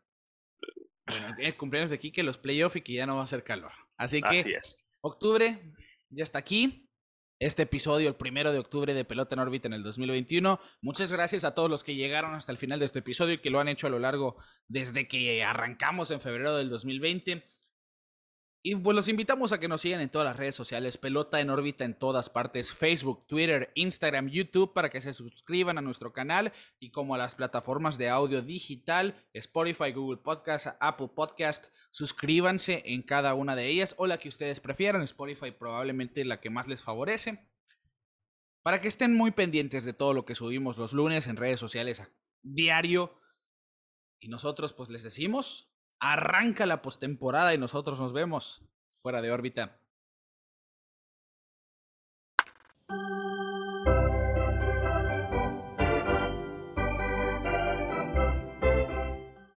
Bueno, 1.07 1.35
el 1.39 1.57
cumpleaños 1.57 1.89
de 1.89 1.99
Quique, 1.99 2.23
los 2.23 2.37
playoffs 2.37 2.77
y 2.77 2.81
que 2.81 2.93
ya 2.93 3.05
no 3.05 3.15
va 3.15 3.21
a 3.21 3.25
hacer 3.25 3.43
calor. 3.43 3.71
Así 3.97 4.21
que. 4.21 4.39
Así 4.39 4.53
es. 4.53 4.87
Octubre 5.01 5.73
ya 6.09 6.23
está 6.23 6.39
aquí. 6.39 6.89
Este 7.41 7.63
episodio, 7.63 8.07
el 8.07 8.13
primero 8.13 8.51
de 8.51 8.59
octubre 8.59 8.93
de 8.93 9.03
Pelota 9.03 9.33
en 9.33 9.39
órbita 9.39 9.67
en 9.67 9.73
el 9.73 9.81
2021. 9.81 10.59
Muchas 10.83 11.11
gracias 11.11 11.43
a 11.43 11.55
todos 11.55 11.71
los 11.71 11.83
que 11.83 11.95
llegaron 11.95 12.35
hasta 12.35 12.51
el 12.51 12.59
final 12.59 12.77
de 12.77 12.85
este 12.85 12.99
episodio 12.99 13.33
y 13.33 13.37
que 13.39 13.49
lo 13.49 13.59
han 13.59 13.67
hecho 13.67 13.87
a 13.87 13.89
lo 13.89 13.97
largo 13.97 14.35
desde 14.67 15.07
que 15.07 15.43
arrancamos 15.43 16.11
en 16.11 16.21
febrero 16.21 16.55
del 16.55 16.69
2020. 16.69 17.43
Y 18.63 18.75
pues 18.75 18.95
los 18.95 19.07
invitamos 19.07 19.51
a 19.51 19.59
que 19.59 19.67
nos 19.67 19.81
sigan 19.81 20.01
en 20.01 20.09
todas 20.09 20.27
las 20.27 20.37
redes 20.37 20.53
sociales, 20.53 20.99
Pelota 20.99 21.41
en 21.41 21.49
órbita 21.49 21.83
en 21.83 21.97
todas 21.97 22.29
partes, 22.29 22.71
Facebook, 22.71 23.25
Twitter, 23.25 23.71
Instagram, 23.73 24.29
YouTube, 24.29 24.71
para 24.71 24.91
que 24.91 25.01
se 25.01 25.13
suscriban 25.13 25.79
a 25.79 25.81
nuestro 25.81 26.13
canal 26.13 26.53
y 26.79 26.91
como 26.91 27.15
a 27.15 27.17
las 27.17 27.33
plataformas 27.33 27.97
de 27.97 28.09
audio 28.09 28.43
digital, 28.43 29.15
Spotify, 29.33 29.91
Google 29.91 30.21
Podcast, 30.21 30.67
Apple 30.79 31.09
Podcast, 31.15 31.73
suscríbanse 31.89 32.83
en 32.85 33.01
cada 33.01 33.33
una 33.33 33.55
de 33.55 33.65
ellas 33.65 33.95
o 33.97 34.05
la 34.05 34.19
que 34.19 34.29
ustedes 34.29 34.59
prefieran, 34.59 35.01
Spotify 35.01 35.49
probablemente 35.49 36.23
la 36.23 36.39
que 36.39 36.51
más 36.51 36.67
les 36.67 36.83
favorece, 36.83 37.49
para 38.61 38.79
que 38.79 38.89
estén 38.89 39.15
muy 39.15 39.31
pendientes 39.31 39.85
de 39.85 39.93
todo 39.93 40.13
lo 40.13 40.23
que 40.23 40.35
subimos 40.35 40.77
los 40.77 40.93
lunes 40.93 41.25
en 41.25 41.37
redes 41.37 41.59
sociales 41.59 42.03
diario. 42.43 43.19
Y 44.19 44.27
nosotros 44.27 44.71
pues 44.73 44.91
les 44.91 45.01
decimos 45.01 45.70
Arranca 46.01 46.65
la 46.65 46.81
postemporada 46.81 47.53
y 47.53 47.59
nosotros 47.59 47.99
nos 47.99 48.11
vemos 48.11 48.63
fuera 48.97 49.21
de 49.21 49.31
órbita. 49.31 49.77